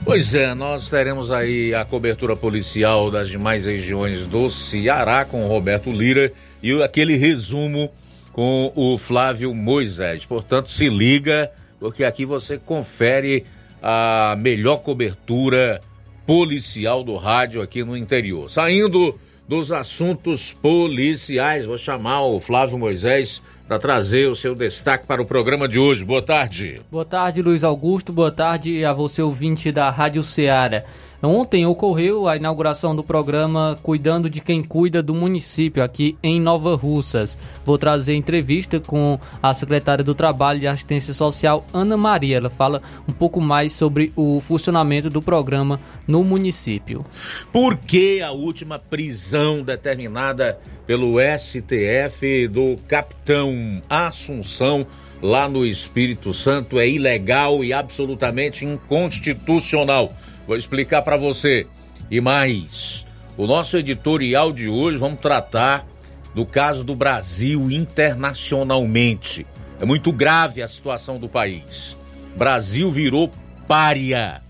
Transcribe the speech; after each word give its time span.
Pois 0.05 0.35
é, 0.35 0.53
nós 0.55 0.89
teremos 0.89 1.31
aí 1.31 1.75
a 1.75 1.85
cobertura 1.85 2.37
policial 2.37 3.11
das 3.11 3.29
demais 3.29 3.67
regiões 3.67 4.27
do 4.27 4.49
Ceará 4.49 5.25
com 5.25 5.45
o 5.45 5.49
Roberto 5.49 5.91
Lira 5.91 6.33
e 6.63 6.83
aquele 6.83 7.17
resumo 7.17 7.91
com 8.33 8.73
o 8.75 8.99
Flávio 8.99 9.55
Moisés. 9.55 10.25
Portanto, 10.25 10.73
se 10.73 10.89
liga, 10.89 11.51
porque 11.79 12.03
aqui 12.05 12.25
você 12.25 12.59
confere 12.59 13.45
a 13.81 14.37
melhor 14.41 14.79
cobertura 14.79 15.81
policial 16.27 17.05
do 17.05 17.17
rádio 17.17 17.63
aqui 17.63 17.85
no 17.85 17.97
interior. 17.97 18.51
Saindo 18.51 19.19
dos 19.53 19.71
assuntos 19.71 20.51
policiais. 20.51 21.67
Vou 21.67 21.77
chamar 21.77 22.23
o 22.23 22.41
Flávio 22.41 22.79
Moisés 22.79 23.43
para 23.69 23.79
trazer 23.79 24.27
o 24.27 24.35
seu 24.35 24.55
destaque 24.55 25.07
para 25.07 25.21
o 25.21 25.27
programa 25.27 25.69
de 25.69 25.79
hoje. 25.79 26.03
Boa 26.07 26.23
tarde. 26.23 26.81
Boa 26.91 27.05
tarde, 27.05 27.43
Luiz 27.43 27.63
Augusto. 27.63 28.15
Boa 28.15 28.33
tarde 28.33 28.83
a 28.83 28.95
você, 28.95 29.21
ouvinte 29.21 29.71
da 29.71 29.91
Rádio 29.91 30.23
Ceará. 30.23 30.85
Ontem 31.25 31.65
ocorreu 31.65 32.27
a 32.27 32.37
inauguração 32.37 32.97
do 32.97 33.05
programa 33.05 33.79
Cuidando 33.81 34.29
de 34.29 34.41
Quem 34.41 34.61
Cuida 34.61 35.01
do 35.01 35.15
município 35.15 35.81
aqui 35.81 36.19
em 36.21 36.41
Nova 36.41 36.75
Russas. 36.75 37.39
Vou 37.65 37.79
trazer 37.79 38.17
entrevista 38.17 38.81
com 38.81 39.21
a 39.41 39.55
secretária 39.55 40.03
do 40.03 40.17
Trabalho 40.17 40.63
e 40.63 40.67
Assistência 40.67 41.15
Social, 41.15 41.65
Ana 41.73 41.97
Maria. 41.97 42.39
Ela 42.39 42.51
fala 42.51 42.83
um 43.09 43.13
pouco 43.13 43.41
mais 43.41 43.73
sobre 43.73 44.13
o 44.17 44.41
funcionamento 44.41 45.09
do 45.09 45.23
programa 45.23 45.81
no 46.09 46.25
município. 46.25 47.05
Por 47.53 47.77
que 47.77 48.21
a 48.21 48.33
última 48.33 48.81
prisão 48.81 49.63
determinada 49.63 50.59
pelo 50.85 51.19
STF 51.21 52.49
do 52.49 52.77
capitão 52.89 53.81
Assunção 53.89 54.85
lá 55.23 55.49
no 55.49 55.65
Espírito 55.65 56.35
Santo 56.35 56.81
é 56.81 56.89
ilegal 56.89 57.63
e 57.63 57.73
absolutamente 57.73 58.65
inconstitucional? 58.65 60.13
Vou 60.47 60.57
explicar 60.57 61.03
para 61.03 61.17
você. 61.17 61.67
E 62.11 62.21
mais, 62.21 63.07
o 63.37 63.47
nosso 63.47 63.77
editorial 63.77 64.53
de 64.53 64.69
hoje 64.69 64.99
vamos 64.99 65.21
tratar 65.21 65.87
do 66.35 66.45
caso 66.45 66.85
do 66.85 66.95
Brasil 66.95 67.71
internacionalmente. 67.71 69.47
É 69.81 69.85
muito 69.85 70.13
grave 70.13 70.63
a 70.63 70.69
situação 70.69 71.19
do 71.19 71.29
país. 71.29 71.97
Brasil 72.37 72.91
virou 72.91 73.31
pária. 73.67 74.43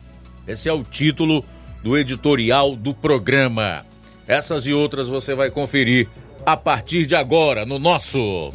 Esse 0.47 0.69
é 0.69 0.73
o 0.73 0.85
título 0.85 1.45
do 1.83 1.97
editorial 1.97 2.77
do 2.77 2.95
programa. 2.95 3.85
Essas 4.27 4.67
e 4.67 4.73
outras 4.73 5.09
você 5.09 5.35
vai 5.35 5.51
conferir 5.51 6.09
a 6.45 6.57
partir 6.57 7.07
de 7.07 7.15
agora 7.15 7.65
no 7.65 7.79
nosso 7.79 8.53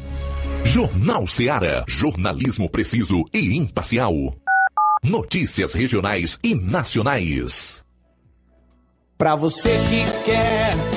Jornal 0.63 1.25
Ceará, 1.27 1.85
jornalismo 1.87 2.69
preciso 2.69 3.23
e 3.33 3.55
imparcial. 3.55 4.13
Notícias 5.09 5.73
regionais 5.73 6.37
e 6.43 6.53
nacionais. 6.53 7.81
Para 9.17 9.37
você 9.37 9.69
que 9.89 10.25
quer 10.25 10.96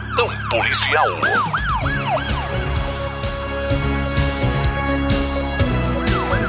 policial. 0.51 1.07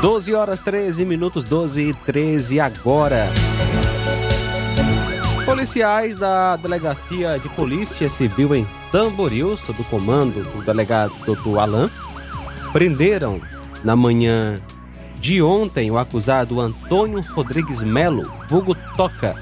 12 0.00 0.34
horas 0.34 0.58
13 0.58 1.04
minutos, 1.04 1.44
12 1.44 1.90
e 1.90 1.94
13 1.94 2.58
agora. 2.58 3.28
Policiais 5.46 6.16
da 6.16 6.56
Delegacia 6.56 7.38
de 7.38 7.48
Polícia 7.50 8.08
Civil 8.08 8.56
em 8.56 8.66
Tamboril, 8.90 9.56
sob 9.56 9.80
o 9.80 9.84
comando 9.84 10.42
do 10.42 10.64
delegado 10.64 11.14
Dr. 11.24 11.58
Alain, 11.60 11.88
prenderam 12.72 13.40
na 13.84 13.94
manhã 13.94 14.60
de 15.14 15.40
ontem 15.40 15.92
o 15.92 15.98
acusado 15.98 16.60
Antônio 16.60 17.20
Rodrigues 17.20 17.84
Melo, 17.84 18.28
vulgo 18.48 18.74
Toca, 18.96 19.36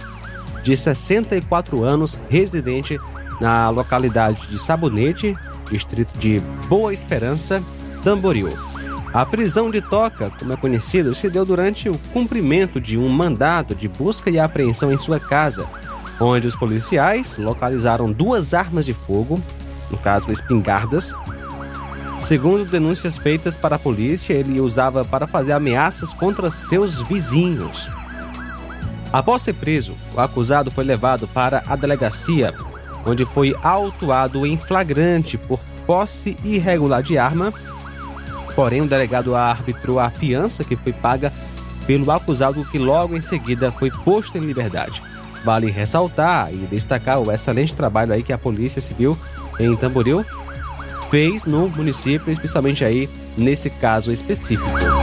de 0.62 0.76
64 0.76 1.82
anos, 1.82 2.20
residente 2.28 3.00
na 3.40 3.70
localidade 3.70 4.46
de 4.46 4.58
Sabonete, 4.58 5.36
distrito 5.70 6.18
de 6.18 6.40
Boa 6.68 6.92
Esperança, 6.92 7.62
Tamboril. 8.04 8.48
A 9.12 9.26
prisão 9.26 9.70
de 9.70 9.80
Toca, 9.80 10.30
como 10.38 10.52
é 10.52 10.56
conhecido, 10.56 11.14
se 11.14 11.28
deu 11.28 11.44
durante 11.44 11.88
o 11.88 11.98
cumprimento 12.12 12.80
de 12.80 12.96
um 12.96 13.08
mandato 13.08 13.74
de 13.74 13.88
busca 13.88 14.30
e 14.30 14.38
apreensão 14.38 14.92
em 14.92 14.96
sua 14.96 15.18
casa, 15.18 15.66
onde 16.20 16.46
os 16.46 16.54
policiais 16.54 17.36
localizaram 17.36 18.12
duas 18.12 18.54
armas 18.54 18.86
de 18.86 18.94
fogo, 18.94 19.42
no 19.90 19.98
caso 19.98 20.30
espingardas. 20.30 21.12
Segundo 22.20 22.70
denúncias 22.70 23.18
feitas 23.18 23.56
para 23.56 23.76
a 23.76 23.78
polícia, 23.78 24.34
ele 24.34 24.60
usava 24.60 25.04
para 25.04 25.26
fazer 25.26 25.52
ameaças 25.52 26.12
contra 26.12 26.50
seus 26.50 27.02
vizinhos. 27.02 27.90
Após 29.12 29.42
ser 29.42 29.54
preso, 29.54 29.96
o 30.14 30.20
acusado 30.20 30.70
foi 30.70 30.84
levado 30.84 31.26
para 31.26 31.64
a 31.66 31.74
delegacia, 31.74 32.54
onde 33.06 33.24
foi 33.24 33.54
autuado 33.62 34.46
em 34.46 34.56
flagrante 34.56 35.38
por 35.38 35.60
posse 35.86 36.36
irregular 36.44 37.02
de 37.02 37.18
arma. 37.18 37.52
Porém, 38.54 38.80
o 38.82 38.88
delegado 38.88 39.34
arbitrou 39.34 39.98
a 39.98 40.10
fiança 40.10 40.64
que 40.64 40.76
foi 40.76 40.92
paga 40.92 41.32
pelo 41.86 42.10
acusado, 42.10 42.64
que 42.64 42.78
logo 42.78 43.16
em 43.16 43.22
seguida 43.22 43.70
foi 43.70 43.90
posto 43.90 44.36
em 44.38 44.40
liberdade. 44.40 45.02
Vale 45.44 45.70
ressaltar 45.70 46.52
e 46.52 46.58
destacar 46.58 47.18
o 47.18 47.32
excelente 47.32 47.74
trabalho 47.74 48.12
aí 48.12 48.22
que 48.22 48.32
a 48.32 48.38
Polícia 48.38 48.80
Civil 48.80 49.18
em 49.58 49.74
Tamboril 49.74 50.24
fez 51.10 51.44
no 51.44 51.68
município, 51.68 52.32
especialmente 52.32 52.84
aí 52.84 53.08
nesse 53.36 53.70
caso 53.70 54.12
específico. 54.12 54.99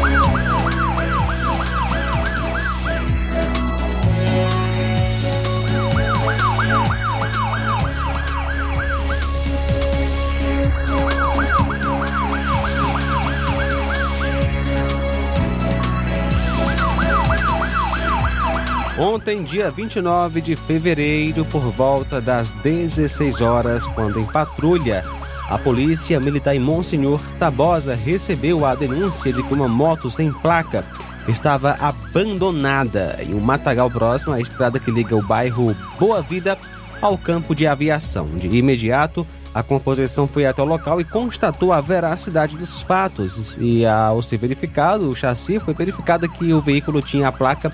Ontem, 19.17 19.43
dia 19.43 19.71
29 19.71 20.41
de 20.41 20.55
fevereiro, 20.55 21.43
por 21.45 21.71
volta 21.71 22.21
das 22.21 22.51
16 22.51 23.41
horas, 23.41 23.87
quando 23.87 24.19
em 24.19 24.25
patrulha, 24.25 25.03
a 25.49 25.57
Polícia 25.57 26.19
Militar 26.19 26.55
em 26.55 26.59
Monsenhor 26.59 27.19
Tabosa 27.39 27.95
recebeu 27.95 28.63
a 28.63 28.75
denúncia 28.75 29.33
de 29.33 29.41
que 29.41 29.53
uma 29.55 29.67
moto 29.67 30.07
sem 30.11 30.31
placa 30.31 30.85
estava 31.27 31.75
abandonada 31.79 33.17
em 33.27 33.33
um 33.33 33.39
matagal 33.39 33.89
próximo 33.89 34.33
à 34.33 34.39
estrada 34.39 34.79
que 34.79 34.91
liga 34.91 35.15
o 35.15 35.25
bairro 35.25 35.75
Boa 35.99 36.21
Vida 36.21 36.55
ao 37.01 37.17
campo 37.17 37.55
de 37.55 37.65
aviação. 37.65 38.27
De 38.27 38.47
imediato, 38.55 39.25
a 39.51 39.63
composição 39.63 40.27
foi 40.27 40.45
até 40.45 40.61
o 40.61 40.65
local 40.65 41.01
e 41.01 41.03
constatou 41.03 41.73
a 41.73 41.81
veracidade 41.81 42.55
dos 42.55 42.83
fatos. 42.83 43.57
E 43.59 43.83
ao 43.83 44.21
ser 44.21 44.37
verificado 44.37 45.09
o 45.09 45.15
chassi, 45.15 45.59
foi 45.59 45.73
verificado 45.73 46.29
que 46.29 46.53
o 46.53 46.61
veículo 46.61 47.01
tinha 47.01 47.29
a 47.29 47.31
placa 47.31 47.71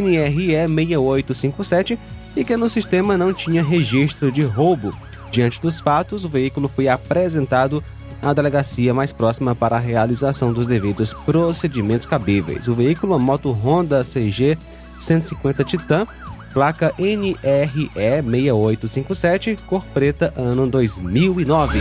NRE 0.00 0.66
6857 0.66 1.98
e 2.36 2.44
que 2.44 2.56
no 2.56 2.68
sistema 2.68 3.16
não 3.16 3.32
tinha 3.32 3.62
registro 3.62 4.32
de 4.32 4.42
roubo. 4.42 4.92
Diante 5.30 5.60
dos 5.60 5.80
fatos, 5.80 6.24
o 6.24 6.28
veículo 6.28 6.68
foi 6.68 6.88
apresentado 6.88 7.82
à 8.22 8.32
delegacia 8.32 8.94
mais 8.94 9.12
próxima 9.12 9.54
para 9.54 9.76
a 9.76 9.80
realização 9.80 10.52
dos 10.52 10.66
devidos 10.66 11.12
procedimentos 11.12 12.06
cabíveis. 12.06 12.68
O 12.68 12.74
veículo, 12.74 13.14
a 13.14 13.18
moto 13.18 13.50
Honda 13.50 14.02
CG 14.02 14.56
150 14.98 15.64
Titan, 15.64 16.06
placa 16.52 16.94
NRE 16.98 17.90
6857, 17.94 19.58
cor 19.66 19.84
preta, 19.86 20.32
ano 20.36 20.68
2009. 20.68 21.80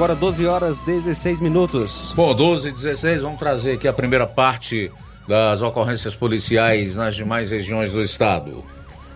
Agora 0.00 0.14
12 0.14 0.46
horas 0.46 0.78
16 0.78 1.40
minutos. 1.40 2.14
Bom, 2.16 2.34
12 2.34 2.68
e 2.68 2.72
16, 2.72 3.20
vamos 3.20 3.38
trazer 3.38 3.72
aqui 3.72 3.86
a 3.86 3.92
primeira 3.92 4.26
parte 4.26 4.90
das 5.28 5.60
ocorrências 5.60 6.14
policiais 6.14 6.96
nas 6.96 7.14
demais 7.14 7.50
regiões 7.50 7.92
do 7.92 8.00
estado. 8.00 8.64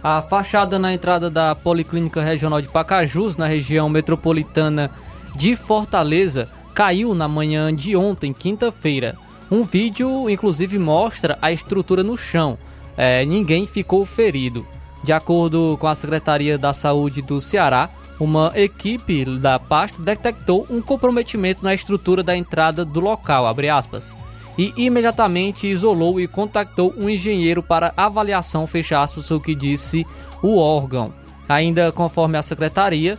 A 0.03 0.21
fachada 0.21 0.79
na 0.79 0.93
entrada 0.93 1.31
da 1.31 1.55
Policlínica 1.55 2.21
Regional 2.21 2.61
de 2.61 2.69
Pacajus, 2.69 3.39
na 3.39 3.47
região 3.47 3.89
metropolitana 3.89 4.91
de 5.35 5.57
Fortaleza, 5.57 6.51
caiu 6.75 7.15
na 7.15 7.27
manhã 7.27 7.75
de 7.75 7.97
ontem, 7.97 8.35
quinta-feira. 8.35 9.17
Um 9.51 9.65
vídeo, 9.65 10.29
inclusive, 10.29 10.79
mostra 10.79 11.39
a 11.41 11.51
estrutura 11.51 12.03
no 12.03 12.19
chão. 12.19 12.59
É, 12.95 13.25
ninguém 13.25 13.67
ficou 13.67 14.05
ferido. 14.05 14.67
De 15.03 15.15
acordo 15.15 15.79
com 15.81 15.89
a 15.89 15.95
Secretaria 15.95 16.59
da 16.59 16.75
Saúde 16.75 17.23
do 17.23 17.41
Ceará, 17.41 17.89
uma 18.19 18.53
equipe 18.55 19.25
da 19.25 19.59
pasta 19.59 20.03
detectou 20.03 20.67
um 20.71 20.81
comprometimento 20.81 21.65
na 21.65 21.75
estrutura 21.75 22.23
da 22.23 22.37
entrada 22.37 22.85
do 22.85 23.01
local, 23.01 23.47
aspas, 23.47 24.17
e 24.57 24.73
imediatamente 24.77 25.67
isolou 25.67 26.21
e 26.21 26.29
contactou 26.29 26.95
um 26.97 27.09
engenheiro 27.11 27.63
para 27.63 27.93
avaliação, 27.97 28.67
fecha 28.67 29.03
aspas, 29.03 29.31
o 29.31 29.41
que 29.41 29.55
disse 29.55 30.07
o 30.43 30.59
órgão. 30.59 31.13
Ainda 31.49 31.91
conforme 31.93 32.39
a 32.39 32.43
secretaria, 32.43 33.19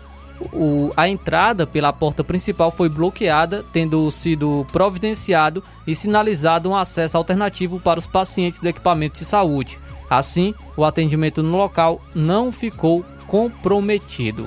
o, 0.53 0.91
a 0.95 1.07
entrada 1.07 1.65
pela 1.65 1.93
porta 1.93 2.23
principal 2.23 2.71
foi 2.71 2.89
bloqueada, 2.89 3.63
tendo 3.71 4.09
sido 4.11 4.65
providenciado 4.71 5.63
e 5.85 5.95
sinalizado 5.95 6.69
um 6.69 6.75
acesso 6.75 7.17
alternativo 7.17 7.79
para 7.79 7.99
os 7.99 8.07
pacientes 8.07 8.59
do 8.59 8.67
equipamento 8.67 9.19
de 9.19 9.25
saúde. 9.25 9.79
Assim, 10.09 10.53
o 10.77 10.85
atendimento 10.85 11.41
no 11.41 11.57
local 11.57 12.01
não 12.13 12.51
ficou 12.51 13.03
comprometido. 13.27 14.45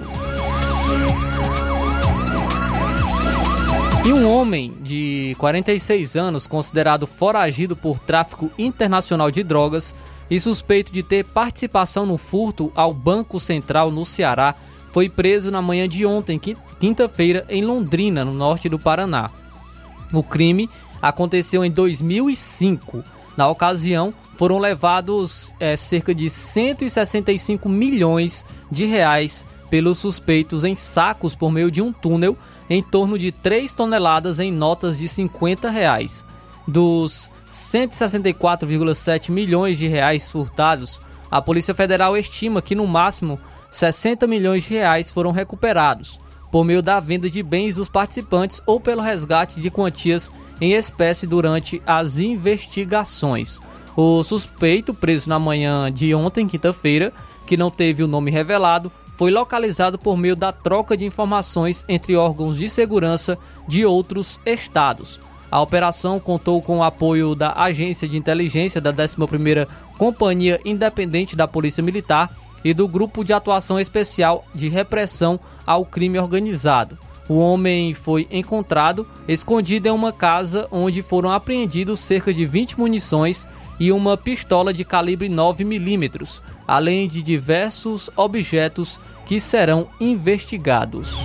E 4.08 4.12
um 4.14 4.26
homem 4.26 4.72
de 4.80 5.36
46 5.38 6.16
anos, 6.16 6.46
considerado 6.46 7.06
foragido 7.06 7.76
por 7.76 7.98
tráfico 7.98 8.50
internacional 8.58 9.30
de 9.30 9.42
drogas 9.42 9.94
e 10.30 10.40
suspeito 10.40 10.90
de 10.90 11.02
ter 11.02 11.26
participação 11.26 12.06
no 12.06 12.16
furto 12.16 12.72
ao 12.74 12.94
Banco 12.94 13.38
Central 13.38 13.90
no 13.90 14.06
Ceará, 14.06 14.54
foi 14.88 15.10
preso 15.10 15.50
na 15.50 15.60
manhã 15.60 15.86
de 15.86 16.06
ontem, 16.06 16.40
quinta-feira, 16.80 17.44
em 17.50 17.62
Londrina, 17.62 18.24
no 18.24 18.32
norte 18.32 18.66
do 18.66 18.78
Paraná. 18.78 19.28
O 20.10 20.22
crime 20.22 20.70
aconteceu 21.02 21.62
em 21.62 21.70
2005. 21.70 23.04
Na 23.36 23.46
ocasião, 23.46 24.14
foram 24.38 24.58
levados 24.58 25.54
é, 25.60 25.76
cerca 25.76 26.14
de 26.14 26.30
165 26.30 27.68
milhões 27.68 28.42
de 28.72 28.86
reais 28.86 29.44
pelos 29.68 29.98
suspeitos 29.98 30.64
em 30.64 30.74
sacos 30.74 31.36
por 31.36 31.50
meio 31.50 31.70
de 31.70 31.82
um 31.82 31.92
túnel 31.92 32.38
em 32.68 32.82
torno 32.82 33.18
de 33.18 33.32
3 33.32 33.72
toneladas 33.72 34.38
em 34.40 34.52
notas 34.52 34.98
de 34.98 35.08
50 35.08 35.70
reais. 35.70 36.24
Dos 36.66 37.30
164,7 37.48 39.30
milhões 39.30 39.78
de 39.78 39.88
reais 39.88 40.30
furtados, 40.30 41.00
a 41.30 41.40
Polícia 41.40 41.74
Federal 41.74 42.16
estima 42.16 42.60
que 42.60 42.74
no 42.74 42.86
máximo 42.86 43.38
60 43.70 44.26
milhões 44.26 44.64
de 44.64 44.74
reais 44.74 45.10
foram 45.10 45.30
recuperados 45.30 46.20
por 46.50 46.64
meio 46.64 46.82
da 46.82 46.98
venda 47.00 47.28
de 47.28 47.42
bens 47.42 47.76
dos 47.76 47.88
participantes 47.88 48.62
ou 48.66 48.80
pelo 48.80 49.02
resgate 49.02 49.60
de 49.60 49.70
quantias 49.70 50.32
em 50.60 50.72
espécie 50.72 51.26
durante 51.26 51.82
as 51.86 52.18
investigações. 52.18 53.60
O 53.96 54.22
suspeito, 54.22 54.94
preso 54.94 55.28
na 55.28 55.38
manhã 55.38 55.92
de 55.92 56.14
ontem, 56.14 56.48
quinta-feira, 56.48 57.12
que 57.46 57.56
não 57.56 57.70
teve 57.70 58.02
o 58.02 58.08
nome 58.08 58.30
revelado, 58.30 58.92
foi 59.18 59.32
localizado 59.32 59.98
por 59.98 60.16
meio 60.16 60.36
da 60.36 60.52
troca 60.52 60.96
de 60.96 61.04
informações 61.04 61.84
entre 61.88 62.14
órgãos 62.14 62.56
de 62.56 62.70
segurança 62.70 63.36
de 63.66 63.84
outros 63.84 64.38
estados. 64.46 65.20
A 65.50 65.60
operação 65.60 66.20
contou 66.20 66.62
com 66.62 66.78
o 66.78 66.84
apoio 66.84 67.34
da 67.34 67.52
Agência 67.52 68.08
de 68.08 68.16
Inteligência 68.16 68.80
da 68.80 68.92
11ª 68.92 69.66
Companhia 69.98 70.60
Independente 70.64 71.34
da 71.34 71.48
Polícia 71.48 71.82
Militar 71.82 72.30
e 72.64 72.72
do 72.72 72.86
Grupo 72.86 73.24
de 73.24 73.32
Atuação 73.32 73.80
Especial 73.80 74.44
de 74.54 74.68
Repressão 74.68 75.40
ao 75.66 75.84
Crime 75.84 76.18
Organizado. 76.20 76.96
O 77.28 77.38
homem 77.38 77.94
foi 77.94 78.28
encontrado 78.30 79.04
escondido 79.26 79.88
em 79.88 79.92
uma 79.92 80.12
casa 80.12 80.68
onde 80.70 81.02
foram 81.02 81.32
apreendidos 81.32 81.98
cerca 81.98 82.32
de 82.32 82.46
20 82.46 82.78
munições 82.78 83.48
e 83.78 83.92
uma 83.92 84.16
pistola 84.16 84.72
de 84.72 84.84
calibre 84.84 85.28
9mm, 85.28 86.40
além 86.66 87.08
de 87.08 87.22
diversos 87.22 88.10
objetos 88.16 89.00
que 89.26 89.40
serão 89.40 89.88
investigados. 90.00 91.16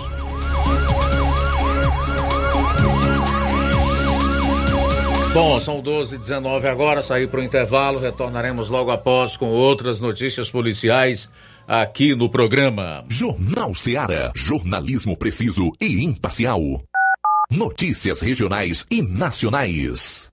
Bom, 5.33 5.59
são 5.59 5.81
12 5.81 6.15
h 6.15 6.21
19 6.21 6.67
agora, 6.67 7.01
sair 7.01 7.27
para 7.27 7.39
o 7.39 7.43
intervalo, 7.43 7.99
retornaremos 7.99 8.69
logo 8.69 8.91
após 8.91 9.35
com 9.35 9.47
outras 9.47 9.99
notícias 9.99 10.51
policiais 10.51 11.31
aqui 11.67 12.13
no 12.13 12.29
programa. 12.29 13.03
Jornal 13.09 13.73
Seara. 13.73 14.31
Jornalismo 14.35 15.17
preciso 15.17 15.71
e 15.81 16.03
imparcial. 16.03 16.61
Notícias 17.49 18.19
regionais 18.21 18.85
e 18.91 19.01
nacionais. 19.01 20.32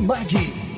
Martimag. 0.00 0.77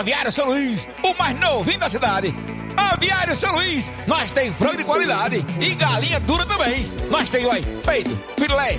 Aviário 0.00 0.32
São 0.32 0.46
Luís, 0.46 0.88
o 1.04 1.12
mais 1.18 1.38
novinho 1.38 1.78
da 1.78 1.90
cidade. 1.90 2.34
Aviário 2.74 3.36
São 3.36 3.54
Luís, 3.54 3.92
nós 4.06 4.30
tem 4.30 4.50
frango 4.50 4.78
de 4.78 4.84
qualidade 4.84 5.44
e 5.60 5.74
galinha 5.74 6.18
dura 6.18 6.46
também. 6.46 6.90
Nós 7.10 7.28
tem, 7.28 7.44
oi, 7.44 7.60
peito, 7.84 8.08
filé, 8.38 8.78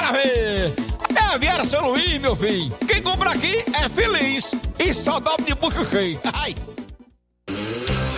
Ver! 0.11 0.73
É 1.33 1.37
Viera 1.37 1.63
São 1.63 1.89
Luís, 1.89 2.17
meu 2.19 2.35
filho. 2.35 2.73
Quem 2.87 3.01
compra 3.01 3.31
aqui 3.31 3.63
é 3.73 3.89
feliz. 3.89 4.53
E 4.79 4.93
só 4.93 5.19
dobra 5.19 5.45
de 5.45 5.53
bucho 5.55 5.85
cheio. 5.85 6.19
Ai. 6.33 6.55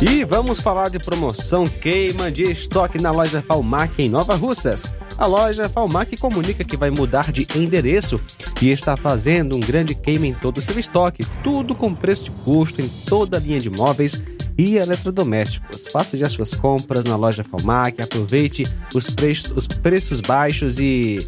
E 0.00 0.22
vamos 0.22 0.60
falar 0.60 0.90
de 0.90 0.98
promoção 1.00 1.66
queima 1.66 2.30
de 2.30 2.44
estoque 2.44 3.02
na 3.02 3.10
loja 3.10 3.42
Falmac 3.42 4.00
em 4.00 4.08
Nova 4.08 4.36
Russas. 4.36 4.86
A 5.16 5.26
loja 5.26 5.68
Falmac 5.68 6.16
comunica 6.18 6.62
que 6.62 6.76
vai 6.76 6.88
mudar 6.88 7.32
de 7.32 7.44
endereço 7.56 8.20
e 8.62 8.70
está 8.70 8.96
fazendo 8.96 9.56
um 9.56 9.60
grande 9.60 9.96
queima 9.96 10.28
em 10.28 10.34
todo 10.34 10.58
o 10.58 10.60
seu 10.60 10.78
estoque, 10.78 11.26
tudo 11.42 11.74
com 11.74 11.92
preço 11.92 12.24
de 12.24 12.30
custo 12.30 12.80
em 12.80 12.88
toda 12.88 13.38
a 13.38 13.40
linha 13.40 13.58
de 13.58 13.68
móveis 13.68 14.22
e 14.56 14.76
eletrodomésticos. 14.76 15.88
Faça 15.88 16.16
já 16.16 16.28
suas 16.28 16.54
compras 16.54 17.04
na 17.04 17.16
loja 17.16 17.42
Falmac, 17.42 18.00
aproveite 18.00 18.62
os, 18.94 19.10
pre 19.10 19.32
os 19.56 19.66
preços 19.66 20.20
baixos 20.20 20.78
e 20.78 21.26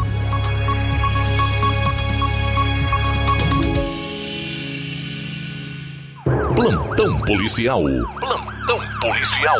Plantão 6.56 7.20
policial. 7.20 7.82
Plantão 8.18 8.80
policial. 9.02 9.58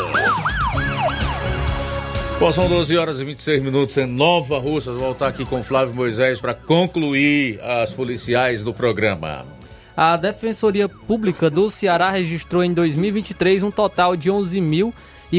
Bom, 2.39 2.51
são 2.51 2.67
12 2.67 2.97
horas 2.97 3.21
e 3.21 3.25
26 3.25 3.61
minutos 3.61 3.95
em 3.97 4.07
Nova 4.07 4.57
Russas. 4.57 4.95
Vou 4.95 5.05
voltar 5.05 5.27
aqui 5.27 5.45
com 5.45 5.61
Flávio 5.61 5.93
Moisés 5.93 6.41
para 6.41 6.55
concluir 6.55 7.61
as 7.61 7.93
policiais 7.93 8.63
do 8.63 8.73
programa. 8.73 9.45
A 9.95 10.17
Defensoria 10.17 10.89
Pública 10.89 11.51
do 11.51 11.69
Ceará 11.69 12.09
registrou 12.09 12.63
em 12.63 12.73
2023 12.73 13.61
um 13.61 13.69
total 13.69 14.15
de 14.15 14.31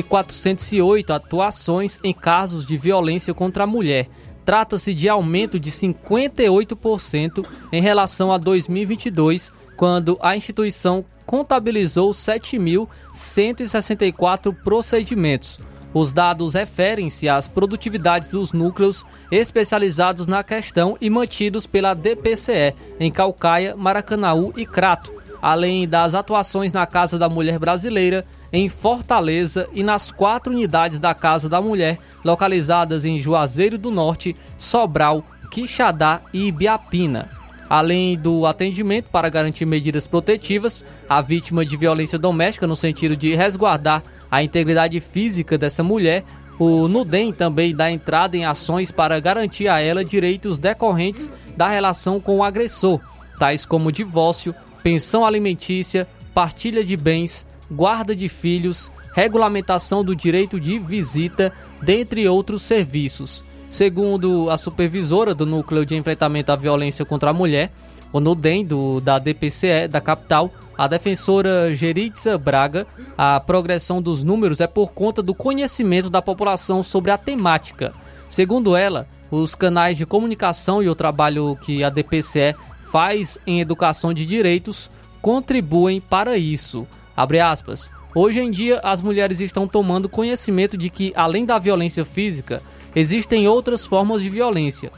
11.408 0.03 1.11
atuações 1.11 2.01
em 2.03 2.13
casos 2.13 2.67
de 2.67 2.77
violência 2.77 3.33
contra 3.33 3.63
a 3.65 3.67
mulher. 3.67 4.09
Trata-se 4.45 4.93
de 4.93 5.09
aumento 5.09 5.61
de 5.61 5.71
58% 5.71 7.47
em 7.73 7.81
relação 7.81 8.33
a 8.33 8.39
2022, 8.39 9.53
quando 9.77 10.19
a 10.21 10.37
instituição 10.37 11.05
contabilizou 11.25 12.11
7.164 12.11 14.55
procedimentos. 14.63 15.61
Os 15.95 16.13
dados 16.13 16.53
referem-se 16.55 17.29
às 17.29 17.47
produtividades 17.47 18.29
dos 18.29 18.53
núcleos 18.53 19.07
especializados 19.31 20.27
na 20.27 20.43
questão 20.43 20.99
e 21.01 21.09
mantidos 21.09 21.69
pela 21.69 21.95
DPCE 21.95 22.75
em 22.99 23.13
Calcaia, 23.13 23.77
Maracanaú 23.77 24.53
e 24.57 24.67
Crato, 24.67 25.14
além 25.45 25.87
das 25.87 26.15
atuações 26.15 26.73
na 26.73 26.87
Casa 26.87 27.19
da 27.19 27.29
Mulher 27.29 27.59
Brasileira, 27.59 28.25
em 28.51 28.67
Fortaleza 28.71 29.69
e 29.75 29.83
nas 29.83 30.11
quatro 30.11 30.51
unidades 30.51 30.99
da 30.99 31.15
Casa 31.15 31.51
da 31.51 31.61
Mulher, 31.61 31.99
localizadas 32.25 33.05
em 33.05 33.21
Juazeiro 33.21 33.77
do 33.77 33.91
Norte, 33.91 34.35
Sobral, 34.57 35.23
Quixadá 35.51 36.23
e 36.33 36.47
Ibiapina. 36.47 37.29
Além 37.69 38.17
do 38.17 38.47
atendimento 38.47 39.11
para 39.11 39.29
garantir 39.29 39.67
medidas 39.67 40.09
protetivas 40.09 40.83
à 41.07 41.21
vítima 41.21 41.63
de 41.63 41.77
violência 41.77 42.19
doméstica, 42.19 42.67
no 42.67 42.75
sentido 42.75 43.15
de 43.15 43.35
resguardar 43.35 44.03
a 44.31 44.43
integridade 44.43 44.99
física 44.99 45.59
dessa 45.59 45.83
mulher, 45.83 46.25
o 46.59 46.89
NUDEM 46.89 47.35
também 47.35 47.77
dá 47.77 47.91
entrada 47.91 48.35
em 48.35 48.47
ações 48.47 48.91
para 48.91 49.21
garantir 49.21 49.69
a 49.69 49.79
ela 49.79 50.03
direitos 50.03 50.59
decorrentes 50.59 51.31
da 51.55 51.69
relação 51.69 52.19
com 52.19 52.39
o 52.39 52.43
agressor, 52.43 52.99
tais 53.39 53.67
como 53.67 53.93
divórcio, 53.93 54.55
pensão 54.85 55.25
alimentícia, 55.25 56.07
partilha 56.35 56.85
de 56.85 56.95
bens, 56.95 57.47
guarda 57.71 58.15
de 58.15 58.29
filhos, 58.29 58.93
regulamentação 59.15 60.05
do 60.05 60.15
direito 60.15 60.61
de 60.61 60.79
visita, 60.79 61.51
dentre 61.81 62.29
outros 62.29 62.61
serviços. 62.61 63.43
Segundo 63.71 64.51
a 64.51 64.59
supervisora 64.59 65.35
do 65.35 65.47
Núcleo 65.47 65.87
de 65.87 65.97
Enfrentamento 65.97 66.53
à 66.53 66.57
Violência 66.57 67.03
contra 67.05 67.31
a 67.31 67.33
Mulher, 67.33 67.73
o 68.13 68.21
NUDEM 68.21 68.65
do, 68.65 69.01
da 69.01 69.19
DPCE 69.19 69.89
da 69.89 70.03
capital, 70.03 70.53
a 70.77 70.87
defensora 70.87 71.75
Geritza 71.75 72.37
Braga, 72.37 72.87
a 73.17 73.41
progressão 73.41 74.03
dos 74.03 74.23
números 74.23 74.61
é 74.61 74.67
por 74.67 74.93
conta 74.93 75.23
do 75.23 75.35
conhecimento 75.35 76.11
da 76.11 76.21
população 76.21 76.83
sobre 76.83 77.11
a 77.11 77.17
temática. 77.17 77.93
Segundo 78.29 78.77
ela, 78.77 79.09
os 79.31 79.55
canais 79.55 79.97
de 79.97 80.05
comunicação 80.05 80.83
e 80.83 80.89
o 80.89 80.95
trabalho 80.95 81.57
que 81.63 81.83
a 81.83 81.89
DPCE 81.89 82.55
faz 82.91 83.39
em 83.47 83.61
educação 83.61 84.15
de 84.15 84.25
direitos 84.25 84.91
contribuem 85.21 86.01
para 86.01 86.37
isso. 86.37 86.87
Abre 87.17 87.41
aspas. 87.41 87.91
Hoje 88.15 88.41
em 88.41 88.51
dia, 88.51 88.79
as 88.85 89.03
mulheres 89.03 89.41
estão 89.41 89.67
tomando 89.67 90.09
conhecimento 90.09 90.77
de 90.77 90.91
que, 90.91 91.13
além 91.17 91.45
da 91.45 91.59
violência 91.59 92.05
física, 92.05 92.63
existem 92.95 93.49
outras 93.49 93.87
formas 93.87 94.23
de 94.23 94.29
violência. 94.29 94.93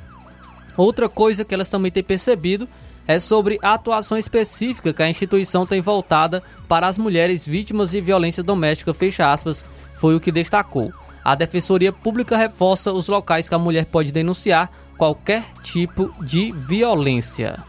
Outra 0.76 1.08
coisa 1.08 1.44
que 1.44 1.54
elas 1.54 1.70
também 1.70 1.90
têm 1.90 2.02
percebido 2.02 2.68
é 3.06 3.18
sobre 3.18 3.58
a 3.62 3.74
atuação 3.74 4.18
específica 4.18 4.92
que 4.92 5.02
a 5.02 5.08
instituição 5.08 5.64
tem 5.64 5.80
voltada 5.80 6.42
para 6.68 6.88
as 6.88 6.98
mulheres 6.98 7.46
vítimas 7.46 7.92
de 7.92 8.00
violência 8.00 8.42
doméstica, 8.42 8.92
fecha 8.92 9.32
aspas, 9.32 9.64
foi 9.96 10.16
o 10.16 10.20
que 10.20 10.32
destacou. 10.32 10.92
A 11.24 11.34
Defensoria 11.34 11.92
Pública 11.92 12.36
reforça 12.36 12.92
os 12.92 13.08
locais 13.08 13.48
que 13.48 13.54
a 13.54 13.58
mulher 13.58 13.86
pode 13.86 14.12
denunciar 14.12 14.70
qualquer 14.98 15.44
tipo 15.62 16.12
de 16.22 16.52
violência. 16.52 17.64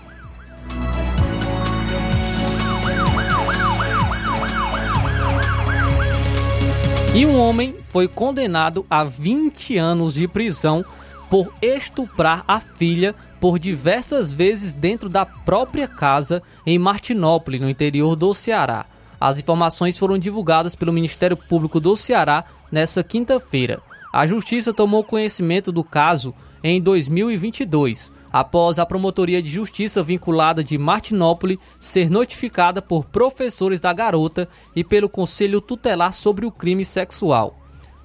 E 7.18 7.26
um 7.26 7.40
homem 7.40 7.76
foi 7.84 8.08
condenado 8.08 8.86
a 8.88 9.04
20 9.04 9.76
anos 9.76 10.14
de 10.14 10.28
prisão 10.28 10.86
por 11.32 11.52
estuprar 11.62 12.44
a 12.48 12.60
filha 12.60 13.16
por 13.40 13.58
diversas 13.58 14.32
vezes 14.32 14.74
dentro 14.74 15.10
da 15.10 15.26
própria 15.26 15.88
casa 15.88 16.44
em 16.64 16.78
Martinópolis, 16.78 17.60
no 17.60 17.70
interior 17.70 18.16
do 18.16 18.34
Ceará. 18.36 18.86
As 19.20 19.40
informações 19.40 19.98
foram 19.98 20.18
divulgadas 20.18 20.76
pelo 20.76 20.94
Ministério 20.94 21.36
Público 21.36 21.80
do 21.80 21.96
Ceará 21.96 22.46
nesta 22.72 23.04
quinta-feira. 23.04 23.82
A 24.14 24.28
Justiça 24.28 24.72
tomou 24.72 25.04
conhecimento 25.04 25.72
do 25.72 25.84
caso 25.84 26.36
em 26.64 26.80
2022, 26.80 28.14
após 28.40 28.78
a 28.78 28.86
Promotoria 28.86 29.42
de 29.42 29.50
Justiça 29.50 30.04
vinculada 30.04 30.64
de 30.64 30.78
Martinópolis 30.78 31.58
ser 31.80 32.10
notificada 32.10 32.82
por 32.82 33.06
professores 33.06 33.80
da 33.80 33.92
garota 33.92 34.48
e 34.76 34.84
pelo 34.84 35.10
Conselho 35.10 35.60
Tutelar 35.60 36.14
sobre 36.14 36.46
o 36.46 36.52
crime 36.52 36.86
sexual. 36.86 37.58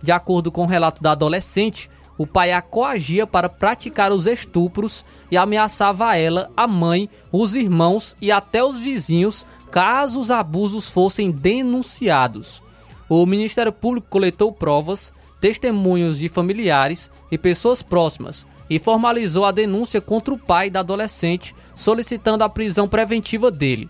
De 0.02 0.10
acordo 0.10 0.50
com 0.50 0.62
o 0.62 0.66
relato 0.66 1.02
da 1.02 1.12
adolescente, 1.12 1.90
o 2.16 2.26
pai 2.26 2.52
a 2.52 2.62
coagia 2.62 3.26
para 3.26 3.48
praticar 3.48 4.10
os 4.10 4.26
estupros 4.26 5.04
e 5.30 5.36
ameaçava 5.36 6.16
ela, 6.16 6.50
a 6.56 6.66
mãe, 6.66 7.10
os 7.30 7.54
irmãos 7.54 8.16
e 8.20 8.32
até 8.32 8.64
os 8.64 8.78
vizinhos 8.78 9.46
caso 9.70 10.18
os 10.18 10.30
abusos 10.30 10.88
fossem 10.88 11.30
denunciados. 11.30 12.62
O 13.08 13.26
Ministério 13.26 13.72
Público 13.72 14.06
coletou 14.08 14.50
provas 14.50 15.12
testemunhos 15.40 16.18
de 16.18 16.28
familiares 16.28 17.10
e 17.30 17.36
pessoas 17.36 17.82
próximas 17.82 18.46
e 18.68 18.78
formalizou 18.78 19.44
a 19.44 19.52
denúncia 19.52 20.00
contra 20.00 20.32
o 20.32 20.38
pai 20.38 20.70
da 20.70 20.80
adolescente, 20.80 21.54
solicitando 21.74 22.44
a 22.44 22.48
prisão 22.48 22.88
preventiva 22.88 23.50
dele. 23.50 23.88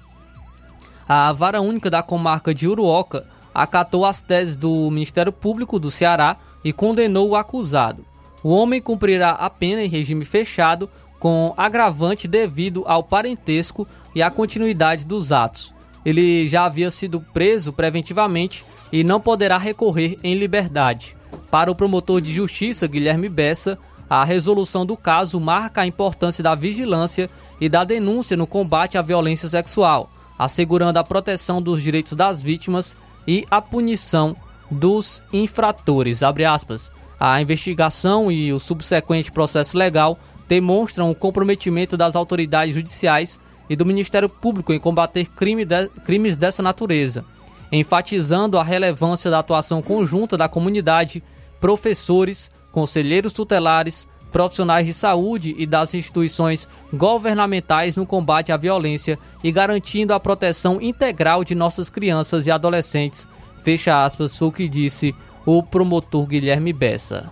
A 1.08 1.32
vara 1.32 1.60
única 1.60 1.90
da 1.90 2.02
comarca 2.02 2.54
de 2.54 2.66
Uruoca 2.68 3.26
acatou 3.54 4.04
as 4.04 4.20
teses 4.20 4.56
do 4.56 4.90
Ministério 4.90 5.32
Público 5.32 5.78
do 5.78 5.90
Ceará 5.90 6.36
e 6.64 6.72
condenou 6.72 7.30
o 7.30 7.36
acusado. 7.36 8.04
O 8.42 8.50
homem 8.50 8.80
cumprirá 8.80 9.30
a 9.30 9.50
pena 9.50 9.82
em 9.82 9.88
regime 9.88 10.24
fechado 10.24 10.88
com 11.18 11.54
agravante 11.56 12.26
devido 12.26 12.82
ao 12.86 13.04
parentesco 13.04 13.86
e 14.14 14.22
à 14.22 14.30
continuidade 14.30 15.04
dos 15.04 15.30
atos. 15.30 15.72
Ele 16.04 16.48
já 16.48 16.64
havia 16.64 16.90
sido 16.90 17.20
preso 17.20 17.72
preventivamente 17.72 18.64
e 18.92 19.04
não 19.04 19.20
poderá 19.20 19.56
recorrer 19.56 20.18
em 20.24 20.34
liberdade. 20.34 21.16
Para 21.48 21.70
o 21.70 21.76
promotor 21.76 22.20
de 22.20 22.32
justiça 22.32 22.88
Guilherme 22.88 23.28
Bessa, 23.28 23.78
a 24.14 24.24
resolução 24.24 24.84
do 24.84 24.94
caso 24.94 25.40
marca 25.40 25.80
a 25.80 25.86
importância 25.86 26.44
da 26.44 26.54
vigilância 26.54 27.30
e 27.58 27.66
da 27.66 27.82
denúncia 27.82 28.36
no 28.36 28.46
combate 28.46 28.98
à 28.98 29.02
violência 29.02 29.48
sexual, 29.48 30.10
assegurando 30.38 30.98
a 30.98 31.04
proteção 31.04 31.62
dos 31.62 31.82
direitos 31.82 32.12
das 32.12 32.42
vítimas 32.42 32.94
e 33.26 33.46
a 33.50 33.62
punição 33.62 34.36
dos 34.70 35.22
infratores. 35.32 36.20
A 37.18 37.40
investigação 37.40 38.30
e 38.30 38.52
o 38.52 38.60
subsequente 38.60 39.32
processo 39.32 39.78
legal 39.78 40.18
demonstram 40.46 41.10
o 41.10 41.14
comprometimento 41.14 41.96
das 41.96 42.14
autoridades 42.14 42.74
judiciais 42.74 43.40
e 43.70 43.74
do 43.74 43.86
Ministério 43.86 44.28
Público 44.28 44.74
em 44.74 44.78
combater 44.78 45.24
crime 45.24 45.64
de, 45.64 45.88
crimes 46.04 46.36
dessa 46.36 46.62
natureza, 46.62 47.24
enfatizando 47.72 48.58
a 48.58 48.62
relevância 48.62 49.30
da 49.30 49.38
atuação 49.38 49.80
conjunta 49.80 50.36
da 50.36 50.50
comunidade, 50.50 51.24
professores, 51.58 52.50
conselheiros 52.72 53.32
tutelares, 53.32 54.08
profissionais 54.32 54.86
de 54.86 54.94
saúde 54.94 55.54
e 55.58 55.66
das 55.66 55.94
instituições 55.94 56.66
governamentais 56.92 57.96
no 57.96 58.06
combate 58.06 58.50
à 58.50 58.56
violência 58.56 59.18
e 59.44 59.52
garantindo 59.52 60.14
a 60.14 60.18
proteção 60.18 60.80
integral 60.80 61.44
de 61.44 61.54
nossas 61.54 61.90
crianças 61.90 62.46
e 62.46 62.50
adolescentes. 62.50 63.28
Fecha 63.62 64.04
aspas, 64.04 64.36
foi 64.36 64.48
o 64.48 64.52
que 64.52 64.68
disse 64.68 65.14
o 65.44 65.62
promotor 65.62 66.26
Guilherme 66.26 66.72
Bessa. 66.72 67.30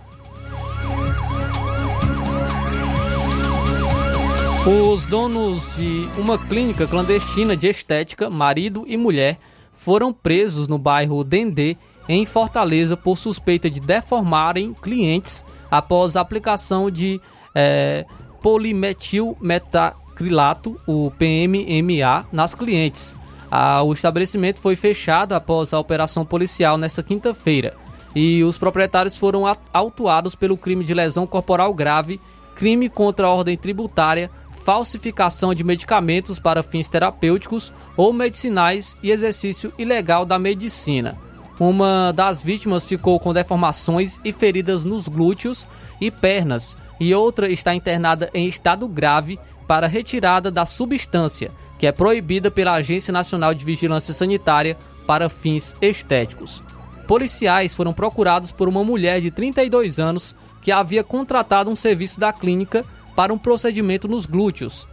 Os 4.63 5.07
donos 5.07 5.75
de 5.75 6.07
uma 6.19 6.37
clínica 6.37 6.85
clandestina 6.85 7.57
de 7.57 7.67
estética, 7.67 8.29
marido 8.29 8.83
e 8.85 8.95
mulher, 8.95 9.39
foram 9.73 10.13
presos 10.13 10.67
no 10.67 10.77
bairro 10.77 11.23
Dendê, 11.23 11.75
em 12.13 12.25
Fortaleza, 12.25 12.97
por 12.97 13.17
suspeita 13.17 13.69
de 13.69 13.79
deformarem 13.79 14.73
clientes 14.73 15.45
após 15.69 16.17
aplicação 16.17 16.91
de 16.91 17.21
é, 17.55 18.05
polimetilmetacrilato, 18.41 20.77
o 20.85 21.09
PMMA, 21.11 22.27
nas 22.29 22.53
clientes. 22.53 23.15
Ah, 23.49 23.81
o 23.81 23.93
estabelecimento 23.93 24.59
foi 24.59 24.75
fechado 24.75 25.31
após 25.33 25.73
a 25.73 25.79
operação 25.79 26.25
policial 26.25 26.77
nesta 26.77 27.01
quinta-feira 27.01 27.77
e 28.13 28.43
os 28.43 28.57
proprietários 28.57 29.17
foram 29.17 29.43
autuados 29.71 30.35
pelo 30.35 30.57
crime 30.57 30.83
de 30.83 30.93
lesão 30.93 31.25
corporal 31.25 31.73
grave, 31.73 32.19
crime 32.55 32.89
contra 32.89 33.27
a 33.27 33.29
ordem 33.29 33.55
tributária, 33.55 34.29
falsificação 34.49 35.53
de 35.53 35.63
medicamentos 35.63 36.39
para 36.39 36.61
fins 36.61 36.89
terapêuticos 36.89 37.71
ou 37.95 38.11
medicinais 38.11 38.97
e 39.01 39.11
exercício 39.11 39.71
ilegal 39.77 40.25
da 40.25 40.37
medicina. 40.37 41.30
Uma 41.61 42.11
das 42.11 42.41
vítimas 42.41 42.85
ficou 42.85 43.19
com 43.19 43.31
deformações 43.31 44.19
e 44.25 44.33
feridas 44.33 44.83
nos 44.83 45.07
glúteos 45.07 45.67
e 46.01 46.09
pernas, 46.09 46.75
e 46.99 47.13
outra 47.13 47.51
está 47.51 47.75
internada 47.75 48.31
em 48.33 48.47
estado 48.47 48.87
grave 48.87 49.39
para 49.67 49.85
retirada 49.85 50.49
da 50.49 50.65
substância, 50.65 51.51
que 51.77 51.85
é 51.85 51.91
proibida 51.91 52.49
pela 52.49 52.73
Agência 52.73 53.11
Nacional 53.11 53.53
de 53.53 53.63
Vigilância 53.63 54.11
Sanitária 54.11 54.75
para 55.05 55.29
fins 55.29 55.75
estéticos. 55.79 56.63
Policiais 57.07 57.75
foram 57.75 57.93
procurados 57.93 58.51
por 58.51 58.67
uma 58.67 58.83
mulher 58.83 59.21
de 59.21 59.29
32 59.29 59.99
anos 59.99 60.35
que 60.63 60.71
havia 60.71 61.03
contratado 61.03 61.69
um 61.69 61.75
serviço 61.75 62.19
da 62.19 62.33
clínica 62.33 62.83
para 63.15 63.31
um 63.31 63.37
procedimento 63.37 64.07
nos 64.07 64.25
glúteos. 64.25 64.87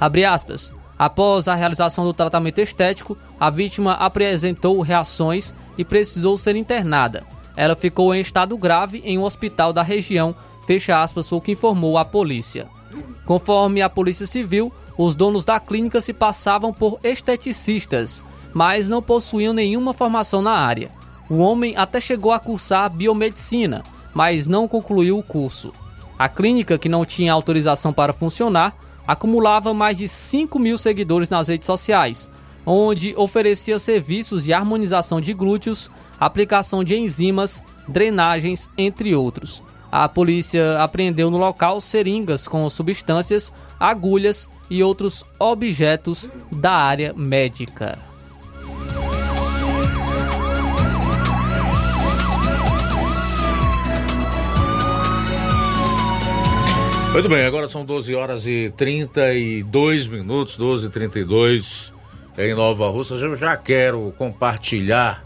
Abre 0.00 0.24
aspas. 0.24 0.74
Após 1.00 1.48
a 1.48 1.54
realização 1.54 2.04
do 2.04 2.12
tratamento 2.12 2.58
estético, 2.60 3.16
a 3.40 3.48
vítima 3.48 3.94
apresentou 3.94 4.78
reações 4.82 5.54
e 5.78 5.82
precisou 5.82 6.36
ser 6.36 6.56
internada. 6.56 7.24
Ela 7.56 7.74
ficou 7.74 8.14
em 8.14 8.20
estado 8.20 8.54
grave 8.58 9.00
em 9.02 9.16
um 9.16 9.24
hospital 9.24 9.72
da 9.72 9.82
região, 9.82 10.36
fecha 10.66 11.02
aspas, 11.02 11.26
foi 11.26 11.38
o 11.38 11.40
que 11.40 11.52
informou 11.52 11.96
a 11.96 12.04
polícia. 12.04 12.68
Conforme 13.24 13.80
a 13.80 13.88
Polícia 13.88 14.26
Civil, 14.26 14.70
os 14.98 15.16
donos 15.16 15.42
da 15.42 15.58
clínica 15.58 16.02
se 16.02 16.12
passavam 16.12 16.70
por 16.70 17.00
esteticistas, 17.02 18.22
mas 18.52 18.90
não 18.90 19.00
possuíam 19.00 19.54
nenhuma 19.54 19.94
formação 19.94 20.42
na 20.42 20.52
área. 20.52 20.90
O 21.30 21.38
homem 21.38 21.74
até 21.78 21.98
chegou 21.98 22.30
a 22.30 22.38
cursar 22.38 22.90
biomedicina, 22.90 23.82
mas 24.12 24.46
não 24.46 24.68
concluiu 24.68 25.16
o 25.16 25.22
curso. 25.22 25.72
A 26.18 26.28
clínica, 26.28 26.76
que 26.76 26.90
não 26.90 27.06
tinha 27.06 27.32
autorização 27.32 27.90
para 27.90 28.12
funcionar, 28.12 28.76
acumulava 29.10 29.74
mais 29.74 29.98
de 29.98 30.06
5 30.06 30.56
mil 30.56 30.78
seguidores 30.78 31.28
nas 31.28 31.48
redes 31.48 31.66
sociais, 31.66 32.30
onde 32.64 33.12
oferecia 33.16 33.76
serviços 33.76 34.44
de 34.44 34.52
harmonização 34.52 35.20
de 35.20 35.34
glúteos, 35.34 35.90
aplicação 36.20 36.84
de 36.84 36.96
enzimas, 36.96 37.64
drenagens, 37.88 38.70
entre 38.78 39.12
outros. 39.12 39.64
A 39.90 40.08
polícia 40.08 40.78
apreendeu 40.80 41.28
no 41.28 41.38
local 41.38 41.80
seringas 41.80 42.46
com 42.46 42.70
substâncias, 42.70 43.52
agulhas 43.80 44.48
e 44.70 44.80
outros 44.80 45.24
objetos 45.40 46.30
da 46.52 46.70
área 46.70 47.12
médica. 47.12 48.09
Muito 57.12 57.28
bem, 57.28 57.44
agora 57.44 57.68
são 57.68 57.84
12 57.84 58.14
horas 58.14 58.46
e 58.46 58.72
32 58.76 60.06
minutos, 60.06 60.56
12 60.56 60.86
e 60.86 60.90
32 60.90 61.92
em 62.38 62.54
Nova 62.54 62.88
Rússia. 62.88 63.14
Eu 63.14 63.36
já 63.36 63.56
quero 63.56 64.14
compartilhar, 64.16 65.24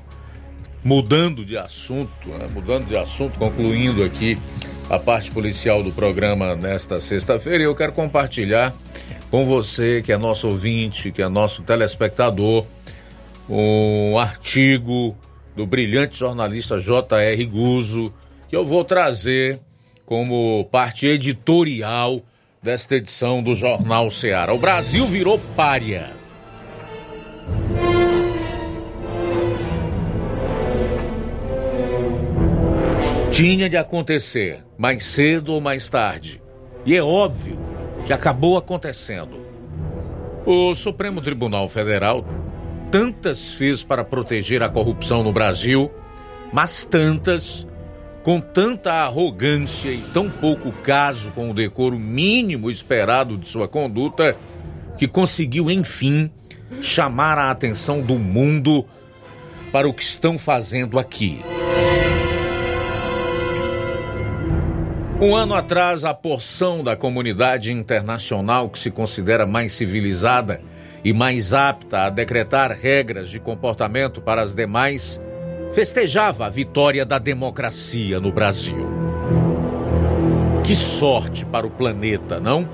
mudando 0.83 1.45
de 1.45 1.59
assunto, 1.59 2.29
né? 2.31 2.49
mudando 2.53 2.87
de 2.87 2.97
assunto, 2.97 3.39
concluindo 3.39 4.03
aqui 4.03 4.39
a 4.89 4.99
parte 4.99 5.31
policial 5.31 5.83
do 5.83 5.93
programa 5.93 6.57
nesta 6.57 7.03
sexta-feira, 7.03 7.65
eu 7.65 7.75
quero 7.75 7.93
compartilhar 7.93 8.75
com 9.31 9.45
você, 9.45 10.01
que 10.03 10.11
é 10.11 10.17
nosso 10.17 10.49
ouvinte, 10.49 11.13
que 11.13 11.21
é 11.21 11.29
nosso 11.29 11.63
telespectador, 11.63 12.65
um 13.49 14.19
artigo 14.19 15.17
do 15.55 15.67
brilhante 15.67 16.19
jornalista 16.19 16.81
J.R. 16.81 17.45
Guzo, 17.45 18.13
que 18.49 18.57
eu 18.57 18.65
vou 18.65 18.85
trazer 18.85 19.61
como 20.05 20.65
parte 20.71 21.07
editorial 21.07 22.23
desta 22.63 22.97
edição 22.97 23.43
do 23.43 23.55
Jornal 23.55 24.11
Ceará. 24.11 24.53
O 24.53 24.59
Brasil 24.59 25.07
virou 25.07 25.39
párea. 25.57 26.17
Tinha 33.31 33.69
de 33.69 33.77
acontecer, 33.77 34.63
mais 34.79 35.05
cedo 35.05 35.55
ou 35.55 35.61
mais 35.61 35.89
tarde. 35.89 36.41
E 36.87 36.97
é 36.97 37.03
óbvio 37.03 37.59
que 38.07 38.13
acabou 38.13 38.57
acontecendo. 38.57 39.45
O 40.47 40.75
Supremo 40.75 41.21
Tribunal 41.21 41.69
Federal 41.69 42.25
tantas 42.91 43.55
fez 43.55 43.83
para 43.83 44.05
proteger 44.05 44.63
a 44.63 44.69
corrupção 44.69 45.25
no 45.25 45.33
Brasil, 45.33 45.93
mas 46.53 46.85
tantas 46.85 47.67
com 48.25 48.41
tanta 48.41 48.91
arrogância 48.91 49.91
e 49.91 50.01
tão 50.15 50.31
pouco 50.31 50.73
caso 50.73 51.31
com 51.33 51.51
o 51.51 51.55
decoro 51.55 51.99
mínimo 51.99 52.71
esperado 52.71 53.37
de 53.37 53.47
sua 53.47 53.69
conduta, 53.69 54.35
que 54.97 55.07
conseguiu, 55.07 55.71
enfim, 55.71 56.31
chamar 56.81 57.37
a 57.37 57.51
atenção 57.51 58.01
do 58.01 58.19
mundo 58.19 58.87
para 59.71 59.87
o 59.87 59.93
que 59.93 60.03
estão 60.03 60.39
fazendo 60.39 60.99
aqui. 60.99 61.43
Um 65.21 65.37
ano 65.37 65.55
atrás, 65.55 66.03
a 66.03 66.15
porção 66.15 66.83
da 66.83 66.97
comunidade 66.97 67.73
internacional 67.73 68.71
que 68.71 68.79
se 68.79 68.91
considera 68.91 69.47
mais 69.47 69.75
civilizada 69.75 70.63
e 71.05 71.13
mais 71.13 71.53
apta 71.53 72.05
a 72.05 72.11
decretar 72.11 72.73
regras 72.73 73.29
de 73.29 73.39
comportamento 73.39 74.23
para 74.23 74.41
as 74.41 74.55
demais 74.55 75.21
festejava 75.75 76.47
a 76.47 76.49
vitória 76.49 77.05
da 77.05 77.19
democracia 77.19 78.21
no 78.21 78.31
Brasil. 78.31 78.87
Que 80.63 80.73
sorte 80.73 81.45
para 81.45 81.67
o 81.67 81.71
planeta, 81.71 82.39
não? 82.39 82.69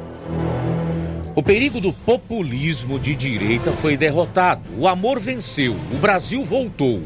O 1.35 1.43
perigo 1.43 1.81
do 1.81 1.95
populismo 1.95 2.99
de 2.99 3.15
direita 3.17 3.73
foi 3.73 3.97
derrotado. 3.97 4.61
O 4.77 4.87
amor 4.87 5.19
venceu. 5.19 5.75
O 5.91 5.97
Brasil 5.97 6.45
voltou. 6.45 7.03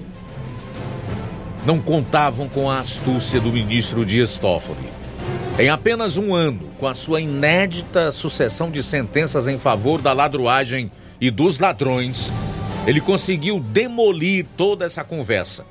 não 1.65 1.79
contavam 1.81 2.49
com 2.49 2.69
a 2.69 2.81
astúcia 2.81 3.41
do 3.41 3.53
ministro 3.53 4.05
Dias 4.05 4.37
Toffoli. 4.37 4.91
Em 5.59 5.69
apenas 5.71 6.17
um 6.17 6.35
ano, 6.35 6.69
com 6.77 6.89
a 6.89 6.95
sua 6.95 7.21
inédita 7.21 8.11
sucessão 8.11 8.69
de 8.69 8.83
sentenças 8.83 9.47
em 9.47 9.59
favor 9.59 10.03
da 10.03 10.13
ladruagem 10.13 10.91
e 11.21 11.31
dos 11.31 11.61
ladrões, 11.61 12.33
ele 12.85 13.01
conseguiu 13.01 13.61
demolir 13.61 14.45
toda 14.57 14.85
essa 14.85 15.05
conversa. 15.05 15.65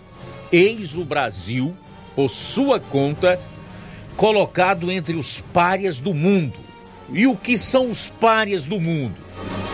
Eis 0.54 0.96
o 0.96 1.04
Brasil, 1.04 1.76
por 2.16 2.30
sua 2.30 2.80
conta, 2.80 3.42
colocado 4.16 4.92
entre 4.92 5.16
os 5.16 5.42
párias 5.42 6.00
do 6.00 6.14
mundo. 6.14 6.60
E 7.12 7.26
o 7.26 7.36
que 7.36 7.58
são 7.58 7.90
os 7.90 8.08
párias 8.08 8.64
do 8.64 8.80
mundo? 8.80 9.16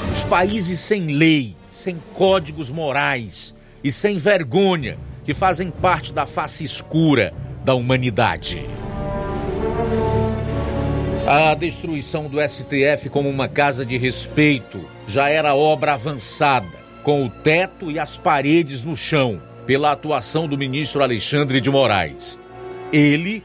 Os 0.09 0.23
países 0.23 0.79
sem 0.79 1.07
lei, 1.07 1.53
sem 1.69 2.01
códigos 2.13 2.71
morais 2.71 3.53
e 3.83 3.91
sem 3.91 4.15
vergonha, 4.15 4.97
que 5.25 5.33
fazem 5.33 5.69
parte 5.69 6.13
da 6.13 6.25
face 6.25 6.63
escura 6.63 7.33
da 7.65 7.75
humanidade. 7.75 8.65
A 11.27 11.53
destruição 11.55 12.29
do 12.29 12.39
STF 12.41 13.09
como 13.09 13.27
uma 13.27 13.49
casa 13.49 13.85
de 13.85 13.97
respeito 13.97 14.85
já 15.05 15.27
era 15.27 15.53
obra 15.53 15.95
avançada, 15.95 16.79
com 17.03 17.25
o 17.25 17.29
teto 17.29 17.91
e 17.91 17.99
as 17.99 18.17
paredes 18.17 18.81
no 18.81 18.95
chão, 18.95 19.41
pela 19.69 19.91
atuação 19.91 20.47
do 20.47 20.57
ministro 20.57 21.03
Alexandre 21.03 21.61
de 21.61 21.69
Moraes. 21.69 22.39
Ele, 22.91 23.43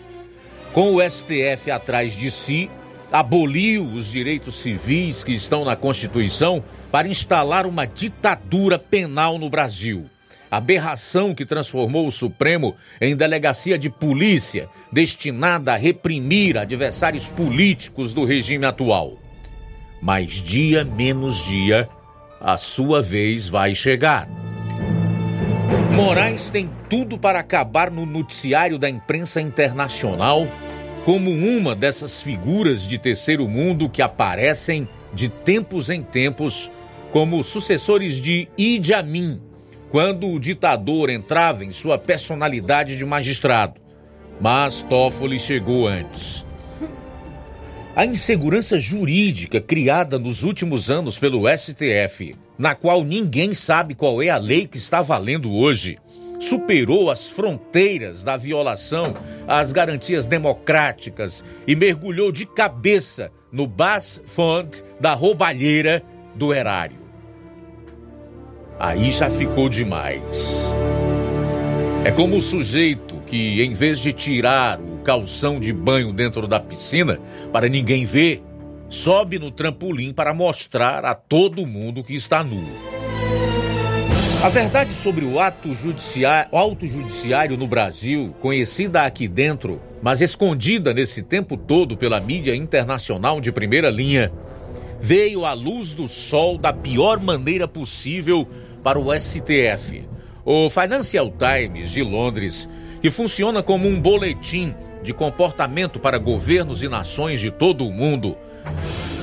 com 0.73 0.95
o 0.95 1.03
STF 1.03 1.71
atrás 1.71 2.17
de 2.17 2.31
si, 2.31 2.71
aboliu 3.13 3.85
os 3.85 4.11
direitos 4.11 4.55
civis 4.55 5.23
que 5.23 5.33
estão 5.33 5.67
na 5.67 5.77
Constituição 5.77 6.65
para 6.91 7.09
instalar 7.09 7.67
uma 7.67 7.85
ditadura 7.85 8.79
penal 8.79 9.37
no 9.37 9.51
Brasil. 9.51 10.09
Aberração 10.51 11.35
que 11.35 11.45
transformou 11.45 12.07
o 12.07 12.11
Supremo 12.11 12.75
em 13.03 13.15
delegacia 13.15 13.79
de 13.79 13.91
polícia 13.91 14.67
destinada 14.91 15.75
a 15.75 15.77
reprimir 15.77 16.57
adversários 16.57 17.29
políticos 17.29 18.15
do 18.15 18.25
regime 18.25 18.65
atual. 18.65 19.19
Mas 20.01 20.31
dia 20.31 20.87
menos 20.87 21.45
dia, 21.45 21.87
a 22.41 22.57
sua 22.57 23.03
vez 23.03 23.47
vai 23.47 23.75
chegar. 23.75 24.27
Moraes 25.95 26.51
tem 26.51 26.69
tudo 26.91 27.17
para 27.17 27.39
acabar 27.39 27.89
no 27.89 28.05
noticiário 28.05 28.81
da 28.81 28.91
imprensa 28.91 29.41
internacional 29.41 30.49
como 31.05 31.31
uma 31.31 31.73
dessas 31.77 32.21
figuras 32.21 32.83
de 32.83 32.99
terceiro 32.99 33.47
mundo 33.49 33.89
que 33.89 34.03
aparecem 34.03 34.89
de 35.13 35.29
tempos 35.29 35.91
em 35.91 36.03
tempos 36.03 36.69
como 37.13 37.45
sucessores 37.45 38.17
de 38.17 38.49
Idi 38.59 38.93
Amin, 38.93 39.41
quando 39.89 40.29
o 40.33 40.41
ditador 40.41 41.11
entrava 41.11 41.65
em 41.65 41.71
sua 41.71 41.97
personalidade 41.97 42.97
de 42.97 43.05
magistrado. 43.05 43.81
Mas 44.41 44.83
Toffoli 44.83 45.39
chegou 45.39 45.87
antes. 45.87 46.45
A 47.95 48.05
insegurança 48.05 48.81
jurídica 48.81 49.61
criada 49.61 50.19
nos 50.19 50.43
últimos 50.43 50.91
anos 50.91 51.21
pelo 51.21 51.45
STF, 51.49 52.35
na 52.59 52.75
qual 52.75 53.05
ninguém 53.05 53.55
sabe 53.55 53.95
qual 53.95 54.23
é 54.23 54.29
a 54.29 54.37
lei 54.37 54.67
que 54.67 54.79
está 54.79 55.03
valendo 55.03 55.53
hoje, 55.53 55.99
superou 56.41 57.11
as 57.11 57.27
fronteiras 57.29 58.23
da 58.23 58.37
violação 58.37 59.05
às 59.47 59.73
garantias 59.73 60.27
democráticas 60.27 61.45
e 61.67 61.75
mergulhou 61.75 62.31
de 62.31 62.47
cabeça 62.47 63.31
no 63.51 63.67
Bass 63.67 64.21
Fund 64.27 64.83
da 65.01 65.15
roubalheira 65.15 66.03
do 66.35 66.53
erário. 66.53 66.99
Aí 68.79 69.11
já 69.11 69.31
ficou 69.31 69.69
demais. 69.69 70.73
É 72.05 72.11
como 72.11 72.37
o 72.37 72.41
sujeito 72.41 73.17
que, 73.27 73.63
em 73.63 73.73
vez 73.73 73.99
de 73.99 74.13
tirar 74.13 74.79
o 74.79 74.99
calção 74.99 75.59
de 75.59 75.73
banho 75.73 76.13
dentro 76.13 76.47
da 76.47 76.61
piscina 76.61 77.19
para 77.53 77.69
ninguém 77.69 78.05
ver, 78.05 78.43
sobe 78.95 79.41
no 79.41 79.51
trampolim 79.51 80.13
para 80.13 80.33
mostrar 80.33 81.05
a 81.05 81.17
todo 81.17 81.67
mundo 81.67 82.05
que 82.05 82.15
está 82.15 82.45
nu. 82.45 82.65
A 84.41 84.49
verdade 84.49 84.95
sobre 84.95 85.25
o 85.25 85.41
ato 85.41 85.75
judiciário, 85.75 86.57
auto 86.57 86.87
judiciário 86.87 87.57
no 87.57 87.67
Brasil, 87.67 88.33
conhecida 88.41 89.03
aqui 89.03 89.27
dentro, 89.27 89.81
mas 90.01 90.21
escondida 90.21 90.95
nesse 90.95 91.25
tempo 91.25 91.57
todo 91.57 91.97
pela 91.97 92.21
mídia 92.21 92.55
internacional 92.55 93.41
de 93.41 93.51
primeira 93.51 93.91
linha, 93.91 94.31
veio 95.01 95.45
à 95.45 95.55
luz 95.55 95.93
do 95.93 96.07
sol 96.07 96.57
da 96.57 96.73
pior 96.73 97.19
maneira 97.19 97.67
possível 97.67 98.49
para 98.81 98.99
o 98.99 99.13
STF. 99.13 100.05
O 100.45 100.71
Financial 100.71 101.33
Times 101.33 101.91
de 101.91 102.03
Londres, 102.03 102.69
que 103.03 103.11
funciona 103.11 103.61
como 103.61 103.89
um 103.89 104.01
boletim 104.01 104.73
de 105.03 105.13
comportamento 105.13 105.99
para 105.99 106.17
governos 106.17 106.83
e 106.83 106.89
nações 106.89 107.41
de 107.41 107.51
todo 107.51 107.87
o 107.87 107.91
mundo, 107.91 108.37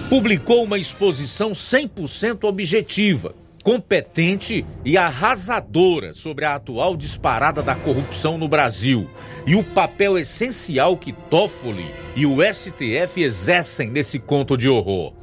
publicou 0.10 0.64
uma 0.64 0.78
exposição 0.78 1.52
100% 1.52 2.44
objetiva, 2.44 3.34
competente 3.64 4.66
e 4.84 4.98
arrasadora 4.98 6.14
sobre 6.14 6.46
a 6.46 6.56
atual 6.56 6.98
disparada 6.98 7.62
da 7.62 7.76
corrupção 7.76 8.38
no 8.38 8.48
Brasil 8.48 9.10
e 9.46 9.56
o 9.56 9.64
papel 9.64 10.18
essencial 10.18 10.98
que 10.98 11.14
Toffoli 11.14 11.86
e 12.16 12.26
o 12.26 12.38
STF 12.42 13.22
exercem 13.24 13.90
nesse 13.90 14.20
conto 14.20 14.58
de 14.58 14.68
horror. 14.68 15.14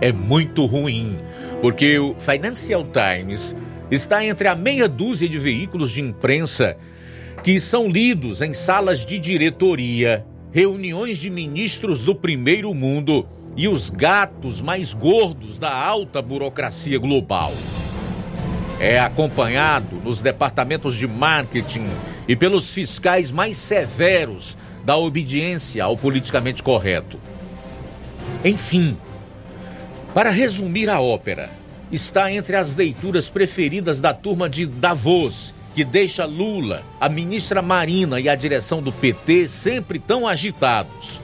É 0.00 0.12
muito 0.12 0.64
ruim, 0.66 1.20
porque 1.60 1.98
o 1.98 2.18
Financial 2.18 2.84
Times 2.84 3.54
está 3.90 4.24
entre 4.24 4.48
a 4.48 4.54
meia 4.54 4.88
dúzia 4.88 5.28
de 5.28 5.38
veículos 5.38 5.90
de 5.90 6.00
imprensa 6.00 6.76
que 7.42 7.60
são 7.60 7.88
lidos 7.88 8.42
em 8.42 8.52
salas 8.52 9.06
de 9.06 9.18
diretoria, 9.18 10.26
reuniões 10.52 11.18
de 11.18 11.30
ministros 11.30 12.04
do 12.04 12.14
primeiro 12.14 12.72
mundo 12.72 13.28
e 13.56 13.68
os 13.68 13.90
gatos 13.90 14.60
mais 14.60 14.94
gordos 14.94 15.58
da 15.58 15.74
alta 15.74 16.22
burocracia 16.22 16.98
global. 16.98 17.52
É 18.80 18.98
acompanhado 18.98 19.96
nos 19.96 20.20
departamentos 20.20 20.96
de 20.96 21.06
marketing 21.06 21.88
e 22.28 22.36
pelos 22.36 22.70
fiscais 22.70 23.32
mais 23.32 23.56
severos 23.56 24.56
da 24.84 24.96
obediência 24.96 25.82
ao 25.82 25.96
politicamente 25.96 26.62
correto. 26.62 27.18
Enfim, 28.44 28.96
para 30.14 30.30
resumir 30.30 30.88
a 30.88 31.00
ópera, 31.00 31.50
está 31.90 32.32
entre 32.32 32.56
as 32.56 32.74
leituras 32.74 33.28
preferidas 33.28 34.00
da 34.00 34.14
turma 34.14 34.48
de 34.48 34.66
Davos, 34.66 35.54
que 35.78 35.84
deixa 35.84 36.24
Lula, 36.24 36.82
a 37.00 37.08
ministra 37.08 37.62
Marina 37.62 38.18
e 38.18 38.28
a 38.28 38.34
direção 38.34 38.82
do 38.82 38.90
PT 38.90 39.48
sempre 39.48 40.00
tão 40.00 40.26
agitados. 40.26 41.20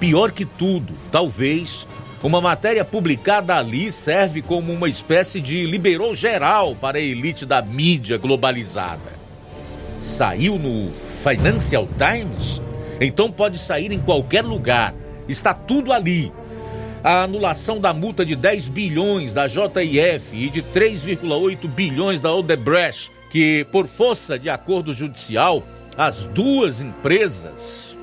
Pior 0.00 0.32
que 0.32 0.46
tudo, 0.46 0.94
talvez, 1.10 1.86
uma 2.22 2.40
matéria 2.40 2.86
publicada 2.86 3.54
ali 3.54 3.92
serve 3.92 4.40
como 4.40 4.72
uma 4.72 4.88
espécie 4.88 5.42
de 5.42 5.66
liberou 5.66 6.14
geral 6.14 6.74
para 6.74 6.96
a 6.96 7.02
elite 7.02 7.44
da 7.44 7.60
mídia 7.60 8.16
globalizada. 8.16 9.12
Saiu 10.00 10.58
no 10.58 10.90
Financial 10.90 11.86
Times? 11.98 12.62
Então 12.98 13.30
pode 13.30 13.58
sair 13.58 13.92
em 13.92 14.00
qualquer 14.00 14.42
lugar. 14.42 14.94
Está 15.28 15.52
tudo 15.52 15.92
ali. 15.92 16.32
A 17.04 17.24
anulação 17.24 17.78
da 17.78 17.92
multa 17.92 18.24
de 18.24 18.36
10 18.36 18.68
bilhões 18.68 19.34
da 19.34 19.46
JIF 19.46 20.32
e 20.32 20.48
de 20.48 20.62
3,8 20.62 21.68
bilhões 21.68 22.22
da 22.22 22.34
Odebrecht, 22.34 23.12
que, 23.32 23.64
por 23.72 23.86
força 23.86 24.38
de 24.38 24.50
acordo 24.50 24.92
judicial, 24.92 25.66
as 25.96 26.24
duas 26.26 26.82
empresas 26.82 27.96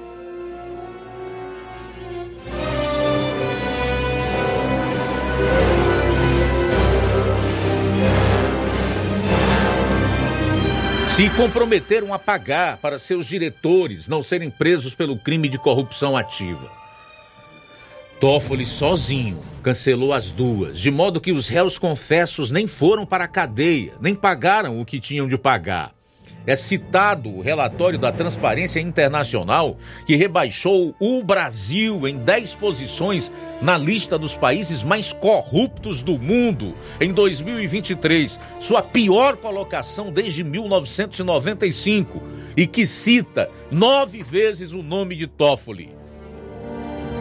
se 11.09 11.29
comprometeram 11.37 12.11
a 12.11 12.17
pagar 12.17 12.77
para 12.77 12.97
seus 12.97 13.27
diretores 13.27 14.07
não 14.07 14.23
serem 14.23 14.49
presos 14.49 14.95
pelo 14.95 15.15
crime 15.15 15.47
de 15.47 15.59
corrupção 15.59 16.17
ativa. 16.17 16.78
Toffoli 18.19 18.65
sozinho 18.65 19.39
cancelou 19.63 20.13
as 20.13 20.31
duas, 20.31 20.79
de 20.79 20.91
modo 20.91 21.21
que 21.21 21.31
os 21.31 21.47
réus 21.47 21.77
confessos 21.77 22.51
nem 22.51 22.67
foram 22.67 23.05
para 23.05 23.23
a 23.23 23.27
cadeia, 23.27 23.93
nem 24.01 24.13
pagaram 24.13 24.79
o 24.79 24.85
que 24.85 24.99
tinham 24.99 25.27
de 25.27 25.37
pagar 25.37 25.93
é 26.45 26.55
citado 26.55 27.29
o 27.29 27.41
relatório 27.41 27.99
da 27.99 28.11
Transparência 28.11 28.79
Internacional, 28.79 29.77
que 30.05 30.15
rebaixou 30.15 30.95
o 30.99 31.23
Brasil 31.23 32.07
em 32.07 32.17
10 32.17 32.55
posições 32.55 33.31
na 33.61 33.77
lista 33.77 34.17
dos 34.17 34.35
países 34.35 34.83
mais 34.83 35.13
corruptos 35.13 36.01
do 36.01 36.17
mundo 36.17 36.73
em 36.99 37.13
2023, 37.13 38.39
sua 38.59 38.81
pior 38.81 39.37
colocação 39.37 40.11
desde 40.11 40.43
1995, 40.43 42.21
e 42.57 42.65
que 42.65 42.87
cita 42.87 43.49
nove 43.69 44.23
vezes 44.23 44.71
o 44.71 44.81
nome 44.81 45.15
de 45.15 45.27
Toffoli. 45.27 45.98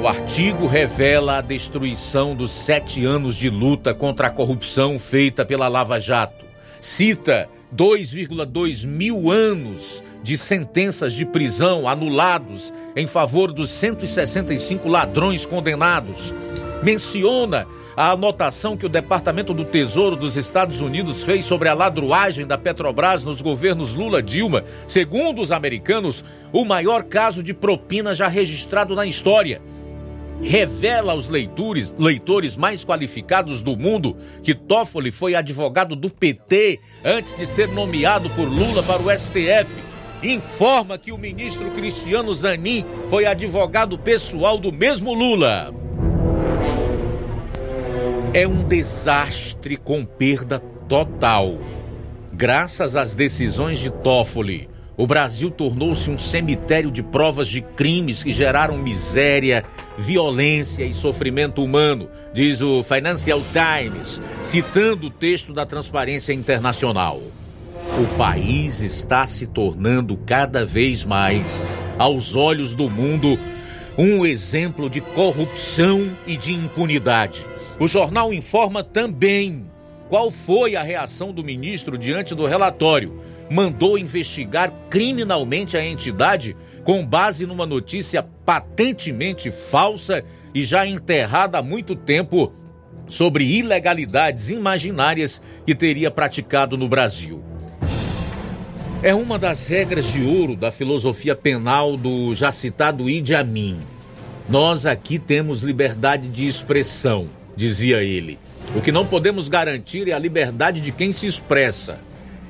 O 0.01 0.07
artigo 0.07 0.69
revela 0.69 1.39
a 1.39 1.41
destruição 1.41 2.33
dos 2.33 2.53
sete 2.53 3.05
anos 3.05 3.35
de 3.35 3.51
luta 3.51 3.93
contra 3.93 4.29
a 4.29 4.31
corrupção 4.31 4.97
feita 4.97 5.45
pela 5.45 5.67
Lava 5.67 5.99
Jato. 5.99 6.47
Cita 6.81 7.49
2,2 7.75 8.87
mil 8.87 9.29
anos 9.29 10.01
de 10.23 10.39
sentenças 10.39 11.13
de 11.13 11.27
prisão 11.27 11.89
anulados 11.89 12.73
em 12.95 13.09
favor 13.09 13.53
dos 13.53 13.71
165 13.71 14.87
ladrões 14.89 15.45
condenados. 15.45 16.33
Menciona 16.81 17.67
a 17.97 18.13
anotação 18.13 18.77
que 18.77 18.87
o 18.87 18.89
Departamento 18.89 19.53
do 19.53 19.65
Tesouro 19.65 20.15
dos 20.15 20.37
Estados 20.37 20.81
Unidos 20.81 21.25
fez 21.25 21.45
sobre 21.45 21.69
a 21.69 21.75
ladruagem 21.75 22.47
da 22.47 22.57
Petrobras 22.57 23.25
nos 23.25 23.43
governos 23.43 23.97
Lula-Dilma, 23.97 24.63
segundo 24.87 25.43
os 25.43 25.51
americanos, 25.51 26.25
o 26.53 26.65
maior 26.65 27.03
caso 27.03 27.43
de 27.43 27.53
propina 27.53 28.15
já 28.15 28.29
registrado 28.29 28.95
na 28.95 29.05
história 29.05 29.61
revela 30.43 31.13
aos 31.13 31.29
leitores, 31.29 31.93
leitores 31.99 32.57
mais 32.57 32.85
qualificados 32.85 33.61
do 33.61 33.77
mundo 33.77 34.17
que 34.43 34.55
Toffoli 34.55 35.11
foi 35.11 35.35
advogado 35.35 35.97
do 35.97 36.11
PT 36.11 36.81
antes 37.05 37.35
de 37.35 37.47
ser 37.47 37.69
nomeado 37.69 38.31
por 38.31 38.49
Lula 38.49 38.83
para 38.83 39.03
o 39.03 39.11
STF. 39.11 39.89
Informa 40.23 40.99
que 40.99 41.13
o 41.13 41.19
ministro 41.19 41.71
Cristiano 41.71 42.35
Zanin 42.35 42.85
foi 43.07 43.25
advogado 43.25 43.99
pessoal 43.99 44.59
do 44.59 44.73
mesmo 44.73 45.13
Lula. 45.15 45.73
É 48.35 48.47
um 48.47 48.65
desastre 48.65 49.77
com 49.77 50.05
perda 50.05 50.59
total. 50.89 51.59
Graças 52.33 52.95
às 52.95 53.15
decisões 53.15 53.79
de 53.79 53.91
Toffoli, 53.91 54.69
o 54.99 55.07
Brasil 55.07 55.49
tornou-se 55.49 56.11
um 56.11 56.19
cemitério 56.19 56.91
de 56.91 57.05
provas 57.05 57.47
de 57.47 57.63
crimes 57.63 58.25
que 58.25 58.33
geraram 58.33 58.77
miséria, 58.77 59.65
violência 59.97 60.83
e 60.85 60.93
sofrimento 60.93 61.63
humano, 61.63 62.09
diz 62.35 62.61
o 62.61 62.83
Financial 62.83 63.41
Times, 63.53 64.21
citando 64.43 65.07
o 65.07 65.11
texto 65.11 65.53
da 65.53 65.65
Transparência 65.65 66.33
Internacional. 66.33 67.23
O 67.97 68.17
país 68.19 68.81
está 68.81 69.25
se 69.25 69.47
tornando 69.47 70.17
cada 70.17 70.67
vez 70.67 71.05
mais, 71.05 71.63
aos 71.97 72.35
olhos 72.35 72.75
do 72.75 72.91
mundo, 72.91 73.39
um 73.97 74.27
exemplo 74.27 74.91
de 74.91 75.01
corrupção 75.01 76.11
e 76.27 76.37
de 76.37 76.53
impunidade. 76.53 77.47
O 77.79 77.87
jornal 77.87 78.35
informa 78.35 78.83
também 78.83 79.65
qual 80.09 80.29
foi 80.29 80.75
a 80.75 80.83
reação 80.83 81.33
do 81.33 81.45
ministro 81.45 81.97
diante 81.97 82.35
do 82.35 82.47
relatório 82.47 83.38
mandou 83.51 83.99
investigar 83.99 84.73
criminalmente 84.91 85.77
a 85.77 85.85
entidade 85.85 86.57
com 86.85 87.05
base 87.05 87.47
numa 87.47 87.67
notícia 87.67 88.23
patentemente 88.23 89.51
falsa 89.51 90.25
e 90.55 90.65
já 90.65 90.87
enterrada 90.87 91.59
há 91.59 91.63
muito 91.63 91.95
tempo 91.95 92.53
sobre 93.07 93.45
ilegalidades 93.45 94.51
imaginárias 94.51 95.41
que 95.67 95.75
teria 95.75 96.11
praticado 96.11 96.77
no 96.77 96.89
Brasil. 96.89 97.43
É 99.03 99.15
uma 99.15 99.39
das 99.39 99.67
regras 99.67 100.13
de 100.13 100.23
ouro 100.23 100.57
da 100.57 100.73
filosofia 100.73 101.37
penal 101.37 101.97
do 101.97 102.35
já 102.35 102.51
citado 102.51 103.09
Idi 103.09 103.35
Amin. 103.35 103.81
Nós 104.49 104.87
aqui 104.87 105.19
temos 105.19 105.63
liberdade 105.63 106.29
de 106.29 106.47
expressão, 106.47 107.29
dizia 107.55 108.03
ele. 108.03 108.39
O 108.75 108.81
que 108.81 108.91
não 108.91 109.07
podemos 109.07 109.49
garantir 109.49 110.09
é 110.09 110.13
a 110.13 110.19
liberdade 110.19 110.81
de 110.81 110.91
quem 110.91 111.13
se 111.13 111.27
expressa 111.27 112.01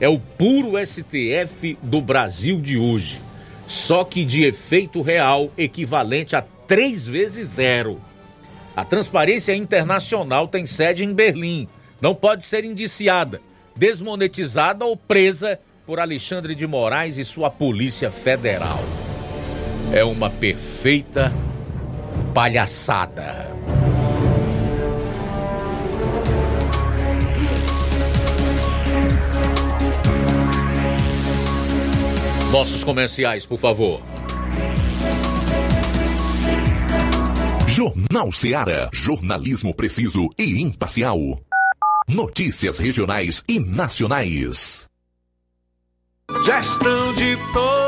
é 0.00 0.08
o 0.08 0.18
puro 0.18 0.74
STF 0.84 1.78
do 1.82 2.00
Brasil 2.00 2.60
de 2.60 2.76
hoje, 2.76 3.20
só 3.66 4.04
que 4.04 4.24
de 4.24 4.44
efeito 4.44 5.02
real 5.02 5.50
equivalente 5.56 6.36
a 6.36 6.42
três 6.66 7.06
vezes 7.06 7.48
zero. 7.48 8.00
A 8.76 8.84
Transparência 8.84 9.54
Internacional 9.54 10.46
tem 10.46 10.66
sede 10.66 11.04
em 11.04 11.12
Berlim, 11.12 11.68
não 12.00 12.14
pode 12.14 12.46
ser 12.46 12.64
indiciada, 12.64 13.40
desmonetizada 13.74 14.84
ou 14.84 14.96
presa 14.96 15.58
por 15.84 15.98
Alexandre 15.98 16.54
de 16.54 16.66
Moraes 16.66 17.18
e 17.18 17.24
sua 17.24 17.50
Polícia 17.50 18.10
Federal. 18.10 18.84
É 19.92 20.04
uma 20.04 20.28
perfeita 20.28 21.32
palhaçada. 22.34 23.47
Nossos 32.50 32.82
comerciais, 32.82 33.44
por 33.44 33.58
favor. 33.58 34.02
Jornal 37.66 38.32
Seara. 38.32 38.88
Jornalismo 38.92 39.74
preciso 39.74 40.30
e 40.38 40.62
imparcial. 40.62 41.18
Notícias 42.08 42.78
regionais 42.78 43.44
e 43.46 43.60
nacionais. 43.60 44.88
Gestão 46.44 47.14
de 47.14 47.36
todos 47.52 47.87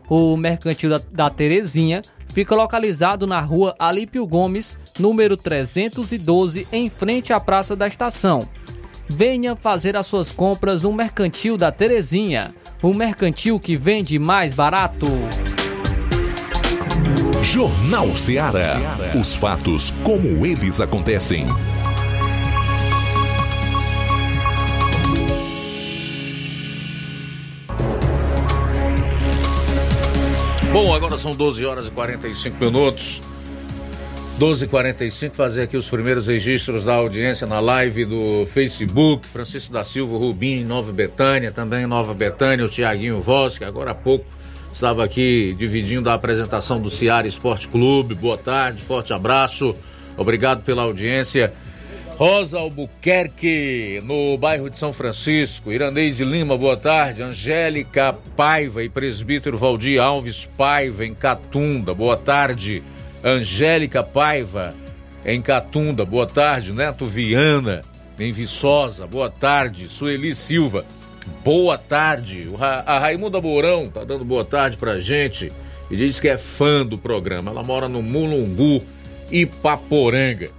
O 0.09 0.35
Mercantil 0.35 0.89
da, 0.89 0.99
da 1.11 1.29
Terezinha 1.29 2.01
fica 2.33 2.55
localizado 2.55 3.27
na 3.27 3.39
rua 3.39 3.75
Alípio 3.77 4.25
Gomes, 4.25 4.79
número 4.97 5.37
312, 5.37 6.67
em 6.71 6.89
frente 6.89 7.31
à 7.31 7.39
Praça 7.39 7.75
da 7.75 7.85
Estação. 7.85 8.49
Venha 9.09 9.55
fazer 9.55 9.95
as 9.95 10.05
suas 10.05 10.31
compras 10.31 10.81
no 10.81 10.91
Mercantil 10.91 11.57
da 11.57 11.71
Terezinha, 11.71 12.53
o 12.81 12.93
mercantil 12.93 13.59
que 13.59 13.77
vende 13.77 14.19
mais 14.19 14.53
barato. 14.53 15.07
Jornal 17.41 18.15
Ceará. 18.15 18.75
Os 19.19 19.33
fatos 19.33 19.91
como 20.03 20.45
eles 20.45 20.81
acontecem. 20.81 21.47
Bom, 30.73 30.93
agora 30.93 31.17
são 31.17 31.31
12 31.31 31.65
horas 31.65 31.87
e 31.87 31.91
45 31.91 32.57
minutos. 32.63 33.21
12h45, 34.37 35.33
fazer 35.33 35.63
aqui 35.63 35.75
os 35.75 35.89
primeiros 35.89 36.27
registros 36.27 36.83
da 36.83 36.93
audiência 36.93 37.47
na 37.47 37.59
live 37.59 38.05
do 38.05 38.45
Facebook. 38.45 39.27
Francisco 39.27 39.73
da 39.73 39.83
Silva 39.83 40.15
Rubim, 40.15 40.63
Nova 40.63 40.91
Betânia, 40.91 41.51
também 41.51 41.87
Nova 41.87 42.13
Betânia, 42.13 42.63
o 42.63 42.69
Tiaguinho 42.69 43.19
Voz, 43.19 43.57
que 43.57 43.65
agora 43.65 43.91
há 43.91 43.95
pouco 43.95 44.25
estava 44.71 45.03
aqui 45.03 45.55
dividindo 45.57 46.07
a 46.07 46.13
apresentação 46.13 46.79
do 46.79 46.91
Ciara 46.91 47.27
Esporte 47.27 47.67
Clube. 47.67 48.13
Boa 48.13 48.37
tarde, 48.37 48.83
forte 48.83 49.11
abraço, 49.11 49.75
obrigado 50.15 50.61
pela 50.63 50.83
audiência. 50.83 51.51
Rosa 52.15 52.59
Albuquerque, 52.59 54.03
no 54.03 54.37
bairro 54.37 54.69
de 54.69 54.77
São 54.77 54.93
Francisco. 54.93 55.71
Iranês 55.71 56.17
de 56.17 56.23
Lima, 56.23 56.55
boa 56.55 56.77
tarde. 56.77 57.23
Angélica 57.23 58.13
Paiva 58.35 58.83
e 58.83 58.89
presbítero 58.89 59.57
Valdir 59.57 59.99
Alves 59.99 60.45
Paiva, 60.45 61.03
em 61.03 61.15
Catunda, 61.15 61.91
boa 61.91 62.17
tarde. 62.17 62.83
Angélica 63.23 64.03
Paiva, 64.03 64.75
em 65.25 65.41
Catunda, 65.41 66.05
boa 66.05 66.27
tarde. 66.27 66.71
Neto 66.71 67.05
Viana, 67.05 67.81
em 68.19 68.31
Viçosa, 68.31 69.07
boa 69.07 69.29
tarde. 69.29 69.89
Sueli 69.89 70.35
Silva, 70.35 70.85
boa 71.43 71.77
tarde. 71.77 72.49
A 72.85 72.99
Raimunda 72.99 73.41
Mourão 73.41 73.89
tá 73.89 74.03
dando 74.03 74.23
boa 74.23 74.45
tarde 74.45 74.77
pra 74.77 74.99
gente 74.99 75.51
e 75.89 75.95
diz 75.95 76.19
que 76.19 76.27
é 76.27 76.37
fã 76.37 76.85
do 76.85 76.97
programa. 76.97 77.51
Ela 77.51 77.63
mora 77.63 77.87
no 77.87 78.01
Mulungu, 78.01 78.83
Ipaporanga. 79.31 80.49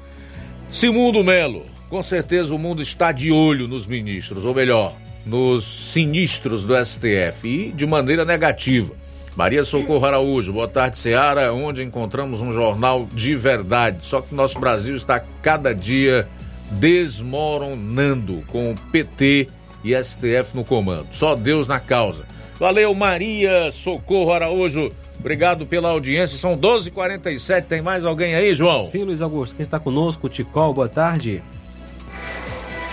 Simundo 0.70 1.24
Melo, 1.24 1.64
com 1.88 2.02
certeza 2.02 2.54
o 2.54 2.58
mundo 2.58 2.82
está 2.82 3.12
de 3.12 3.32
olho 3.32 3.66
nos 3.66 3.86
ministros, 3.86 4.44
ou 4.44 4.54
melhor, 4.54 4.94
nos 5.24 5.64
sinistros 5.64 6.66
do 6.66 6.74
STF 6.84 7.46
e 7.48 7.72
de 7.72 7.86
maneira 7.86 8.24
negativa. 8.24 8.94
Maria 9.38 9.64
Socorro 9.64 10.04
Araújo, 10.04 10.52
boa 10.52 10.66
tarde, 10.66 10.98
Seara, 10.98 11.52
onde 11.52 11.80
encontramos 11.80 12.40
um 12.40 12.50
jornal 12.50 13.06
de 13.12 13.36
verdade. 13.36 13.98
Só 14.02 14.20
que 14.20 14.34
nosso 14.34 14.58
Brasil 14.58 14.96
está 14.96 15.22
cada 15.40 15.72
dia 15.72 16.28
desmoronando 16.72 18.42
com 18.48 18.72
o 18.72 18.74
PT 18.90 19.46
e 19.84 19.94
STF 19.94 20.56
no 20.56 20.64
comando. 20.64 21.06
Só 21.12 21.36
Deus 21.36 21.68
na 21.68 21.78
causa. 21.78 22.24
Valeu, 22.58 22.92
Maria 22.96 23.70
Socorro 23.70 24.32
Araújo. 24.32 24.90
Obrigado 25.20 25.66
pela 25.66 25.90
audiência. 25.90 26.36
São 26.36 26.58
12h47. 26.58 27.62
Tem 27.62 27.80
mais 27.80 28.04
alguém 28.04 28.34
aí, 28.34 28.56
João? 28.56 28.88
Sim, 28.88 29.04
Luiz 29.04 29.22
Augusto. 29.22 29.54
Quem 29.54 29.62
está 29.62 29.78
conosco? 29.78 30.26
O 30.26 30.30
Ticol, 30.30 30.74
boa 30.74 30.88
tarde. 30.88 31.44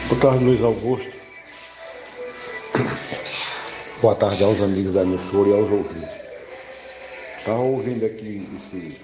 Boa 0.08 0.22
tarde, 0.22 0.43
Luiz 0.43 0.62
Augusto. 0.62 1.10
Boa 4.00 4.14
tarde 4.14 4.43
aos 4.43 4.62
amigos 4.62 4.93
da 4.93 5.02
emissora 5.02 5.50
e 5.50 5.54
aos 5.54 5.72
ouvintes. 5.72 6.24
Estava 7.46 7.62
ouvindo 7.62 8.04
aqui 8.04 8.41
esse 8.58 8.98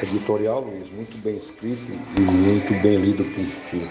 editorial, 0.00 0.60
Luiz, 0.60 0.88
muito 0.92 1.20
bem 1.20 1.36
escrito 1.38 1.82
e 2.16 2.20
muito 2.20 2.80
bem 2.80 2.96
lido 2.96 3.24
por 3.24 3.44
ti. 3.70 3.90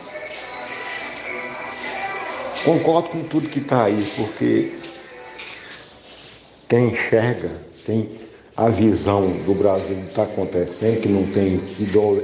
Concordo 2.63 3.09
com 3.09 3.23
tudo 3.23 3.49
que 3.49 3.59
está 3.59 3.83
aí, 3.83 4.09
porque 4.15 4.71
quem 6.69 6.91
enxerga, 6.91 7.51
tem 7.85 8.11
a 8.55 8.69
visão 8.69 9.27
do 9.43 9.53
Brasil 9.53 9.93
que 9.93 10.07
está 10.07 10.23
acontecendo, 10.23 11.01
que 11.01 11.09
não 11.09 11.25
tem 11.25 11.55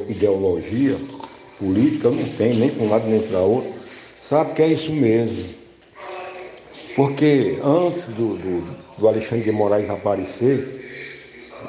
ideologia 0.08 0.96
política, 1.60 2.10
não 2.10 2.30
tem 2.30 2.54
nem 2.56 2.70
para 2.70 2.86
um 2.86 2.90
lado 2.90 3.10
nem 3.10 3.22
para 3.24 3.40
outro, 3.40 3.74
sabe 4.30 4.54
que 4.54 4.62
é 4.62 4.68
isso 4.70 4.94
mesmo. 4.94 5.44
Porque 6.96 7.60
antes 7.62 8.06
do, 8.06 8.38
do, 8.38 8.78
do 8.98 9.06
Alexandre 9.06 9.44
de 9.44 9.52
Moraes 9.52 9.90
aparecer, 9.90 10.78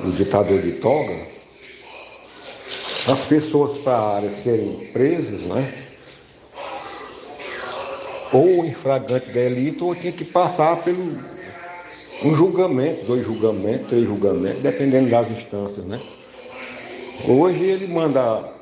o 0.04 0.10
ditador 0.12 0.60
de 0.62 0.72
toga, 0.72 1.16
as 3.06 3.24
pessoas 3.24 3.78
para 3.78 4.30
serem 4.42 4.90
presas, 4.92 5.40
né? 5.42 5.72
Ou 8.32 8.64
em 8.64 8.72
flagrante 8.72 9.30
delito, 9.30 9.86
ou 9.86 9.94
tinha 9.94 10.12
que 10.12 10.24
passar 10.24 10.76
pelo 10.82 11.18
um 12.22 12.34
julgamento, 12.34 13.06
dois 13.06 13.24
julgamentos, 13.24 13.88
três 13.88 14.04
julgamentos, 14.04 14.62
dependendo 14.62 15.08
das 15.08 15.30
instâncias, 15.30 15.84
né? 15.84 16.00
Hoje 17.26 17.64
ele 17.64 17.86
manda 17.86 18.52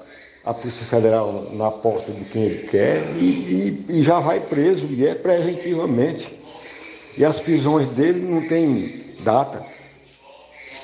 a 0.44 0.54
Polícia 0.54 0.86
Federal 0.86 1.50
na 1.52 1.70
porta 1.70 2.12
de 2.12 2.24
quem 2.26 2.42
ele 2.44 2.68
quer 2.68 3.02
e, 3.16 3.84
e, 3.88 3.98
e 3.98 4.02
já 4.04 4.20
vai 4.20 4.40
preso, 4.40 4.86
e 4.86 5.04
é 5.06 5.14
preventivamente. 5.14 6.26
E 7.18 7.24
as 7.24 7.40
prisões 7.40 7.88
dele 7.90 8.20
não 8.20 8.46
tem 8.46 9.06
data 9.20 9.75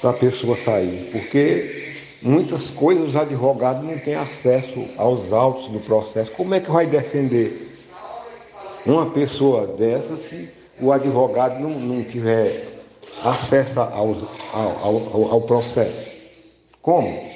para 0.03 0.11
a 0.11 0.15
pessoa 0.15 0.59
sair, 0.63 1.09
porque 1.11 1.95
muitas 2.21 2.71
coisas 2.71 3.09
os 3.09 3.17
advogados 3.17 3.83
não 3.83 3.97
têm 3.99 4.17
acesso 4.17 4.85
aos 4.99 5.33
autos 5.33 5.69
do 5.69 5.81
processo. 5.81 6.31
Como 6.33 6.55
é 6.55 6.61
que 6.61 6.71
vai 6.71 6.85
defender 6.85 7.71
uma 8.85 9.11
pessoa 9.11 9.67
dessa 9.67 10.17
se 10.17 10.49
o 10.81 10.93
advogado 10.93 11.61
não, 11.61 11.71
não 11.71 12.03
tiver 12.03 12.73
acesso 13.25 13.79
aos, 13.79 14.19
ao, 14.53 14.85
ao, 14.85 15.33
ao 15.33 15.41
processo. 15.43 16.11
Como? 16.81 17.31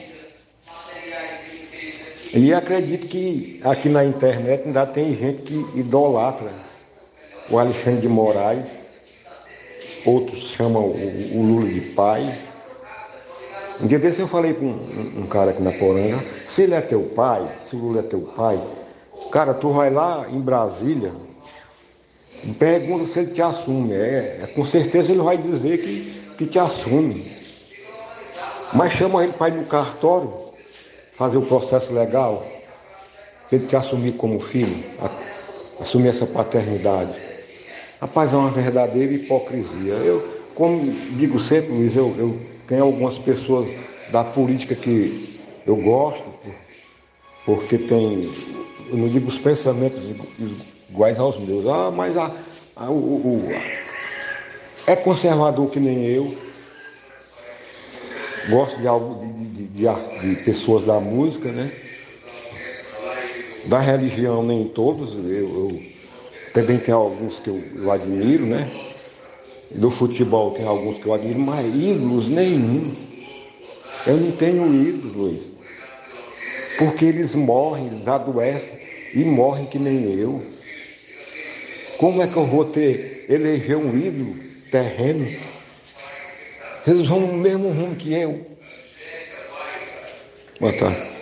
E 2.34 2.52
acredito 2.52 3.06
que 3.06 3.60
aqui 3.62 3.88
na 3.88 4.04
internet 4.04 4.64
ainda 4.66 4.84
tem 4.86 5.16
gente 5.16 5.42
que 5.42 5.78
idolatra 5.78 6.52
o 7.48 7.58
Alexandre 7.58 8.00
de 8.00 8.08
Moraes, 8.08 8.66
outros 10.04 10.40
chamam 10.50 10.82
o, 10.82 11.38
o 11.38 11.42
Lula 11.42 11.68
de 11.68 11.80
pai. 11.80 12.36
Um 13.80 13.86
dia 13.86 13.98
desse 13.98 14.20
eu 14.20 14.28
falei 14.28 14.54
com 14.54 14.66
um, 14.66 15.22
um, 15.22 15.26
cara 15.26 15.50
aqui 15.50 15.62
na 15.62 15.72
Poranga, 15.72 16.22
se 16.48 16.62
ele 16.62 16.74
é 16.74 16.80
teu 16.80 17.02
pai, 17.14 17.46
se 17.68 17.76
o 17.76 17.78
Lula 17.78 18.00
é 18.00 18.02
teu 18.02 18.20
pai, 18.20 18.60
cara, 19.30 19.52
tu 19.52 19.70
vai 19.72 19.90
lá 19.90 20.26
em 20.30 20.40
Brasília, 20.40 21.12
Pergunta 22.54 23.12
se 23.12 23.18
ele 23.18 23.32
te 23.32 23.42
assume. 23.42 23.92
É, 23.94 24.40
é, 24.42 24.46
com 24.54 24.64
certeza 24.64 25.12
ele 25.12 25.20
vai 25.20 25.36
dizer 25.36 25.78
que, 25.78 26.34
que 26.36 26.46
te 26.46 26.58
assume. 26.58 27.36
Mas 28.72 28.92
chama 28.92 29.24
ele 29.24 29.32
para 29.32 29.48
ir 29.48 29.58
no 29.58 29.64
cartório, 29.64 30.32
fazer 31.16 31.36
o 31.36 31.42
processo 31.42 31.92
legal, 31.92 32.46
ele 33.50 33.66
te 33.66 33.76
assumir 33.76 34.12
como 34.12 34.40
filho, 34.40 34.84
assumir 35.80 36.08
essa 36.08 36.26
paternidade. 36.26 37.14
Rapaz, 38.00 38.32
é 38.32 38.36
uma 38.36 38.50
verdadeira 38.50 39.12
hipocrisia. 39.12 39.94
Eu, 39.94 40.26
como 40.54 40.92
digo 41.16 41.38
sempre, 41.38 41.72
Luiz, 41.72 41.96
eu, 41.96 42.14
eu 42.18 42.40
tenho 42.66 42.84
algumas 42.84 43.18
pessoas 43.18 43.68
da 44.10 44.24
política 44.24 44.74
que 44.74 45.40
eu 45.66 45.76
gosto, 45.76 46.24
porque 47.44 47.78
tem, 47.78 48.30
eu 48.88 48.96
não 48.96 49.08
digo 49.08 49.28
os 49.28 49.38
pensamentos 49.38 50.00
iguais 50.90 51.18
aos 51.18 51.38
meus. 51.38 51.66
Ah, 51.66 51.90
mas 51.90 52.16
a, 52.16 52.32
a, 52.74 52.90
o, 52.90 52.94
o, 52.94 53.48
é 54.86 54.96
conservador 54.96 55.70
que 55.70 55.80
nem 55.80 56.06
eu, 56.06 56.36
gosto 58.48 58.78
de, 58.80 58.86
algo, 58.86 59.24
de, 59.24 59.66
de, 59.66 59.66
de, 59.66 60.34
de 60.34 60.42
pessoas 60.44 60.84
da 60.84 61.00
música, 61.00 61.50
né? 61.50 61.72
Da 63.64 63.80
religião 63.80 64.44
nem 64.44 64.68
todos, 64.68 65.12
eu, 65.12 65.24
eu 65.24 65.82
também 66.52 66.78
tem 66.78 66.94
alguns 66.94 67.40
que 67.40 67.48
eu, 67.48 67.60
eu 67.74 67.90
admiro, 67.90 68.46
né? 68.46 68.70
Do 69.70 69.90
futebol 69.90 70.52
tem 70.52 70.64
alguns 70.64 70.98
que 70.98 71.06
eu 71.06 71.14
admiro, 71.14 71.38
mas 71.38 71.66
ídolos 71.66 72.28
nenhum. 72.28 72.94
Eu 74.06 74.16
não 74.16 74.32
tenho 74.32 74.72
ídolos. 74.72 75.40
Porque 76.78 77.06
eles 77.06 77.34
morrem, 77.34 77.86
eles 77.86 78.06
adoecem 78.06 78.78
e 79.14 79.24
morrem 79.24 79.66
que 79.66 79.78
nem 79.78 80.04
eu. 80.18 80.44
Como 81.98 82.22
é 82.22 82.26
que 82.26 82.36
eu 82.36 82.46
vou 82.46 82.66
ter, 82.66 83.26
eleger 83.28 83.76
um 83.76 83.96
ídolo 83.96 84.36
terreno? 84.70 85.26
Eles 86.86 87.08
vão 87.08 87.20
no 87.20 87.32
mesmo 87.32 87.70
rumo 87.70 87.96
que 87.96 88.12
eu. 88.12 88.46
Boa 90.60 90.72
tarde. 90.74 91.15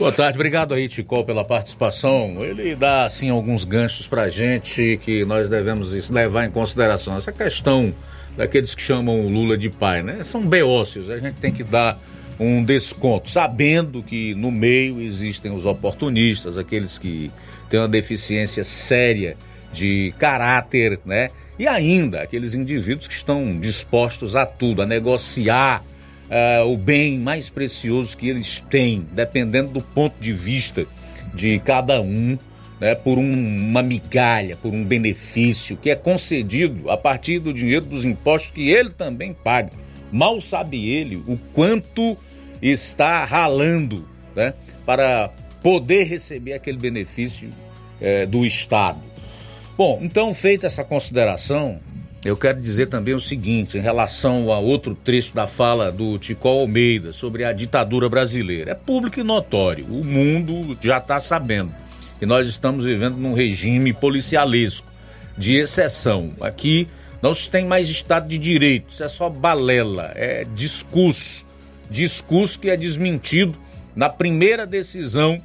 Boa 0.00 0.10
tarde, 0.10 0.38
obrigado 0.38 0.72
aí, 0.72 0.88
Ticol, 0.88 1.26
pela 1.26 1.44
participação. 1.44 2.38
Ele 2.40 2.74
dá, 2.74 3.04
assim, 3.04 3.28
alguns 3.28 3.64
ganchos 3.64 4.08
pra 4.08 4.30
gente 4.30 4.98
que 5.04 5.26
nós 5.26 5.50
devemos 5.50 6.08
levar 6.08 6.46
em 6.46 6.50
consideração. 6.50 7.18
Essa 7.18 7.30
questão 7.30 7.94
daqueles 8.34 8.74
que 8.74 8.80
chamam 8.80 9.20
o 9.20 9.28
Lula 9.28 9.58
de 9.58 9.68
pai, 9.68 10.02
né? 10.02 10.24
São 10.24 10.40
beócios, 10.40 11.10
a 11.10 11.18
gente 11.18 11.34
tem 11.34 11.52
que 11.52 11.62
dar 11.62 12.00
um 12.38 12.64
desconto, 12.64 13.28
sabendo 13.28 14.02
que 14.02 14.34
no 14.36 14.50
meio 14.50 15.02
existem 15.02 15.52
os 15.52 15.66
oportunistas, 15.66 16.56
aqueles 16.56 16.96
que 16.96 17.30
têm 17.68 17.78
uma 17.78 17.86
deficiência 17.86 18.64
séria 18.64 19.36
de 19.70 20.14
caráter, 20.18 20.98
né? 21.04 21.28
E 21.58 21.68
ainda 21.68 22.22
aqueles 22.22 22.54
indivíduos 22.54 23.06
que 23.06 23.12
estão 23.12 23.60
dispostos 23.60 24.34
a 24.34 24.46
tudo, 24.46 24.80
a 24.80 24.86
negociar 24.86 25.84
uh, 26.30 26.66
o 26.66 26.76
bem 26.76 27.18
mais 27.18 27.50
precioso 27.50 28.16
que 28.16 28.28
eles 28.28 28.60
têm, 28.70 29.06
dependendo 29.12 29.70
do 29.72 29.82
ponto 29.82 30.14
de 30.20 30.32
vista 30.32 30.86
de 31.34 31.58
cada 31.60 32.00
um, 32.00 32.38
né, 32.80 32.94
por 32.94 33.18
um, 33.18 33.32
uma 33.68 33.82
migalha, 33.82 34.56
por 34.56 34.72
um 34.72 34.84
benefício 34.84 35.76
que 35.76 35.90
é 35.90 35.96
concedido 35.96 36.90
a 36.90 36.96
partir 36.96 37.38
do 37.38 37.52
dinheiro 37.52 37.84
dos 37.84 38.04
impostos 38.04 38.52
que 38.52 38.70
ele 38.70 38.90
também 38.90 39.34
paga. 39.34 39.72
Mal 40.10 40.40
sabe 40.40 40.88
ele 40.88 41.16
o 41.16 41.38
quanto 41.52 42.16
está 42.62 43.24
ralando 43.24 44.08
né, 44.34 44.54
para 44.86 45.30
poder 45.62 46.04
receber 46.04 46.54
aquele 46.54 46.78
benefício 46.78 47.50
é, 48.00 48.24
do 48.26 48.46
Estado. 48.46 49.00
Bom, 49.76 50.00
então, 50.02 50.34
feita 50.34 50.66
essa 50.66 50.84
consideração, 50.84 51.80
eu 52.24 52.36
quero 52.36 52.60
dizer 52.60 52.86
também 52.86 53.14
o 53.14 53.20
seguinte, 53.20 53.78
em 53.78 53.80
relação 53.80 54.52
a 54.52 54.58
outro 54.58 54.94
trecho 54.94 55.34
da 55.34 55.46
fala 55.46 55.90
do 55.90 56.18
Tico 56.18 56.48
Almeida 56.48 57.12
sobre 57.14 57.44
a 57.44 57.52
ditadura 57.52 58.10
brasileira. 58.10 58.72
É 58.72 58.74
público 58.74 59.20
e 59.20 59.22
notório, 59.22 59.86
o 59.86 60.04
mundo 60.04 60.76
já 60.82 60.98
está 60.98 61.18
sabendo 61.18 61.74
que 62.18 62.26
nós 62.26 62.46
estamos 62.46 62.84
vivendo 62.84 63.16
num 63.16 63.32
regime 63.32 63.94
policialesco, 63.94 64.86
de 65.38 65.54
exceção. 65.54 66.34
Aqui 66.42 66.86
não 67.22 67.34
se 67.34 67.48
tem 67.48 67.64
mais 67.64 67.88
Estado 67.88 68.28
de 68.28 68.36
Direito, 68.36 68.90
isso 68.90 69.02
é 69.02 69.08
só 69.08 69.30
balela, 69.30 70.12
é 70.14 70.44
discurso. 70.54 71.48
Discurso 71.90 72.60
que 72.60 72.68
é 72.68 72.76
desmentido 72.76 73.58
na 73.96 74.10
primeira 74.10 74.66
decisão 74.66 75.42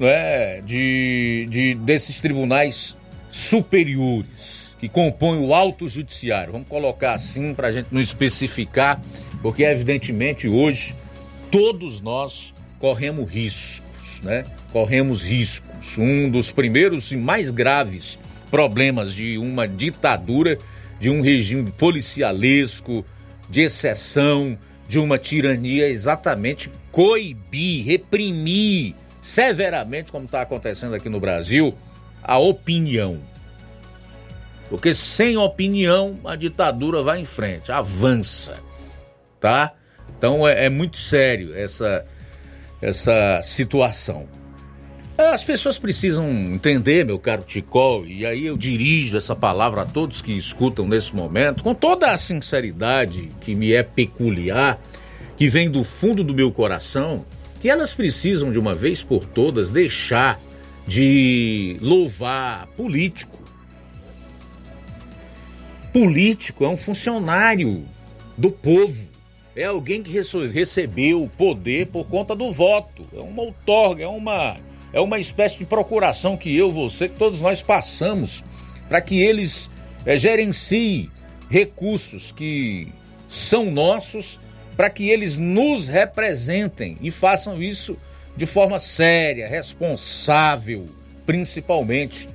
né, 0.00 0.62
de, 0.62 1.46
de, 1.50 1.74
desses 1.74 2.18
tribunais 2.18 2.96
superiores 3.30 4.61
que 4.82 4.88
compõem 4.88 5.38
o 5.38 5.54
Alto 5.54 5.88
Judiciário. 5.88 6.50
Vamos 6.50 6.66
colocar 6.66 7.14
assim 7.14 7.54
para 7.54 7.68
a 7.68 7.72
gente 7.72 7.86
não 7.92 8.00
especificar, 8.00 9.00
porque 9.40 9.62
evidentemente 9.62 10.48
hoje 10.48 10.96
todos 11.52 12.00
nós 12.00 12.52
corremos 12.80 13.30
riscos, 13.30 14.20
né? 14.24 14.44
Corremos 14.72 15.22
riscos. 15.22 15.96
Um 15.96 16.28
dos 16.28 16.50
primeiros 16.50 17.12
e 17.12 17.16
mais 17.16 17.52
graves 17.52 18.18
problemas 18.50 19.14
de 19.14 19.38
uma 19.38 19.68
ditadura, 19.68 20.58
de 20.98 21.08
um 21.08 21.20
regime 21.20 21.70
policialesco, 21.70 23.06
de 23.48 23.60
exceção, 23.60 24.58
de 24.88 24.98
uma 24.98 25.16
tirania, 25.16 25.86
é 25.86 25.90
exatamente 25.90 26.68
coibir, 26.90 27.86
reprimir 27.86 28.96
severamente, 29.22 30.10
como 30.10 30.24
está 30.24 30.42
acontecendo 30.42 30.96
aqui 30.96 31.08
no 31.08 31.20
Brasil, 31.20 31.72
a 32.20 32.36
opinião. 32.38 33.30
Porque 34.72 34.94
sem 34.94 35.36
opinião 35.36 36.18
a 36.24 36.34
ditadura 36.34 37.02
vai 37.02 37.20
em 37.20 37.26
frente, 37.26 37.70
avança, 37.70 38.56
tá? 39.38 39.74
Então 40.16 40.48
é, 40.48 40.64
é 40.64 40.70
muito 40.70 40.96
sério 40.96 41.54
essa, 41.54 42.06
essa 42.80 43.42
situação. 43.42 44.26
As 45.18 45.44
pessoas 45.44 45.76
precisam 45.76 46.26
entender, 46.26 47.04
meu 47.04 47.18
caro 47.18 47.42
Ticol, 47.42 48.06
e 48.06 48.24
aí 48.24 48.46
eu 48.46 48.56
dirijo 48.56 49.14
essa 49.14 49.36
palavra 49.36 49.82
a 49.82 49.84
todos 49.84 50.22
que 50.22 50.32
escutam 50.32 50.88
nesse 50.88 51.14
momento, 51.14 51.62
com 51.62 51.74
toda 51.74 52.10
a 52.10 52.16
sinceridade 52.16 53.30
que 53.42 53.54
me 53.54 53.74
é 53.74 53.82
peculiar, 53.82 54.80
que 55.36 55.48
vem 55.48 55.70
do 55.70 55.84
fundo 55.84 56.24
do 56.24 56.32
meu 56.32 56.50
coração, 56.50 57.26
que 57.60 57.68
elas 57.68 57.92
precisam 57.92 58.50
de 58.50 58.58
uma 58.58 58.72
vez 58.72 59.02
por 59.02 59.26
todas 59.26 59.70
deixar 59.70 60.40
de 60.88 61.76
louvar 61.82 62.68
político. 62.68 63.41
Político 65.92 66.64
é 66.64 66.68
um 66.68 66.76
funcionário 66.76 67.86
do 68.38 68.50
povo, 68.50 69.10
é 69.54 69.64
alguém 69.64 70.02
que 70.02 70.10
recebeu 70.10 71.22
o 71.22 71.28
poder 71.28 71.88
por 71.88 72.08
conta 72.08 72.34
do 72.34 72.50
voto, 72.50 73.06
é 73.14 73.20
uma 73.20 73.42
outorga, 73.42 74.04
é 74.04 74.08
uma, 74.08 74.56
é 74.90 75.00
uma 75.00 75.18
espécie 75.18 75.58
de 75.58 75.66
procuração 75.66 76.34
que 76.34 76.56
eu, 76.56 76.70
você, 76.70 77.10
que 77.10 77.18
todos 77.18 77.42
nós 77.42 77.60
passamos 77.60 78.42
para 78.88 79.02
que 79.02 79.20
eles 79.20 79.70
é, 80.06 80.16
gerenciem 80.16 81.10
recursos 81.50 82.32
que 82.32 82.90
são 83.28 83.70
nossos, 83.70 84.40
para 84.74 84.88
que 84.88 85.10
eles 85.10 85.36
nos 85.36 85.88
representem 85.88 86.96
e 87.02 87.10
façam 87.10 87.62
isso 87.62 87.98
de 88.34 88.46
forma 88.46 88.78
séria, 88.78 89.46
responsável, 89.46 90.86
principalmente 91.26 92.30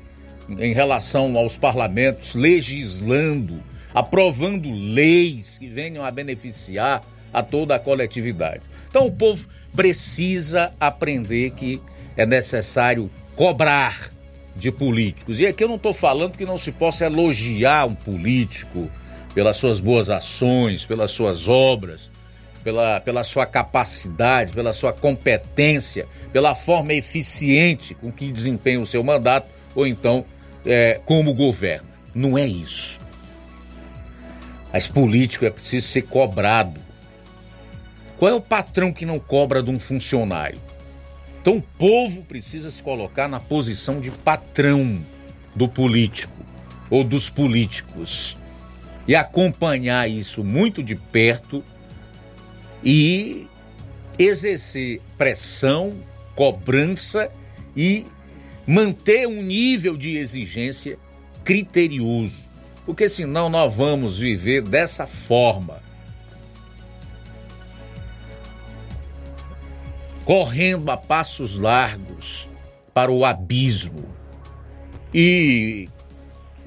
em 0.49 0.73
relação 0.73 1.37
aos 1.37 1.57
parlamentos, 1.57 2.35
legislando, 2.35 3.61
aprovando 3.93 4.71
leis 4.71 5.57
que 5.59 5.67
venham 5.67 6.03
a 6.03 6.11
beneficiar 6.11 7.03
a 7.33 7.43
toda 7.43 7.75
a 7.75 7.79
coletividade. 7.79 8.61
Então 8.89 9.07
o 9.07 9.11
povo 9.11 9.47
precisa 9.75 10.71
aprender 10.79 11.51
que 11.51 11.81
é 12.15 12.25
necessário 12.25 13.11
cobrar 13.35 14.11
de 14.55 14.71
políticos. 14.71 15.39
E 15.39 15.45
aqui 15.45 15.63
eu 15.63 15.67
não 15.67 15.75
estou 15.75 15.93
falando 15.93 16.37
que 16.37 16.45
não 16.45 16.57
se 16.57 16.71
possa 16.71 17.05
elogiar 17.05 17.85
um 17.85 17.93
político 17.93 18.89
pelas 19.35 19.57
suas 19.57 19.79
boas 19.79 20.09
ações, 20.09 20.83
pelas 20.83 21.11
suas 21.11 21.47
obras, 21.47 22.09
pela, 22.63 22.99
pela 22.99 23.23
sua 23.23 23.45
capacidade, 23.45 24.51
pela 24.51 24.73
sua 24.73 24.91
competência, 24.91 26.07
pela 26.33 26.55
forma 26.55 26.93
eficiente 26.93 27.93
com 27.93 28.11
que 28.11 28.31
desempenha 28.31 28.81
o 28.81 28.85
seu 28.87 29.03
mandato, 29.03 29.47
ou 29.75 29.85
então 29.85 30.25
é, 30.67 31.01
como 31.05 31.33
governa. 31.33 31.87
Não 32.13 32.37
é 32.37 32.45
isso. 32.45 32.99
Mas 34.71 34.85
político 34.85 35.45
é 35.45 35.49
preciso 35.49 35.87
ser 35.87 36.03
cobrado. 36.03 36.79
Qual 38.17 38.29
é 38.29 38.33
o 38.33 38.41
patrão 38.41 38.91
que 38.91 39.05
não 39.05 39.19
cobra 39.19 39.63
de 39.63 39.71
um 39.71 39.79
funcionário? 39.79 40.59
Então 41.41 41.57
o 41.57 41.61
povo 41.61 42.23
precisa 42.23 42.69
se 42.69 42.83
colocar 42.83 43.27
na 43.27 43.39
posição 43.39 44.01
de 44.01 44.11
patrão 44.11 45.01
do 45.55 45.69
político 45.69 46.33
ou 46.89 47.03
dos 47.03 47.29
políticos 47.29 48.37
e 49.07 49.15
acompanhar 49.15 50.09
isso 50.09 50.43
muito 50.43 50.83
de 50.83 50.95
perto 50.95 51.63
e 52.83 53.47
exercer 54.19 55.01
pressão, 55.17 55.97
cobrança 56.35 57.31
e 57.75 58.05
manter 58.67 59.25
um 59.25 59.41
nível 59.41 59.95
de 59.95 60.17
exigência 60.17 60.99
criterioso, 61.45 62.49
porque 62.85 63.07
senão 63.07 63.49
nós 63.49 63.73
vamos 63.73 64.17
viver 64.17 64.61
dessa 64.61 65.07
forma. 65.07 65.81
Correndo 70.25 70.91
a 70.91 70.97
passos 70.97 71.55
largos 71.55 72.49
para 72.93 73.09
o 73.09 73.23
abismo 73.23 74.03
e 75.13 75.87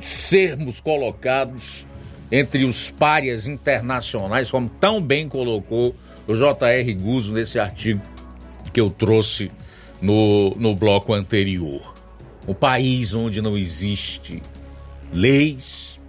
sermos 0.01 0.81
colocados 0.81 1.87
entre 2.33 2.65
os 2.65 2.89
párias 2.89 3.47
internacionais, 3.47 4.51
como 4.51 4.71
tão 4.71 5.03
bem 5.03 5.29
colocou 5.29 5.95
o 6.27 6.35
J.R. 6.35 6.95
Guzzo 6.95 7.35
nesse 7.35 7.59
artigo 7.59 8.01
que 8.73 8.81
eu 8.81 8.89
trouxe 8.89 9.51
no, 10.01 10.51
no 10.57 10.75
bloco 10.75 11.13
anterior. 11.13 11.95
Um 12.49 12.55
país 12.55 13.13
onde 13.13 13.43
não 13.43 13.57
existe 13.57 14.43
leis, 15.13 16.01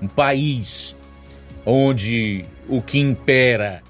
um 0.00 0.08
país 0.08 0.94
onde 1.64 2.44
o 2.68 2.80
que 2.82 2.98
impera 2.98 3.82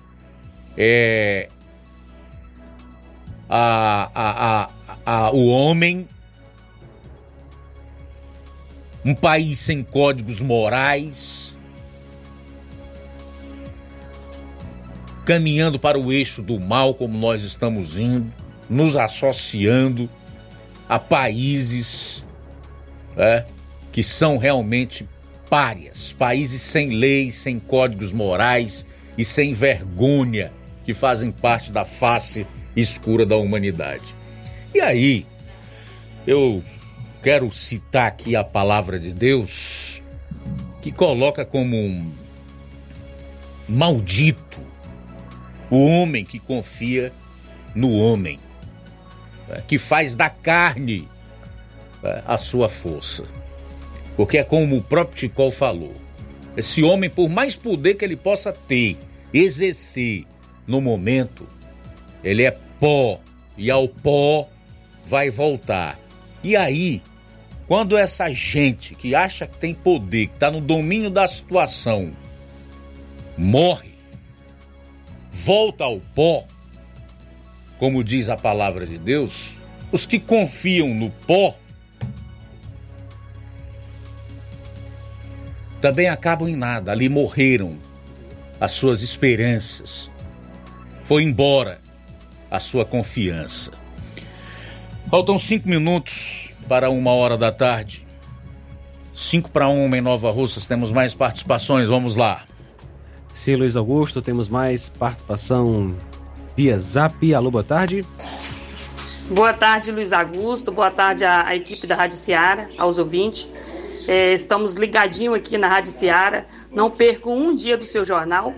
é 0.77 1.49
a, 3.49 4.11
a, 4.15 4.71
a, 5.05 5.27
a, 5.27 5.31
o 5.33 5.49
homem, 5.49 6.09
um 9.05 9.15
país 9.15 9.59
sem 9.59 9.83
códigos 9.83 10.41
morais, 10.41 11.57
caminhando 15.25 15.79
para 15.79 15.99
o 15.99 16.13
eixo 16.13 16.43
do 16.43 16.59
mal, 16.61 16.95
como 16.95 17.19
nós 17.19 17.43
estamos 17.43 17.99
indo, 17.99 18.33
nos 18.71 18.97
associando 18.97 20.09
a 20.89 20.99
países 20.99 22.25
é, 23.17 23.45
que 23.91 24.03
são 24.03 24.39
realmente 24.39 25.07
párias, 25.49 26.15
países 26.17 26.63
sem 26.63 26.91
leis, 26.91 27.35
sem 27.35 27.59
códigos 27.59 28.13
morais 28.13 28.87
e 29.19 29.25
sem 29.25 29.53
vergonha, 29.53 30.53
que 30.85 30.95
fazem 30.95 31.33
parte 31.33 31.73
da 31.73 31.85
face 31.85 32.47
escura 32.77 33.27
da 33.27 33.37
humanidade. 33.37 34.15
E 34.73 34.81
aí, 34.81 35.27
eu 36.25 36.63
quero 37.21 37.51
citar 37.53 38.07
aqui 38.07 38.37
a 38.37 38.45
palavra 38.45 39.01
de 39.01 39.13
Deus, 39.13 40.01
que 40.81 40.93
coloca 40.93 41.45
como 41.45 41.77
um 41.77 42.15
maldito 43.69 44.61
o 45.71 45.87
homem 45.87 46.25
que 46.25 46.39
confia 46.39 47.13
no 47.75 47.93
homem, 47.93 48.39
né, 49.51 49.63
que 49.67 49.77
faz 49.77 50.15
da 50.15 50.31
carne 50.31 51.09
né, 52.03 52.23
a 52.25 52.39
sua 52.39 52.69
força. 52.69 53.25
Porque 54.17 54.39
é 54.39 54.45
como 54.45 54.77
o 54.77 54.83
próprio 54.83 55.17
Ticol 55.17 55.51
falou: 55.51 55.93
esse 56.57 56.83
homem, 56.83 57.11
por 57.11 57.29
mais 57.29 57.57
poder 57.57 57.95
que 57.95 58.05
ele 58.05 58.17
possa 58.17 58.53
ter, 58.53 58.97
exercer 59.35 60.25
no 60.67 60.81
momento, 60.81 61.47
ele 62.23 62.45
é 62.45 62.57
pó 62.79 63.21
e 63.57 63.71
ao 63.71 63.89
pó 63.89 64.49
vai 65.05 65.31
voltar. 65.31 65.99
E 66.43 66.57
aí, 66.57 67.03
quando 67.67 67.97
essa 67.97 68.29
gente 68.31 68.95
que 68.95 69.15
acha 69.15 69.47
que 69.47 69.59
tem 69.59 69.75
poder, 69.75 70.29
que 70.29 70.35
está 70.35 70.51
no 70.51 70.61
domínio 70.61 71.11
da 71.11 71.27
situação, 71.29 72.13
morre, 73.37 73.95
volta 75.31 75.85
ao 75.85 76.01
pó, 76.01 76.45
como 77.81 78.05
diz 78.05 78.29
a 78.29 78.37
palavra 78.37 78.87
de 78.87 78.99
Deus, 78.99 79.55
os 79.91 80.05
que 80.05 80.21
confiam 80.21 80.95
no 80.95 81.09
pó 81.11 81.57
também 85.81 86.07
acabam 86.07 86.47
em 86.47 86.57
nada. 86.57 86.93
Ali 86.93 87.09
morreram 87.09 87.79
as 88.61 88.73
suas 88.73 89.01
esperanças. 89.01 90.11
Foi 91.05 91.23
embora 91.23 91.81
a 92.51 92.61
sua 92.61 92.85
confiança. 92.85 93.73
Faltam 95.11 95.39
cinco 95.39 95.67
minutos 95.67 96.53
para 96.69 96.91
uma 96.91 97.13
hora 97.13 97.39
da 97.39 97.51
tarde. 97.51 98.07
Cinco 99.15 99.51
para 99.51 99.69
uma 99.69 99.97
em 99.97 100.03
Nova 100.03 100.31
Russas. 100.31 100.67
Temos 100.67 100.93
mais 100.93 101.15
participações. 101.15 101.89
Vamos 101.89 102.15
lá. 102.15 102.45
Sim, 103.33 103.57
Luiz 103.57 103.75
Augusto, 103.75 104.21
temos 104.21 104.49
mais 104.49 104.91
participação 104.91 105.97
via 106.61 106.79
Zap. 106.79 107.35
Alô, 107.35 107.51
boa 107.51 107.65
tarde. 107.65 108.05
Boa 109.31 109.55
tarde, 109.55 109.91
Luiz 109.91 110.13
Augusto. 110.13 110.71
Boa 110.71 110.91
tarde 110.91 111.25
à, 111.25 111.47
à 111.47 111.57
equipe 111.57 111.87
da 111.87 111.95
Rádio 111.95 112.19
Ceará, 112.19 112.69
aos 112.77 112.99
ouvintes. 112.99 113.49
É, 114.07 114.35
estamos 114.35 114.75
ligadinho 114.75 115.33
aqui 115.33 115.57
na 115.57 115.69
Rádio 115.69 115.91
Ceará. 115.91 116.45
Não 116.71 116.91
percam 116.91 117.35
um 117.35 117.55
dia 117.55 117.79
do 117.79 117.87
seu 117.87 118.05
jornal. 118.05 118.53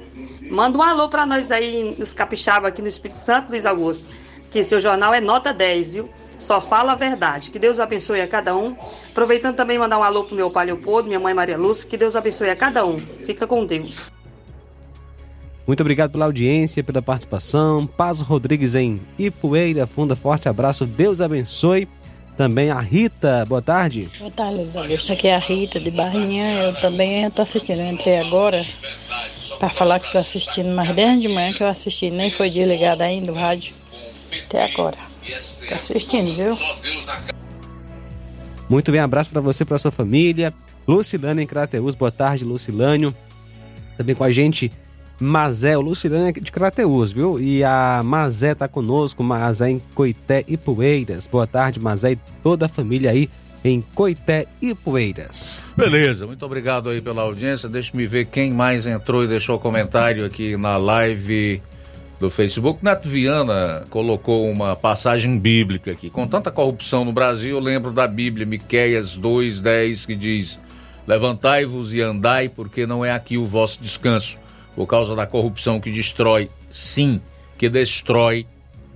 Manda 0.50 0.78
um 0.78 0.82
alô 0.82 1.08
para 1.08 1.24
nós 1.24 1.52
aí 1.52 1.94
nos 1.96 2.12
capixaba 2.12 2.66
aqui 2.66 2.82
no 2.82 2.88
Espírito 2.88 3.18
Santo, 3.18 3.50
Luiz 3.50 3.64
Augusto. 3.64 4.12
Que 4.50 4.64
seu 4.64 4.80
jornal 4.80 5.14
é 5.14 5.20
nota 5.20 5.54
10, 5.54 5.92
viu? 5.92 6.08
Só 6.40 6.60
fala 6.60 6.92
a 6.92 6.96
verdade. 6.96 7.52
Que 7.52 7.58
Deus 7.58 7.78
abençoe 7.78 8.20
a 8.20 8.26
cada 8.26 8.56
um. 8.56 8.74
Aproveitando 9.12 9.54
também 9.54 9.78
mandar 9.78 9.98
um 9.98 10.02
alô 10.02 10.24
pro 10.24 10.34
meu 10.34 10.50
pai 10.50 10.66
Leopoldo, 10.66 11.06
minha 11.06 11.20
mãe 11.20 11.34
Maria 11.34 11.56
Lúcia. 11.56 11.88
Que 11.88 11.96
Deus 11.96 12.16
abençoe 12.16 12.50
a 12.50 12.56
cada 12.56 12.84
um. 12.84 12.98
Fica 12.98 13.46
com 13.46 13.64
Deus. 13.64 14.10
Muito 15.66 15.80
obrigado 15.80 16.10
pela 16.10 16.24
audiência, 16.24 16.82
pela 16.82 17.00
participação. 17.00 17.86
Paz 17.86 18.20
Rodrigues 18.20 18.74
em 18.74 19.00
Ipueira, 19.18 19.86
Funda, 19.86 20.16
forte 20.16 20.48
abraço. 20.48 20.84
Deus 20.86 21.20
abençoe. 21.20 21.88
Também 22.36 22.70
a 22.70 22.80
Rita, 22.80 23.44
boa 23.46 23.60
tarde. 23.60 24.10
Boa 24.18 24.30
tarde, 24.30 24.56
Luiz 24.56 24.74
Augusto. 24.74 25.12
Aqui 25.12 25.28
é 25.28 25.36
a 25.36 25.38
Rita 25.38 25.78
de 25.78 25.90
Barrinha. 25.90 26.62
Eu 26.62 26.80
também 26.80 27.24
estou 27.24 27.42
assistindo. 27.42 27.80
Eu 27.80 27.92
entrei 27.92 28.18
agora 28.18 28.66
para 29.58 29.70
falar 29.70 30.00
que 30.00 30.06
estou 30.06 30.20
assistindo, 30.20 30.74
mas 30.74 30.92
desde 30.94 31.20
de 31.20 31.28
manhã 31.28 31.52
que 31.52 31.62
eu 31.62 31.68
assisti, 31.68 32.10
nem 32.10 32.30
foi 32.30 32.50
desligado 32.50 33.02
ainda 33.02 33.30
o 33.30 33.34
rádio. 33.34 33.74
Até 34.46 34.64
agora. 34.64 34.96
Estou 35.22 35.76
assistindo, 35.76 36.34
viu? 36.34 36.58
Muito 38.68 38.90
bem, 38.90 39.00
abraço 39.00 39.30
para 39.30 39.40
você, 39.40 39.64
para 39.64 39.78
sua 39.78 39.92
família. 39.92 40.52
Lucilânio 40.88 41.42
em 41.42 41.46
Crateus, 41.46 41.94
boa 41.94 42.10
tarde, 42.10 42.44
Lucilânio. 42.44 43.14
Também 43.96 44.14
com 44.14 44.24
a 44.24 44.32
gente, 44.32 44.72
Mazé, 45.22 45.78
o 45.78 45.80
Lucilânio 45.80 46.28
é 46.28 46.32
de 46.32 46.50
Crateus, 46.50 47.12
viu? 47.12 47.40
E 47.40 47.62
a 47.62 48.02
Mazé 48.04 48.56
tá 48.56 48.66
conosco, 48.66 49.22
Mazé 49.22 49.70
em 49.70 49.82
Coité 49.94 50.44
e 50.48 50.56
Poeiras. 50.56 51.28
Boa 51.28 51.46
tarde, 51.46 51.78
Mazé 51.78 52.12
e 52.12 52.18
toda 52.42 52.66
a 52.66 52.68
família 52.68 53.12
aí 53.12 53.30
em 53.64 53.80
Coité 53.80 54.46
e 54.60 54.74
Poeiras. 54.74 55.62
Beleza, 55.76 56.26
muito 56.26 56.44
obrigado 56.44 56.90
aí 56.90 57.00
pela 57.00 57.22
audiência. 57.22 57.68
Deixa-me 57.68 58.04
ver 58.04 58.26
quem 58.26 58.52
mais 58.52 58.84
entrou 58.84 59.22
e 59.22 59.28
deixou 59.28 59.60
comentário 59.60 60.24
aqui 60.24 60.56
na 60.56 60.76
live 60.76 61.62
do 62.18 62.28
Facebook. 62.28 62.84
Neto 62.84 63.08
Viana 63.08 63.86
colocou 63.90 64.50
uma 64.50 64.74
passagem 64.74 65.38
bíblica 65.38 65.92
aqui. 65.92 66.10
Com 66.10 66.26
tanta 66.26 66.50
corrupção 66.50 67.04
no 67.04 67.12
Brasil, 67.12 67.56
eu 67.56 67.62
lembro 67.62 67.92
da 67.92 68.08
Bíblia, 68.08 68.44
Miqueias 68.44 69.16
2:10, 69.16 70.04
que 70.04 70.16
diz: 70.16 70.58
Levantai-vos 71.06 71.94
e 71.94 72.00
andai, 72.00 72.48
porque 72.48 72.86
não 72.86 73.04
é 73.04 73.12
aqui 73.12 73.38
o 73.38 73.46
vosso 73.46 73.80
descanso, 73.80 74.38
por 74.74 74.86
causa 74.86 75.14
da 75.14 75.26
corrupção 75.26 75.80
que 75.80 75.90
destrói, 75.90 76.50
sim, 76.70 77.20
que 77.58 77.68
destrói 77.68 78.46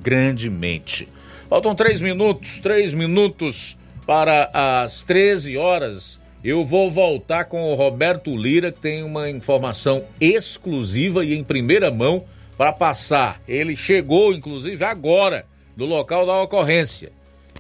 grandemente. 0.00 1.08
Faltam 1.48 1.74
três 1.74 2.00
minutos, 2.00 2.58
três 2.58 2.92
minutos 2.92 3.76
para 4.06 4.50
as 4.52 5.02
13 5.02 5.56
horas. 5.56 6.20
Eu 6.42 6.64
vou 6.64 6.90
voltar 6.90 7.44
com 7.46 7.72
o 7.72 7.74
Roberto 7.74 8.36
Lira, 8.36 8.70
que 8.70 8.80
tem 8.80 9.02
uma 9.02 9.28
informação 9.28 10.04
exclusiva 10.20 11.24
e 11.24 11.34
em 11.34 11.42
primeira 11.42 11.90
mão 11.90 12.24
para 12.56 12.72
passar. 12.72 13.40
Ele 13.46 13.76
chegou, 13.76 14.32
inclusive, 14.32 14.84
agora 14.84 15.44
no 15.76 15.84
local 15.84 16.24
da 16.24 16.40
ocorrência 16.42 17.12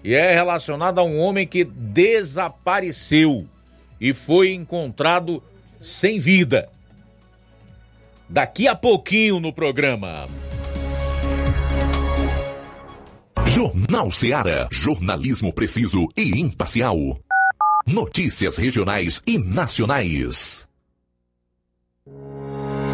e 0.06 0.14
é 0.14 0.32
relacionado 0.32 1.00
a 1.00 1.02
um 1.02 1.18
homem 1.18 1.46
que 1.46 1.64
desapareceu 1.64 3.44
e 4.00 4.14
foi 4.14 4.52
encontrado 4.52 5.42
sem 5.80 6.20
vida. 6.20 6.68
Daqui 8.28 8.66
a 8.66 8.74
pouquinho 8.74 9.38
no 9.38 9.52
programa. 9.52 10.26
Jornal 13.46 14.10
Seara. 14.10 14.68
Jornalismo 14.70 15.52
preciso 15.52 16.08
e 16.16 16.40
imparcial. 16.40 16.98
Notícias 17.86 18.56
regionais 18.56 19.22
e 19.26 19.38
nacionais. 19.38 20.65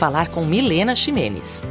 Falar 0.00 0.28
com 0.28 0.42
Milena 0.42 0.96
Ximenes. 0.96 1.62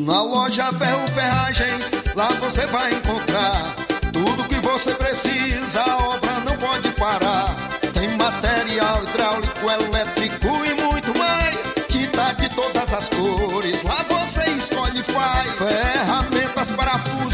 Na 0.00 0.22
loja 0.22 0.72
Ferro 0.72 1.06
Ferragens, 1.08 1.90
lá 2.14 2.28
você 2.40 2.64
vai 2.64 2.94
encontrar 2.94 3.74
tudo 4.10 4.48
que 4.48 4.54
você 4.54 4.94
precisa, 4.94 5.82
a 5.82 6.14
obra 6.14 6.32
não 6.46 6.56
pode 6.56 6.88
parar. 6.92 7.54
Tem 7.92 8.08
material 8.16 9.02
hidráulico, 9.04 9.70
elétrico 9.70 10.64
e 10.64 10.82
muito 10.82 11.18
mais. 11.18 11.74
Tinta 11.86 12.32
de 12.32 12.48
todas 12.54 12.90
as 12.90 13.10
cores, 13.10 13.82
lá 13.82 14.02
você 14.08 14.48
escolhe 14.52 15.00
e 15.00 15.12
faz. 15.12 15.52
Ferramentas, 15.58 16.70
parafusos, 16.70 17.33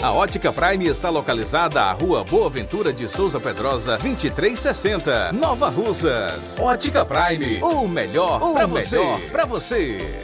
A 0.00 0.12
Ótica 0.12 0.52
Prime 0.52 0.86
está 0.86 1.10
localizada 1.10 1.82
à 1.82 1.92
Rua 1.92 2.22
Boa 2.22 2.48
Ventura 2.48 2.92
de 2.92 3.08
Souza 3.08 3.40
Pedrosa, 3.40 3.98
2360, 3.98 5.32
Nova 5.32 5.68
Russas. 5.68 6.60
Ótica 6.60 7.04
Prime, 7.04 7.60
o 7.60 7.88
melhor 7.88 8.38
para 8.52 8.66
você. 8.66 8.98
Pra 9.32 9.44
você. 9.44 10.22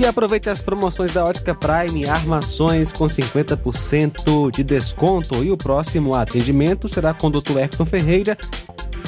E 0.00 0.06
aproveite 0.06 0.48
as 0.48 0.62
promoções 0.62 1.12
da 1.12 1.26
Ótica 1.26 1.54
Prime, 1.54 2.08
armações 2.08 2.90
com 2.90 3.04
50% 3.04 4.50
de 4.50 4.64
desconto. 4.64 5.44
E 5.44 5.50
o 5.50 5.58
próximo 5.58 6.14
atendimento 6.14 6.88
será 6.88 7.12
com 7.12 7.26
o 7.26 7.30
Dr. 7.30 7.58
Hector 7.58 7.84
Ferreira, 7.84 8.38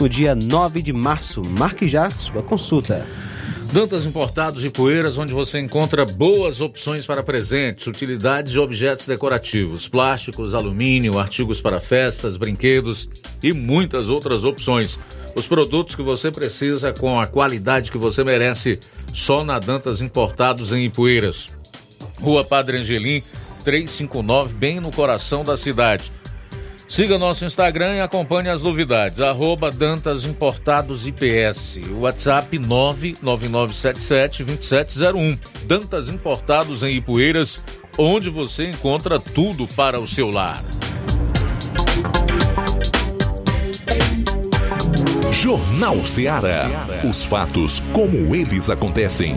no 0.01 0.09
dia 0.09 0.35
9 0.35 0.83
de 0.83 0.93
março. 0.93 1.43
Marque 1.43 1.87
já 1.87 2.11
sua 2.11 2.43
consulta. 2.43 3.07
Dantas 3.73 4.05
Importados 4.05 4.65
e 4.65 4.71
Poeiras, 4.71 5.17
onde 5.17 5.33
você 5.33 5.59
encontra 5.59 6.05
boas 6.05 6.61
opções 6.61 7.07
para 7.07 7.23
presentes, 7.23 7.87
utilidades 7.87 8.53
e 8.53 8.59
objetos 8.59 9.07
decorativos, 9.07 9.89
plásticos, 9.89 10.53
alumínio, 10.53 11.19
artigos 11.19 11.59
para 11.59 11.81
festas, 11.81 12.37
brinquedos 12.37 13.09
e 13.43 13.55
muitas 13.55 14.11
outras 14.11 14.45
opções. 14.45 14.99
Os 15.35 15.47
produtos 15.47 15.95
que 15.95 16.03
você 16.03 16.31
precisa 16.31 16.93
com 16.93 17.19
a 17.19 17.27
qualidade 17.27 17.91
que 17.91 17.97
você 17.97 18.23
merece, 18.23 18.79
só 19.15 19.43
na 19.43 19.59
Dantas 19.59 20.03
Importados 20.03 20.73
em 20.73 20.85
Ipueiras. 20.85 21.51
Rua 22.21 22.45
Padre 22.45 22.77
Angelim, 22.77 23.23
359, 23.65 24.55
bem 24.55 24.81
no 24.81 24.91
coração 24.93 25.43
da 25.43 25.57
cidade. 25.57 26.13
Siga 26.93 27.19
nosso 27.19 27.47
Instagram 27.47 27.95
e 27.95 28.01
acompanhe 28.03 28.51
as 28.51 28.61
novidades. 28.61 29.23
Arroba 29.23 29.71
Dantas 29.71 30.27
Importados 30.27 31.07
IPS. 31.07 31.81
WhatsApp 31.99 32.59
999772701. 32.59 35.39
Dantas 35.65 36.11
Importados 36.11 36.83
em 36.83 36.97
Ipueiras, 36.97 37.63
onde 37.97 38.29
você 38.29 38.69
encontra 38.69 39.19
tudo 39.19 39.67
para 39.69 39.99
o 39.99 40.07
seu 40.07 40.31
lar. 40.31 40.63
Jornal 45.33 46.05
Ceará. 46.05 46.69
Os 47.09 47.25
fatos 47.25 47.83
como 47.95 48.37
eles 48.37 48.69
acontecem. 48.69 49.35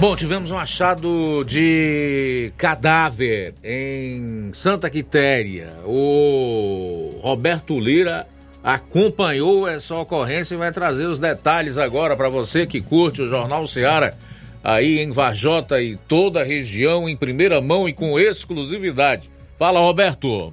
Bom, 0.00 0.16
tivemos 0.16 0.50
um 0.50 0.56
achado 0.56 1.44
de 1.44 2.54
cadáver 2.56 3.52
em 3.62 4.50
Santa 4.54 4.88
Quitéria. 4.88 5.74
O 5.84 7.18
Roberto 7.20 7.78
Lira 7.78 8.26
acompanhou 8.64 9.68
essa 9.68 9.94
ocorrência 9.94 10.54
e 10.54 10.56
vai 10.56 10.72
trazer 10.72 11.04
os 11.04 11.18
detalhes 11.18 11.76
agora 11.76 12.16
para 12.16 12.30
você 12.30 12.66
que 12.66 12.80
curte 12.80 13.20
o 13.20 13.26
Jornal 13.26 13.66
Seara 13.66 14.16
aí 14.64 15.00
em 15.00 15.10
Varjota 15.10 15.82
e 15.82 15.96
toda 16.08 16.40
a 16.40 16.44
região 16.44 17.06
em 17.06 17.14
primeira 17.14 17.60
mão 17.60 17.86
e 17.86 17.92
com 17.92 18.18
exclusividade. 18.18 19.30
Fala, 19.58 19.80
Roberto. 19.80 20.50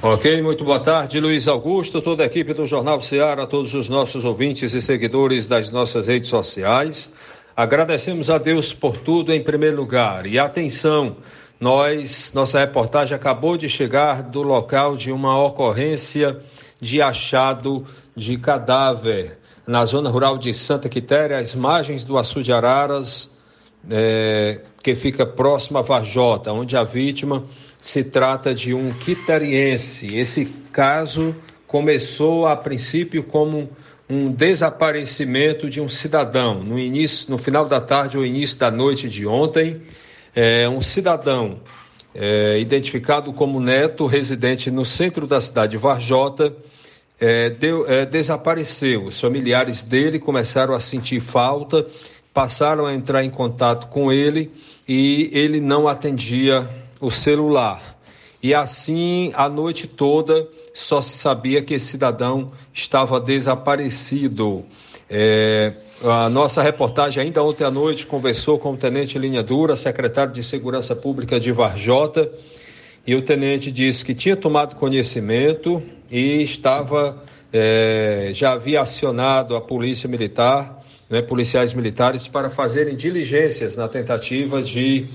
Ok, 0.00 0.40
muito 0.40 0.64
boa 0.64 0.80
tarde, 0.80 1.20
Luiz 1.20 1.46
Augusto, 1.46 2.00
toda 2.00 2.22
a 2.22 2.26
equipe 2.26 2.54
do 2.54 2.66
Jornal 2.66 3.02
Ceará, 3.02 3.46
todos 3.46 3.74
os 3.74 3.90
nossos 3.90 4.24
ouvintes 4.24 4.72
e 4.72 4.80
seguidores 4.80 5.44
das 5.44 5.70
nossas 5.70 6.06
redes 6.06 6.30
sociais. 6.30 7.10
Agradecemos 7.56 8.30
a 8.30 8.38
Deus 8.38 8.72
por 8.72 8.96
tudo 8.96 9.32
em 9.32 9.42
primeiro 9.42 9.76
lugar. 9.76 10.26
E 10.26 10.38
atenção, 10.38 11.16
nós, 11.60 12.32
nossa 12.34 12.58
reportagem 12.58 13.14
acabou 13.14 13.58
de 13.58 13.68
chegar 13.68 14.22
do 14.22 14.42
local 14.42 14.96
de 14.96 15.12
uma 15.12 15.38
ocorrência 15.38 16.38
de 16.80 17.02
achado 17.02 17.86
de 18.16 18.38
cadáver 18.38 19.38
na 19.66 19.84
zona 19.84 20.08
rural 20.08 20.38
de 20.38 20.52
Santa 20.54 20.88
Quitéria, 20.88 21.38
às 21.38 21.54
margens 21.54 22.04
do 22.04 22.18
Açu 22.18 22.42
de 22.42 22.52
Araras, 22.52 23.30
é, 23.90 24.60
que 24.82 24.94
fica 24.94 25.26
próximo 25.26 25.78
a 25.78 25.82
Varjota, 25.82 26.52
onde 26.52 26.76
a 26.76 26.82
vítima 26.82 27.44
se 27.78 28.02
trata 28.02 28.54
de 28.54 28.72
um 28.72 28.92
quiteriense. 28.92 30.16
Esse 30.16 30.46
caso 30.72 31.36
começou 31.66 32.46
a 32.46 32.56
princípio 32.56 33.22
como 33.22 33.70
um 34.12 34.30
desaparecimento 34.30 35.70
de 35.70 35.80
um 35.80 35.88
cidadão. 35.88 36.62
No 36.62 36.78
início, 36.78 37.30
no 37.30 37.38
final 37.38 37.64
da 37.64 37.80
tarde 37.80 38.18
ou 38.18 38.26
início 38.26 38.58
da 38.58 38.70
noite 38.70 39.08
de 39.08 39.26
ontem, 39.26 39.80
é, 40.36 40.68
um 40.68 40.82
cidadão 40.82 41.60
é, 42.14 42.58
identificado 42.60 43.32
como 43.32 43.58
Neto, 43.58 44.04
residente 44.04 44.70
no 44.70 44.84
centro 44.84 45.26
da 45.26 45.40
cidade 45.40 45.72
de 45.72 45.78
Varjota, 45.78 46.54
é, 47.18 47.48
deu, 47.48 47.88
é, 47.88 48.04
desapareceu. 48.04 49.06
Os 49.06 49.18
familiares 49.18 49.82
dele 49.82 50.18
começaram 50.18 50.74
a 50.74 50.80
sentir 50.80 51.20
falta, 51.20 51.86
passaram 52.34 52.84
a 52.84 52.94
entrar 52.94 53.24
em 53.24 53.30
contato 53.30 53.86
com 53.86 54.12
ele 54.12 54.50
e 54.86 55.30
ele 55.32 55.58
não 55.58 55.88
atendia 55.88 56.68
o 57.00 57.10
celular. 57.10 57.98
E 58.42 58.52
assim, 58.52 59.32
a 59.34 59.48
noite 59.48 59.86
toda, 59.86 60.46
só 60.74 61.00
se 61.00 61.16
sabia 61.18 61.62
que 61.62 61.74
esse 61.74 61.86
cidadão 61.86 62.52
estava 62.72 63.20
desaparecido. 63.20 64.64
É, 65.08 65.72
a 66.02 66.28
nossa 66.28 66.62
reportagem, 66.62 67.22
ainda 67.22 67.42
ontem 67.42 67.64
à 67.64 67.70
noite, 67.70 68.06
conversou 68.06 68.58
com 68.58 68.72
o 68.72 68.76
tenente 68.76 69.18
Linha 69.18 69.42
Dura, 69.42 69.76
secretário 69.76 70.32
de 70.32 70.42
Segurança 70.42 70.96
Pública 70.96 71.38
de 71.38 71.52
Varjota, 71.52 72.30
e 73.06 73.14
o 73.14 73.22
tenente 73.22 73.70
disse 73.70 74.04
que 74.04 74.14
tinha 74.14 74.36
tomado 74.36 74.76
conhecimento 74.76 75.82
e 76.10 76.42
estava 76.42 77.22
é, 77.52 78.30
já 78.32 78.52
havia 78.52 78.80
acionado 78.80 79.54
a 79.54 79.60
polícia 79.60 80.08
militar, 80.08 80.82
né, 81.10 81.20
policiais 81.20 81.74
militares, 81.74 82.26
para 82.26 82.48
fazerem 82.48 82.96
diligências 82.96 83.76
na 83.76 83.86
tentativa 83.88 84.62
de 84.62 85.06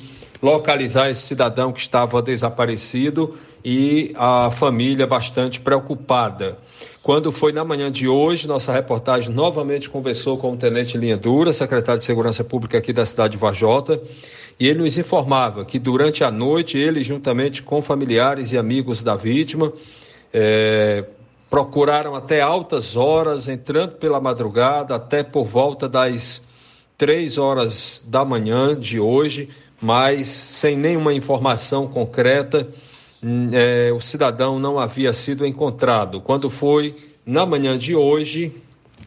localizar 0.41 1.09
esse 1.09 1.23
cidadão 1.23 1.73
que 1.73 1.79
estava 1.79 2.21
desaparecido 2.21 3.35
e 3.63 4.13
a 4.15 4.49
família 4.51 5.05
bastante 5.07 5.59
preocupada. 5.59 6.57
Quando 7.01 7.31
foi 7.31 7.51
na 7.53 7.63
manhã 7.63 7.91
de 7.91 8.07
hoje, 8.07 8.47
nossa 8.47 8.71
reportagem 8.71 9.31
novamente 9.31 9.89
conversou 9.89 10.37
com 10.37 10.51
o 10.53 10.57
Tenente 10.57 10.97
Linha 10.97 11.15
Dura, 11.15 11.53
secretário 11.53 11.99
de 11.99 12.05
Segurança 12.05 12.43
Pública 12.43 12.77
aqui 12.77 12.91
da 12.91 13.05
cidade 13.05 13.31
de 13.31 13.37
Vajota, 13.37 14.01
e 14.59 14.67
ele 14.67 14.79
nos 14.79 14.97
informava 14.97 15.63
que 15.63 15.79
durante 15.79 16.23
a 16.23 16.31
noite, 16.31 16.77
ele, 16.77 17.03
juntamente 17.03 17.63
com 17.63 17.81
familiares 17.81 18.51
e 18.51 18.57
amigos 18.57 19.03
da 19.03 19.15
vítima, 19.15 19.71
é, 20.33 21.05
procuraram 21.49 22.15
até 22.15 22.41
altas 22.41 22.95
horas, 22.95 23.47
entrando 23.47 23.93
pela 23.93 24.19
madrugada, 24.19 24.95
até 24.95 25.23
por 25.23 25.45
volta 25.45 25.87
das 25.87 26.41
três 26.97 27.37
horas 27.37 28.03
da 28.05 28.25
manhã 28.25 28.77
de 28.77 28.99
hoje, 28.99 29.49
mas 29.79 30.27
sem 30.27 30.75
nenhuma 30.75 31.13
informação 31.13 31.87
concreta, 31.87 32.67
é, 33.51 33.91
o 33.91 33.99
cidadão 33.99 34.59
não 34.59 34.79
havia 34.79 35.11
sido 35.13 35.45
encontrado. 35.45 36.21
Quando 36.21 36.49
foi 36.49 36.95
na 37.25 37.45
manhã 37.45 37.77
de 37.77 37.95
hoje, 37.95 38.53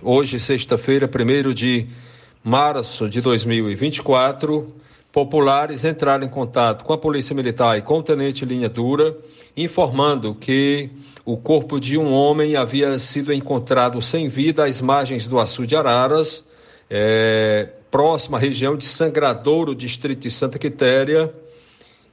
hoje, 0.02 0.38
sexta-feira, 0.38 1.08
1 1.08 1.52
de 1.54 1.86
março 2.42 3.08
de 3.08 3.20
2024, 3.20 4.72
populares 5.12 5.84
entraram 5.84 6.24
em 6.24 6.28
contato 6.28 6.84
com 6.84 6.92
a 6.92 6.98
Polícia 6.98 7.34
Militar 7.34 7.78
e 7.78 7.82
com 7.82 7.98
o 7.98 8.02
Tenente 8.02 8.44
Linha 8.44 8.68
Dura, 8.68 9.16
informando 9.56 10.34
que 10.34 10.90
o 11.24 11.36
corpo 11.36 11.80
de 11.80 11.98
um 11.98 12.12
homem 12.12 12.56
havia 12.56 12.98
sido 12.98 13.32
encontrado 13.32 14.00
sem 14.00 14.28
vida 14.28 14.64
às 14.64 14.80
margens 14.80 15.26
do 15.26 15.38
Açu 15.38 15.66
de 15.66 15.76
Araras, 15.76 16.46
é, 16.88 17.68
próxima 17.90 18.38
à 18.38 18.40
região 18.40 18.76
de 18.76 18.84
Sangradouro, 18.84 19.74
distrito 19.74 20.20
de 20.20 20.30
Santa 20.30 20.58
Quitéria, 20.58 21.32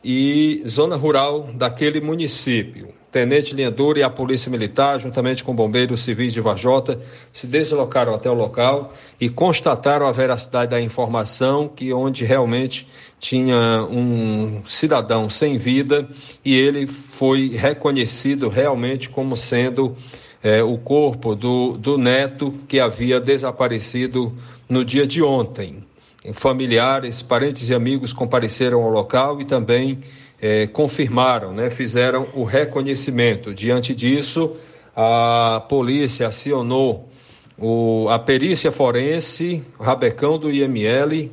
e 0.04 0.62
zona 0.68 0.96
rural 0.96 1.50
daquele 1.54 2.00
município. 2.00 2.90
Tenente 3.12 3.56
Linhadura 3.56 4.00
e 4.00 4.04
a 4.04 4.10
Polícia 4.10 4.52
Militar, 4.52 5.00
juntamente 5.00 5.44
com 5.44 5.56
bombeiros 5.56 6.04
civis 6.04 6.34
de 6.34 6.42
Vajota, 6.42 7.00
se 7.32 7.48
deslocaram 7.48 8.14
até 8.14 8.30
o 8.30 8.34
local 8.34 8.94
e 9.20 9.30
constataram 9.30 10.06
a 10.06 10.12
veracidade 10.12 10.72
da 10.72 10.82
informação 10.82 11.68
que 11.68 11.92
onde 11.94 12.26
realmente 12.26 12.88
tinha 13.20 13.88
um 13.90 14.62
cidadão 14.66 15.30
sem 15.30 15.58
vida 15.58 16.08
e 16.44 16.56
ele 16.56 16.86
foi 16.86 17.50
reconhecido 17.50 18.50
realmente 18.50 19.10
como 19.10 19.36
sendo 19.36 19.96
é, 20.44 20.62
o 20.62 20.78
corpo 20.78 21.34
do, 21.34 21.78
do 21.78 21.98
neto 21.98 22.54
que 22.68 22.80
havia 22.80 23.20
desaparecido 23.20 24.34
no 24.70 24.86
dia 24.86 25.08
de 25.08 25.24
ontem. 25.24 25.84
Familiares, 26.34 27.22
parentes 27.22 27.70
e 27.70 27.74
amigos 27.74 28.14
compareceram 28.14 28.84
ao 28.84 28.90
local 28.90 29.40
e 29.42 29.46
também 29.46 30.00
é, 30.42 30.68
confirmaram, 30.68 31.54
né, 31.54 31.70
fizeram 31.70 32.28
o 32.34 32.44
reconhecimento. 32.44 33.54
Diante 33.54 33.96
disso, 33.96 34.56
a 34.96 35.64
polícia 35.68 36.28
acionou 36.28 37.10
o, 37.58 38.08
a 38.10 38.20
perícia 38.20 38.72
forense, 38.72 39.64
rabecão 39.80 40.38
do 40.38 40.52
IML, 40.52 41.32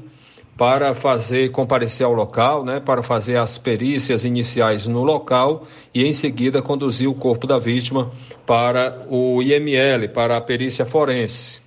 para 0.57 0.95
fazer 0.95 1.51
comparecer 1.51 2.07
ao 2.07 2.13
local, 2.13 2.65
né, 2.65 2.79
para 2.79 3.03
fazer 3.03 3.37
as 3.37 3.59
perícias 3.59 4.25
iniciais 4.25 4.87
no 4.87 5.03
local 5.03 5.67
e 5.93 6.05
em 6.05 6.13
seguida 6.13 6.63
conduzir 6.63 7.09
o 7.09 7.15
corpo 7.15 7.47
da 7.47 7.59
vítima 7.59 8.13
para 8.47 9.05
o 9.09 9.43
IML, 9.43 10.09
para 10.11 10.37
a 10.37 10.41
perícia 10.41 10.87
forense. 10.87 11.64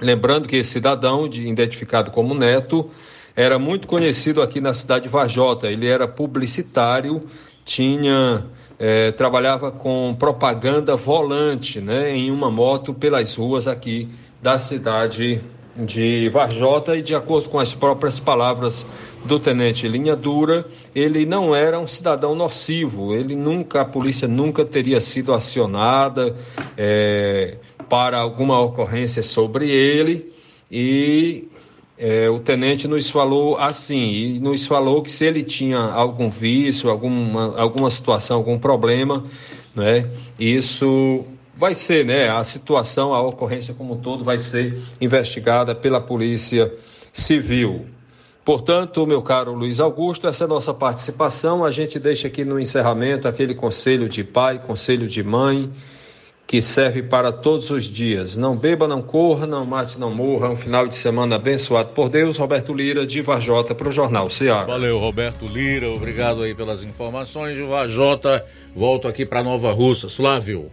Lembrando 0.00 0.46
que 0.46 0.56
esse 0.56 0.70
cidadão, 0.70 1.26
identificado 1.26 2.10
como 2.10 2.34
Neto, 2.34 2.90
era 3.34 3.58
muito 3.58 3.88
conhecido 3.88 4.42
aqui 4.42 4.60
na 4.60 4.74
cidade 4.74 5.04
de 5.04 5.08
Vajota. 5.08 5.68
Ele 5.68 5.86
era 5.86 6.06
publicitário, 6.06 7.22
tinha 7.64 8.44
é, 8.78 9.10
trabalhava 9.12 9.70
com 9.70 10.14
propaganda 10.18 10.96
volante, 10.96 11.80
né, 11.80 12.14
em 12.14 12.30
uma 12.30 12.50
moto 12.50 12.92
pelas 12.92 13.34
ruas 13.34 13.66
aqui 13.66 14.08
da 14.42 14.58
cidade 14.58 15.40
de 15.76 16.28
Varjota 16.30 16.96
e 16.96 17.02
de 17.02 17.14
acordo 17.14 17.48
com 17.48 17.58
as 17.58 17.74
próprias 17.74 18.18
palavras 18.18 18.86
do 19.24 19.38
tenente 19.38 19.86
Linha 19.88 20.16
Dura, 20.16 20.64
ele 20.94 21.26
não 21.26 21.54
era 21.54 21.78
um 21.78 21.86
cidadão 21.86 22.34
nocivo, 22.34 23.14
ele 23.14 23.34
nunca, 23.34 23.82
a 23.82 23.84
polícia 23.84 24.28
nunca 24.28 24.64
teria 24.64 25.00
sido 25.00 25.34
acionada, 25.34 26.34
é, 26.78 27.56
para 27.88 28.18
alguma 28.18 28.60
ocorrência 28.60 29.22
sobre 29.22 29.70
ele 29.70 30.32
e 30.70 31.48
é, 31.98 32.28
o 32.28 32.40
tenente 32.40 32.86
nos 32.86 33.08
falou 33.08 33.56
assim, 33.56 34.12
e 34.12 34.38
nos 34.38 34.66
falou 34.66 35.02
que 35.02 35.10
se 35.10 35.24
ele 35.24 35.42
tinha 35.42 35.78
algum 35.78 36.28
vício, 36.28 36.90
alguma, 36.90 37.58
alguma 37.58 37.90
situação, 37.90 38.36
algum 38.36 38.58
problema, 38.58 39.24
né, 39.74 40.08
isso 40.38 41.24
vai 41.56 41.74
ser, 41.74 42.04
né, 42.04 42.28
a 42.28 42.44
situação, 42.44 43.14
a 43.14 43.22
ocorrência 43.22 43.72
como 43.72 43.94
um 43.94 43.96
todo 43.98 44.22
vai 44.22 44.38
ser 44.38 44.78
investigada 45.00 45.74
pela 45.74 46.00
Polícia 46.00 46.72
Civil. 47.12 47.86
Portanto, 48.44 49.04
meu 49.06 49.22
caro 49.22 49.54
Luiz 49.54 49.80
Augusto, 49.80 50.28
essa 50.28 50.44
é 50.44 50.46
nossa 50.46 50.72
participação. 50.72 51.64
A 51.64 51.72
gente 51.72 51.98
deixa 51.98 52.28
aqui 52.28 52.44
no 52.44 52.60
encerramento 52.60 53.26
aquele 53.26 53.56
conselho 53.56 54.08
de 54.08 54.22
pai, 54.22 54.60
conselho 54.64 55.08
de 55.08 55.20
mãe, 55.20 55.68
que 56.46 56.62
serve 56.62 57.02
para 57.02 57.32
todos 57.32 57.70
os 57.70 57.84
dias. 57.84 58.36
Não 58.36 58.56
beba, 58.56 58.86
não 58.86 59.02
corra, 59.02 59.46
não 59.46 59.66
mate, 59.66 59.98
não 59.98 60.14
morra. 60.14 60.48
Um 60.48 60.56
final 60.56 60.86
de 60.86 60.94
semana 60.94 61.36
abençoado 61.36 61.90
por 61.90 62.08
Deus. 62.08 62.38
Roberto 62.38 62.72
Lira, 62.72 63.04
de 63.04 63.20
Vajota, 63.20 63.74
para 63.74 63.88
o 63.88 63.92
Jornal 63.92 64.30
Ceará. 64.30 64.64
Valeu, 64.64 64.98
Roberto 64.98 65.44
Lira. 65.44 65.90
Obrigado 65.90 66.42
aí 66.42 66.54
pelas 66.54 66.84
informações. 66.84 67.56
De 67.56 67.64
Vajota, 67.64 68.44
volto 68.74 69.08
aqui 69.08 69.26
para 69.26 69.42
Nova 69.42 69.72
Russa. 69.72 70.08
Flávio. 70.08 70.70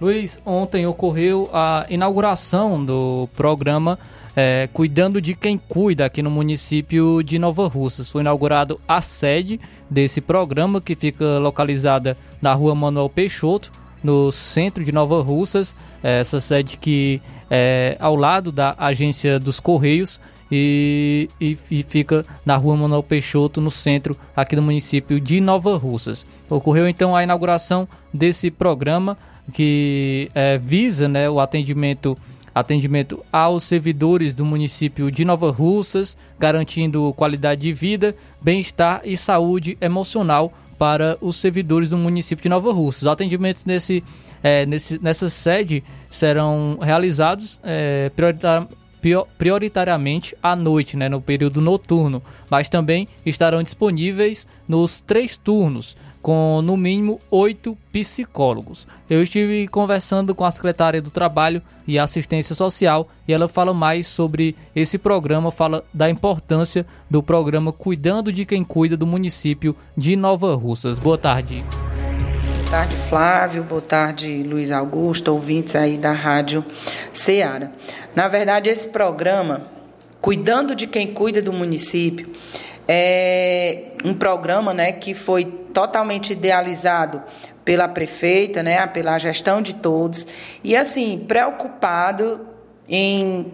Luiz, 0.00 0.40
ontem 0.46 0.86
ocorreu 0.86 1.50
a 1.52 1.84
inauguração 1.90 2.82
do 2.82 3.28
programa 3.36 3.98
é, 4.34 4.68
Cuidando 4.72 5.20
de 5.20 5.34
Quem 5.34 5.58
Cuida 5.58 6.06
aqui 6.06 6.22
no 6.22 6.30
município 6.30 7.22
de 7.22 7.38
Nova 7.38 7.68
Russas. 7.68 8.08
Foi 8.08 8.22
inaugurado 8.22 8.80
a 8.88 9.02
sede 9.02 9.60
desse 9.90 10.22
programa 10.22 10.80
que 10.80 10.94
fica 10.94 11.38
localizada 11.38 12.16
na 12.40 12.54
rua 12.54 12.74
Manuel 12.74 13.10
Peixoto 13.10 13.70
no 14.02 14.30
centro 14.30 14.84
de 14.84 14.92
Nova 14.92 15.22
Russas, 15.22 15.74
é, 16.02 16.20
essa 16.20 16.40
sede 16.40 16.76
que 16.76 17.20
é 17.50 17.96
ao 17.98 18.14
lado 18.14 18.52
da 18.52 18.74
agência 18.78 19.38
dos 19.38 19.58
Correios 19.58 20.20
e, 20.50 21.28
e, 21.40 21.58
e, 21.70 21.82
fica 21.82 22.24
na 22.44 22.56
rua 22.56 22.76
Manuel 22.76 23.02
Peixoto, 23.02 23.60
no 23.60 23.70
centro 23.70 24.16
aqui 24.34 24.56
do 24.56 24.62
município 24.62 25.20
de 25.20 25.40
Nova 25.40 25.76
Russas. 25.76 26.26
Ocorreu 26.48 26.88
então 26.88 27.14
a 27.14 27.22
inauguração 27.22 27.86
desse 28.12 28.50
programa 28.50 29.16
que 29.52 30.30
é, 30.34 30.58
visa 30.58 31.08
né, 31.08 31.28
o 31.28 31.40
atendimento 31.40 32.16
atendimento 32.54 33.24
aos 33.32 33.62
servidores 33.62 34.34
do 34.34 34.44
município 34.44 35.12
de 35.12 35.24
Nova 35.24 35.48
Russas, 35.50 36.16
garantindo 36.40 37.12
qualidade 37.16 37.60
de 37.62 37.72
vida, 37.72 38.16
bem-estar 38.42 39.02
e 39.04 39.16
saúde 39.16 39.78
emocional 39.80 40.52
para 40.78 41.18
os 41.20 41.36
servidores 41.36 41.90
do 41.90 41.98
município 41.98 42.42
de 42.42 42.48
Nova 42.48 42.72
Russas. 42.72 43.02
Os 43.02 43.08
atendimentos 43.08 43.64
nesse, 43.64 44.04
é, 44.42 44.64
nesse, 44.64 45.02
nessa 45.02 45.28
sede 45.28 45.82
serão 46.08 46.78
realizados 46.80 47.60
é, 47.64 48.10
prioritariamente 49.36 50.36
à 50.42 50.54
noite, 50.54 50.96
né, 50.96 51.08
no 51.08 51.20
período 51.20 51.60
noturno, 51.60 52.22
mas 52.50 52.68
também 52.68 53.08
estarão 53.26 53.62
disponíveis 53.62 54.46
nos 54.66 55.00
três 55.00 55.36
turnos, 55.36 55.96
com 56.22 56.60
no 56.62 56.76
mínimo 56.76 57.20
oito 57.30 57.76
psicólogos. 57.92 58.86
Eu 59.08 59.22
estive 59.22 59.66
conversando 59.68 60.34
com 60.34 60.44
a 60.44 60.50
secretária 60.50 61.00
do 61.00 61.10
Trabalho 61.10 61.62
e 61.86 61.98
Assistência 61.98 62.54
Social 62.54 63.08
e 63.26 63.32
ela 63.32 63.48
fala 63.48 63.72
mais 63.72 64.06
sobre 64.06 64.54
esse 64.74 64.98
programa, 64.98 65.50
fala 65.50 65.84
da 65.92 66.10
importância 66.10 66.86
do 67.08 67.22
programa 67.22 67.72
Cuidando 67.72 68.32
de 68.32 68.44
Quem 68.44 68.62
Cuida 68.62 68.96
do 68.96 69.06
município 69.06 69.74
de 69.96 70.16
Nova 70.16 70.54
Russas. 70.54 70.98
Boa 70.98 71.16
tarde. 71.16 71.64
Boa 72.68 72.70
tarde, 72.70 72.96
Flávio. 72.96 73.62
Boa 73.64 73.80
tarde, 73.80 74.42
Luiz 74.42 74.70
Augusto, 74.70 75.32
ouvintes 75.32 75.74
aí 75.74 75.96
da 75.96 76.12
Rádio 76.12 76.62
Ceará. 77.14 77.70
Na 78.14 78.28
verdade, 78.28 78.68
esse 78.68 78.88
programa, 78.88 79.62
Cuidando 80.20 80.74
de 80.74 80.86
Quem 80.86 81.14
Cuida 81.14 81.40
do 81.40 81.52
Município, 81.52 82.28
é 82.88 83.88
um 84.02 84.14
programa 84.14 84.72
né, 84.72 84.92
que 84.92 85.12
foi 85.12 85.44
totalmente 85.44 86.32
idealizado 86.32 87.22
pela 87.64 87.86
prefeita, 87.86 88.62
né, 88.62 88.86
pela 88.86 89.18
gestão 89.18 89.60
de 89.60 89.74
todos, 89.74 90.26
e 90.64 90.74
assim, 90.74 91.22
preocupado 91.28 92.48
em 92.88 93.52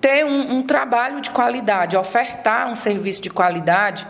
ter 0.00 0.26
um, 0.26 0.56
um 0.56 0.62
trabalho 0.62 1.20
de 1.20 1.30
qualidade, 1.30 1.96
ofertar 1.96 2.68
um 2.68 2.74
serviço 2.74 3.22
de 3.22 3.30
qualidade, 3.30 4.06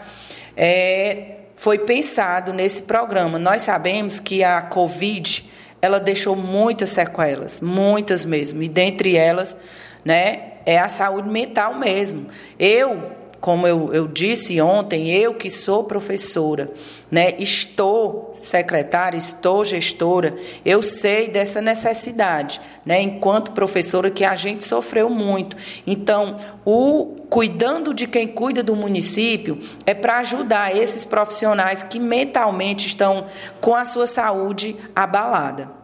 é, 0.56 1.36
foi 1.54 1.78
pensado 1.78 2.52
nesse 2.52 2.82
programa. 2.82 3.38
Nós 3.38 3.62
sabemos 3.62 4.18
que 4.18 4.42
a 4.42 4.62
Covid 4.62 5.44
ela 5.82 6.00
deixou 6.00 6.34
muitas 6.34 6.90
sequelas, 6.90 7.60
muitas 7.60 8.24
mesmo, 8.24 8.62
e 8.62 8.68
dentre 8.68 9.16
elas, 9.16 9.58
né, 10.02 10.54
é 10.64 10.78
a 10.78 10.88
saúde 10.88 11.28
mental 11.28 11.74
mesmo. 11.74 12.28
Eu 12.58 13.12
como 13.44 13.66
eu, 13.66 13.92
eu 13.92 14.08
disse 14.08 14.58
ontem, 14.58 15.10
eu 15.10 15.34
que 15.34 15.50
sou 15.50 15.84
professora, 15.84 16.72
né, 17.10 17.34
estou 17.38 18.32
secretária, 18.40 19.18
estou 19.18 19.62
gestora, 19.66 20.34
eu 20.64 20.80
sei 20.80 21.28
dessa 21.28 21.60
necessidade, 21.60 22.58
né, 22.86 23.02
enquanto 23.02 23.52
professora, 23.52 24.10
que 24.10 24.24
a 24.24 24.34
gente 24.34 24.64
sofreu 24.64 25.10
muito. 25.10 25.58
Então, 25.86 26.38
o 26.64 27.16
cuidando 27.28 27.92
de 27.92 28.06
quem 28.06 28.26
cuida 28.26 28.62
do 28.62 28.74
município 28.74 29.60
é 29.84 29.92
para 29.92 30.20
ajudar 30.20 30.74
esses 30.74 31.04
profissionais 31.04 31.82
que 31.82 32.00
mentalmente 32.00 32.86
estão 32.86 33.26
com 33.60 33.74
a 33.74 33.84
sua 33.84 34.06
saúde 34.06 34.74
abalada. 34.96 35.83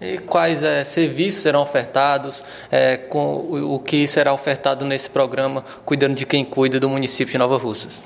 E 0.00 0.18
quais 0.18 0.62
é, 0.62 0.82
serviços 0.82 1.42
serão 1.42 1.60
ofertados, 1.60 2.42
é, 2.70 2.96
com 2.96 3.34
o, 3.36 3.74
o 3.74 3.78
que 3.78 4.06
será 4.06 4.32
ofertado 4.32 4.84
nesse 4.84 5.10
programa 5.10 5.62
Cuidando 5.84 6.14
de 6.14 6.24
Quem 6.24 6.44
Cuida 6.44 6.80
do 6.80 6.88
município 6.88 7.32
de 7.32 7.38
Nova 7.38 7.58
Russas? 7.58 8.04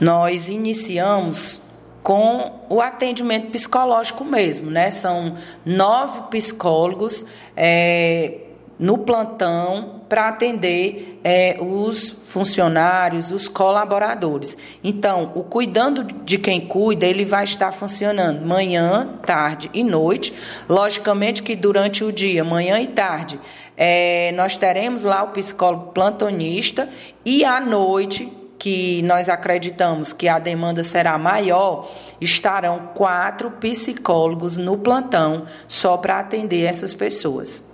Nós 0.00 0.48
iniciamos 0.48 1.62
com 2.02 2.60
o 2.68 2.80
atendimento 2.80 3.50
psicológico 3.50 4.24
mesmo, 4.24 4.70
né? 4.70 4.90
São 4.90 5.34
nove 5.64 6.22
psicólogos 6.30 7.26
é, 7.56 8.45
no 8.78 8.98
plantão 8.98 10.02
para 10.08 10.28
atender 10.28 11.20
é, 11.24 11.56
os 11.60 12.10
funcionários, 12.10 13.32
os 13.32 13.48
colaboradores. 13.48 14.56
Então, 14.84 15.32
o 15.34 15.42
cuidando 15.42 16.04
de 16.04 16.38
quem 16.38 16.60
cuida, 16.60 17.06
ele 17.06 17.24
vai 17.24 17.44
estar 17.44 17.72
funcionando 17.72 18.46
manhã, 18.46 19.18
tarde 19.24 19.70
e 19.74 19.82
noite. 19.82 20.32
Logicamente 20.68 21.42
que 21.42 21.56
durante 21.56 22.04
o 22.04 22.12
dia, 22.12 22.44
manhã 22.44 22.78
e 22.80 22.86
tarde, 22.86 23.40
é, 23.76 24.32
nós 24.36 24.56
teremos 24.56 25.02
lá 25.02 25.22
o 25.22 25.28
psicólogo 25.28 25.92
plantonista 25.92 26.88
e 27.24 27.44
à 27.44 27.60
noite 27.60 28.32
que 28.58 29.02
nós 29.02 29.28
acreditamos 29.28 30.12
que 30.12 30.28
a 30.28 30.38
demanda 30.38 30.82
será 30.82 31.18
maior, 31.18 31.90
estarão 32.20 32.90
quatro 32.94 33.50
psicólogos 33.50 34.56
no 34.56 34.78
plantão 34.78 35.44
só 35.68 35.96
para 35.96 36.20
atender 36.20 36.64
essas 36.64 36.94
pessoas. 36.94 37.65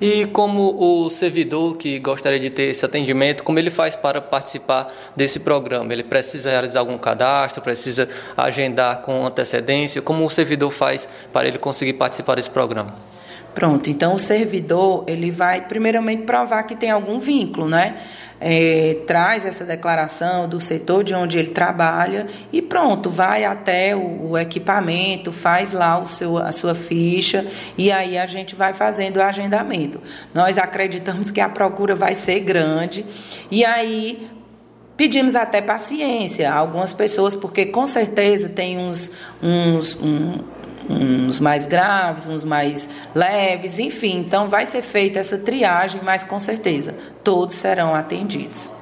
E 0.00 0.24
como 0.26 0.76
o 0.78 1.10
servidor 1.10 1.76
que 1.76 1.98
gostaria 1.98 2.40
de 2.40 2.48
ter 2.48 2.70
esse 2.70 2.82
atendimento, 2.86 3.44
como 3.44 3.58
ele 3.58 3.68
faz 3.68 3.96
para 3.96 4.18
participar 4.18 4.88
desse 5.14 5.40
programa? 5.40 5.92
Ele 5.92 6.02
precisa 6.02 6.48
realizar 6.50 6.80
algum 6.80 6.96
cadastro, 6.96 7.62
precisa 7.62 8.08
agendar 8.34 9.02
com 9.02 9.26
antecedência? 9.26 10.00
Como 10.00 10.24
o 10.24 10.30
servidor 10.30 10.70
faz 10.70 11.06
para 11.34 11.46
ele 11.46 11.58
conseguir 11.58 11.92
participar 11.92 12.36
desse 12.36 12.50
programa? 12.50 12.94
Pronto, 13.54 13.90
então 13.90 14.14
o 14.14 14.18
servidor 14.18 15.04
ele 15.08 15.30
vai 15.30 15.62
primeiramente 15.62 16.22
provar 16.22 16.62
que 16.62 16.76
tem 16.76 16.90
algum 16.90 17.18
vínculo, 17.18 17.68
né? 17.68 17.96
É, 18.42 18.96
traz 19.06 19.44
essa 19.44 19.64
declaração 19.64 20.48
do 20.48 20.58
setor 20.60 21.04
de 21.04 21.14
onde 21.14 21.36
ele 21.36 21.50
trabalha 21.50 22.26
e 22.50 22.62
pronto, 22.62 23.10
vai 23.10 23.44
até 23.44 23.94
o, 23.94 24.30
o, 24.30 24.38
equipamento, 24.38 25.30
faz 25.30 25.72
lá 25.72 25.98
o 25.98 26.06
seu, 26.06 26.38
a 26.38 26.50
sua 26.50 26.74
ficha 26.74 27.46
e 27.76 27.92
aí 27.92 28.16
a 28.16 28.24
gente 28.24 28.54
vai 28.54 28.72
fazendo 28.72 29.18
o 29.18 29.22
agendamento. 29.22 30.00
Nós 30.32 30.56
acreditamos 30.56 31.30
que 31.30 31.40
a 31.40 31.50
procura 31.50 31.94
vai 31.94 32.14
ser 32.14 32.40
grande 32.40 33.04
e 33.50 33.62
aí 33.62 34.30
pedimos 34.96 35.34
até 35.34 35.60
paciência 35.60 36.50
a 36.50 36.54
algumas 36.56 36.92
pessoas, 36.92 37.34
porque 37.34 37.66
com 37.66 37.86
certeza 37.86 38.48
tem 38.48 38.78
uns, 38.78 39.10
uns 39.42 39.96
um, 39.96 40.38
uns 40.90 41.38
mais 41.38 41.66
graves, 41.66 42.26
uns 42.26 42.42
mais 42.42 42.88
leves, 43.14 43.78
enfim. 43.78 44.18
Então, 44.18 44.48
vai 44.48 44.66
ser 44.66 44.82
feita 44.82 45.18
essa 45.18 45.38
triagem, 45.38 46.00
mas 46.02 46.24
com 46.24 46.38
certeza 46.38 46.94
todos 47.22 47.54
serão 47.54 47.94
atendidos. 47.94 48.72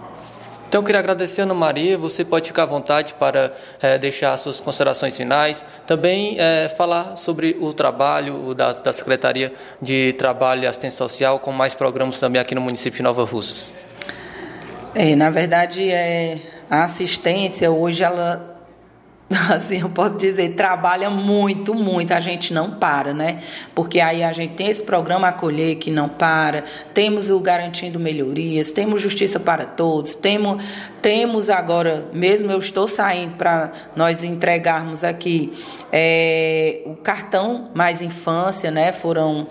Então, 0.69 0.83
eu 0.83 0.85
queria 0.85 0.99
agradecer, 0.99 1.43
Ana 1.43 1.55
Maria. 1.55 1.97
Você 1.97 2.25
pode 2.25 2.49
ficar 2.49 2.65
à 2.65 2.67
vontade 2.67 3.15
para 3.15 3.53
é, 3.81 3.97
deixar 3.97 4.37
suas 4.37 4.61
considerações 4.61 5.17
finais. 5.17 5.65
Também 5.87 6.37
é, 6.39 6.69
falar 6.69 7.17
sobre 7.17 7.57
o 7.59 7.73
trabalho 7.73 8.55
da, 8.55 8.73
da 8.73 8.93
Secretaria 8.93 9.51
de 9.81 10.13
Trabalho 10.19 10.65
e 10.65 10.67
Assistência 10.67 10.99
Social, 10.99 11.39
com 11.39 11.53
mais 11.53 11.75
programas 11.75 12.21
também 12.21 12.41
aqui 12.41 12.55
no 12.55 12.61
município 12.61 12.99
de 12.99 13.03
Nova 13.03 13.25
Russas. 13.25 13.73
É, 14.95 15.17
na 15.17 15.31
verdade, 15.31 15.89
é, 15.91 16.39
a 16.69 16.85
assistência 16.85 17.71
hoje 17.71 18.03
ela 18.03 18.58
assim, 19.51 19.81
eu 19.81 19.91
posso 19.91 20.17
dizer, 20.17 20.55
trabalha 20.55 21.11
muito, 21.11 21.75
muito, 21.75 22.13
a 22.13 22.21
gente 22.21 22.53
não 22.55 22.71
para, 22.71 23.13
né? 23.13 23.41
Porque 23.75 24.01
aí 24.01 24.23
a 24.25 24.33
gente 24.33 24.55
tem 24.55 24.69
esse 24.69 24.83
programa 24.83 25.29
Acolher 25.29 25.77
que 25.77 25.91
não 25.91 26.09
para, 26.09 26.65
temos 26.95 27.29
o 27.29 27.39
Garantindo 27.39 28.01
Melhorias, 28.01 28.71
temos 28.71 29.03
Justiça 29.03 29.39
para 29.39 29.67
Todos, 29.67 30.15
temos, 30.15 30.63
temos 31.03 31.51
agora, 31.51 32.09
mesmo 32.13 32.51
eu 32.51 32.59
estou 32.59 32.89
saindo 32.89 33.37
para 33.37 33.71
nós 33.95 34.25
entregarmos 34.25 35.05
aqui 35.05 35.53
é, 35.93 36.83
o 36.87 36.95
cartão 36.97 37.71
Mais 37.75 38.03
Infância, 38.03 38.71
né? 38.71 38.93
Foram 38.93 39.47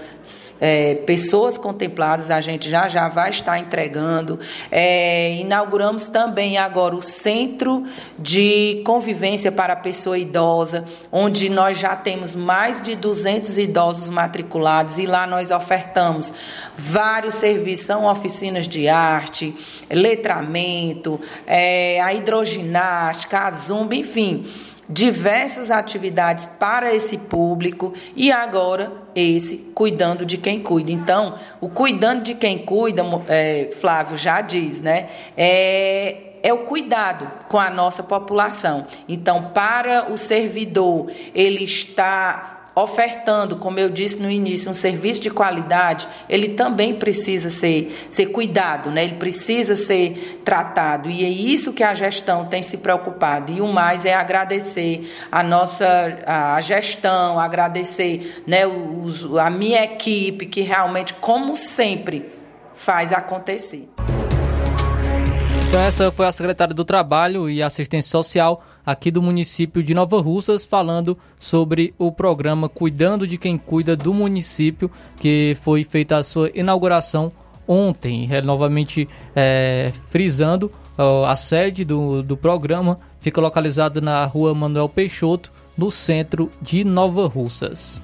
é, 0.59 0.95
pessoas 0.95 1.57
contempladas, 1.57 2.32
a 2.32 2.41
gente 2.41 2.69
já 2.69 2.88
já 2.88 3.07
vai 3.07 3.30
estar 3.30 3.57
entregando. 3.59 4.39
É, 4.71 5.36
inauguramos 5.36 6.09
também 6.09 6.57
agora 6.57 6.95
o 6.95 7.01
Centro 7.01 7.84
de 8.17 8.82
Convivência 8.86 9.51
para 9.51 9.66
a 9.74 9.76
Pessoa 9.76 10.18
Idosa, 10.18 10.86
onde 11.11 11.49
nós 11.49 11.78
já 11.78 11.95
temos 11.95 12.36
mais 12.36 12.82
de 12.82 12.95
200 12.95 13.57
idosos 13.57 14.09
matriculados 14.09 14.97
e 14.97 15.05
lá 15.05 15.28
nós 15.28 15.51
ofertamos 15.51 16.34
vários 16.76 17.36
serviços, 17.36 17.86
são 17.86 18.05
oficinas 18.05 18.68
de 18.68 18.88
arte, 18.88 19.55
letramento, 19.89 21.20
é, 21.45 22.01
a 22.01 22.13
hidroginástica, 22.13 23.39
a 23.39 23.51
zumba, 23.51 23.95
enfim 23.95 24.45
diversas 24.89 25.70
atividades 25.70 26.47
para 26.47 26.93
esse 26.93 27.18
público 27.18 27.93
e 28.15 28.32
agora 28.32 28.91
esse 29.13 29.57
cuidando 29.74 30.26
de 30.26 30.38
quem 30.38 30.61
cuida. 30.61 30.91
Então, 30.91 31.36
o 31.59 31.70
cuidando 31.70 32.24
de 32.24 32.34
quem 32.34 32.59
cuida, 32.59 33.03
é, 33.28 33.70
Flávio 33.80 34.18
já 34.18 34.41
diz, 34.41 34.80
né? 34.80 35.07
É, 35.36 36.26
é 36.47 36.53
o 36.53 36.59
cuidado 36.59 37.29
com 37.49 37.59
a 37.59 37.69
nossa 37.69 38.01
população. 38.01 38.87
Então, 39.05 39.51
para 39.53 40.09
o 40.09 40.17
servidor, 40.17 41.11
ele 41.35 41.65
está 41.65 42.69
ofertando, 42.73 43.57
como 43.57 43.79
eu 43.79 43.89
disse 43.89 44.17
no 44.17 44.29
início, 44.29 44.71
um 44.71 44.73
serviço 44.73 45.19
de 45.19 45.29
qualidade, 45.29 46.07
ele 46.29 46.49
também 46.49 46.93
precisa 46.93 47.49
ser, 47.49 48.07
ser 48.09 48.27
cuidado, 48.27 48.89
né? 48.89 49.03
ele 49.03 49.15
precisa 49.15 49.75
ser 49.75 50.41
tratado. 50.45 51.09
E 51.09 51.25
é 51.25 51.27
isso 51.27 51.73
que 51.73 51.83
a 51.83 51.93
gestão 51.93 52.45
tem 52.45 52.63
se 52.63 52.77
preocupado. 52.77 53.51
E 53.51 53.59
o 53.59 53.67
mais 53.67 54.05
é 54.05 54.13
agradecer 54.13 55.11
a 55.29 55.43
nossa 55.43 56.19
a 56.25 56.61
gestão, 56.61 57.37
agradecer 57.37 58.43
né, 58.47 58.65
os, 58.65 59.25
a 59.37 59.49
minha 59.49 59.83
equipe, 59.83 60.45
que 60.45 60.61
realmente, 60.61 61.13
como 61.15 61.57
sempre, 61.57 62.31
faz 62.73 63.11
acontecer. 63.11 63.96
Então 65.68 65.82
essa 65.82 66.11
foi 66.11 66.26
a 66.26 66.32
secretária 66.32 66.74
do 66.74 66.86
Trabalho 66.86 67.49
e 67.49 67.61
Assistência 67.61 68.09
Social 68.09 68.63
aqui 68.86 69.11
do 69.11 69.22
município 69.22 69.84
de 69.84 69.93
Nova 69.93 70.22
Russas 70.22 70.65
falando 70.65 71.18
sobre 71.38 71.93
o 71.97 72.11
programa 72.11 72.70
Cuidando 72.70 73.28
de 73.28 73.38
quem 73.38 73.57
cuida 73.57 73.95
do 73.95 74.13
município, 74.13 74.89
que 75.20 75.57
foi 75.61 75.84
feita 75.84 76.18
a 76.18 76.24
sua 76.24 76.49
inauguração 76.55 77.32
ontem, 77.68 78.30
é, 78.32 78.41
novamente 78.41 79.09
é, 79.36 79.91
frisando 80.09 80.72
a 81.28 81.36
sede 81.36 81.86
do, 81.86 82.24
do 82.24 82.36
programa 82.36 82.97
fica 83.20 83.39
localizada 83.39 84.01
na 84.01 84.26
rua 84.26 84.55
Manuel 84.55 84.89
Peixoto, 84.89 85.51
no 85.78 85.91
centro 85.91 86.49
de 86.59 86.84
Nova 86.84 87.28
Russas. 87.28 88.01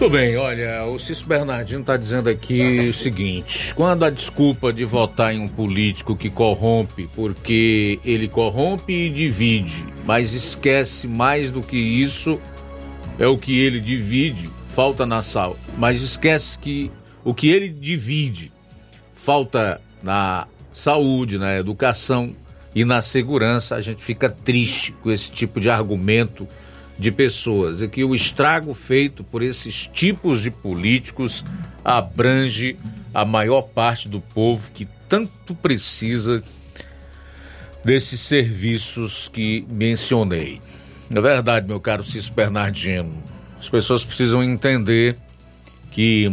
Tudo 0.00 0.12
bem, 0.12 0.34
olha, 0.38 0.86
o 0.86 0.98
Cício 0.98 1.26
Bernardino 1.26 1.82
está 1.82 1.94
dizendo 1.94 2.30
aqui 2.30 2.88
o 2.88 2.94
seguinte: 2.94 3.74
quando 3.74 4.02
a 4.02 4.08
desculpa 4.08 4.72
de 4.72 4.82
votar 4.82 5.34
em 5.34 5.40
um 5.40 5.46
político 5.46 6.16
que 6.16 6.30
corrompe 6.30 7.06
porque 7.14 8.00
ele 8.02 8.26
corrompe 8.26 8.94
e 8.94 9.10
divide, 9.10 9.84
mas 10.06 10.32
esquece 10.32 11.06
mais 11.06 11.50
do 11.50 11.60
que 11.60 11.76
isso, 11.76 12.40
é 13.18 13.26
o 13.26 13.36
que 13.36 13.60
ele 13.60 13.78
divide, 13.78 14.48
falta 14.68 15.04
na 15.04 15.20
sal, 15.20 15.58
mas 15.76 16.00
esquece 16.00 16.56
que 16.56 16.90
o 17.22 17.34
que 17.34 17.50
ele 17.50 17.68
divide 17.68 18.50
falta 19.12 19.82
na 20.02 20.48
saúde, 20.72 21.36
na 21.36 21.58
educação 21.58 22.34
e 22.74 22.86
na 22.86 23.02
segurança, 23.02 23.76
a 23.76 23.82
gente 23.82 24.02
fica 24.02 24.30
triste 24.30 24.92
com 24.92 25.10
esse 25.10 25.30
tipo 25.30 25.60
de 25.60 25.68
argumento 25.68 26.48
de 27.00 27.10
pessoas 27.10 27.80
e 27.80 27.88
que 27.88 28.04
o 28.04 28.14
estrago 28.14 28.74
feito 28.74 29.24
por 29.24 29.42
esses 29.42 29.86
tipos 29.86 30.42
de 30.42 30.50
políticos 30.50 31.42
abrange 31.82 32.76
a 33.14 33.24
maior 33.24 33.62
parte 33.62 34.06
do 34.06 34.20
povo 34.20 34.70
que 34.70 34.86
tanto 35.08 35.54
precisa 35.54 36.42
desses 37.82 38.20
serviços 38.20 39.28
que 39.28 39.66
mencionei. 39.70 40.60
É 41.10 41.20
verdade, 41.20 41.66
meu 41.66 41.80
caro 41.80 42.04
Cício 42.04 42.34
Bernardino. 42.34 43.24
As 43.58 43.68
pessoas 43.68 44.04
precisam 44.04 44.44
entender 44.44 45.16
que 45.90 46.30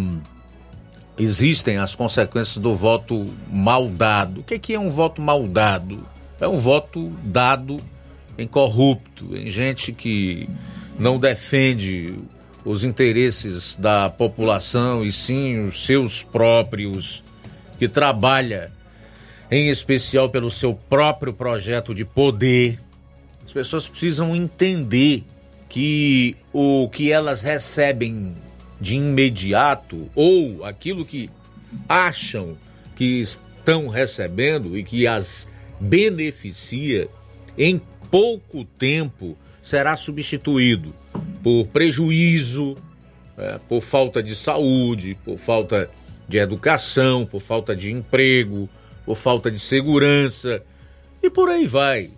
existem 1.18 1.78
as 1.78 1.96
consequências 1.96 2.58
do 2.58 2.76
voto 2.76 3.34
mal 3.50 3.88
dado. 3.88 4.42
O 4.42 4.44
que 4.44 4.74
é 4.74 4.80
um 4.80 4.90
voto 4.90 5.22
mal 5.22 5.48
dado? 5.48 6.06
É 6.42 6.48
um 6.48 6.58
voto 6.58 7.10
dado 7.24 7.78
em 8.38 8.48
corrupto, 8.48 9.36
em 9.36 9.50
gente 9.50 9.92
que 9.92 10.48
não 10.98 11.20
defende 11.20 12.16
os 12.64 12.84
interesses 12.84 13.76
da 13.76 14.10
população 14.10 15.04
e 15.04 15.12
sim 15.12 15.66
os 15.66 15.86
seus 15.86 16.24
próprios, 16.24 17.24
que 17.80 17.88
trabalha 17.88 18.72
em 19.50 19.70
especial 19.70 20.30
pelo 20.30 20.52
seu 20.52 20.74
próprio 20.74 21.32
projeto 21.34 21.96
de 21.96 22.04
poder. 22.04 22.80
As 23.46 23.54
pessoas 23.54 23.88
precisam 23.88 24.36
entender 24.36 25.24
que 25.70 26.36
o 26.52 26.90
que 26.90 27.12
elas 27.12 27.44
recebem 27.44 28.36
de 28.80 28.96
imediato 28.96 30.10
ou 30.14 30.64
aquilo 30.66 31.06
que 31.06 31.30
acham 31.88 32.58
que 32.96 33.22
estão 33.22 33.88
recebendo 33.88 34.78
e 34.78 34.84
que 34.84 35.08
as 35.08 35.48
beneficia 35.80 37.08
em 37.58 37.82
pouco 38.18 38.66
tempo 38.66 39.38
será 39.62 39.96
substituído 39.96 40.92
por 41.44 41.68
prejuízo, 41.68 42.76
é, 43.38 43.60
por 43.70 43.80
falta 43.80 44.24
de 44.24 44.36
saúde, 44.36 45.16
por 45.24 45.38
falta 45.38 45.88
de 46.28 46.40
educação, 46.40 47.28
por 47.28 47.40
falta 47.40 47.76
de 47.76 47.92
emprego, 47.92 48.68
por 49.06 49.16
falta 49.16 49.52
de 49.52 49.60
segurança 49.60 50.64
e 51.22 51.30
por 51.30 51.48
aí 51.48 51.68
vai. 51.68 52.10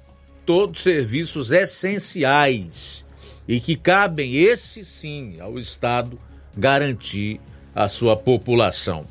Todos 0.45 0.83
serviços 0.83 1.51
essenciais 1.51 3.03
e 3.45 3.59
que 3.59 3.75
cabem, 3.75 4.35
esse 4.35 4.85
sim, 4.85 5.37
ao 5.41 5.59
Estado 5.59 6.17
garantir 6.55 7.41
a 7.75 7.89
sua 7.89 8.15
população. 8.15 9.05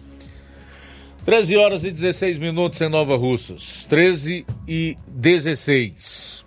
13 1.26 1.55
horas 1.59 1.84
e 1.84 1.91
16 1.91 2.39
minutos 2.39 2.80
em 2.80 2.89
Nova 2.89 3.14
Russas. 3.14 3.84
13 3.84 4.47
e 4.66 4.97
16. 5.07 6.38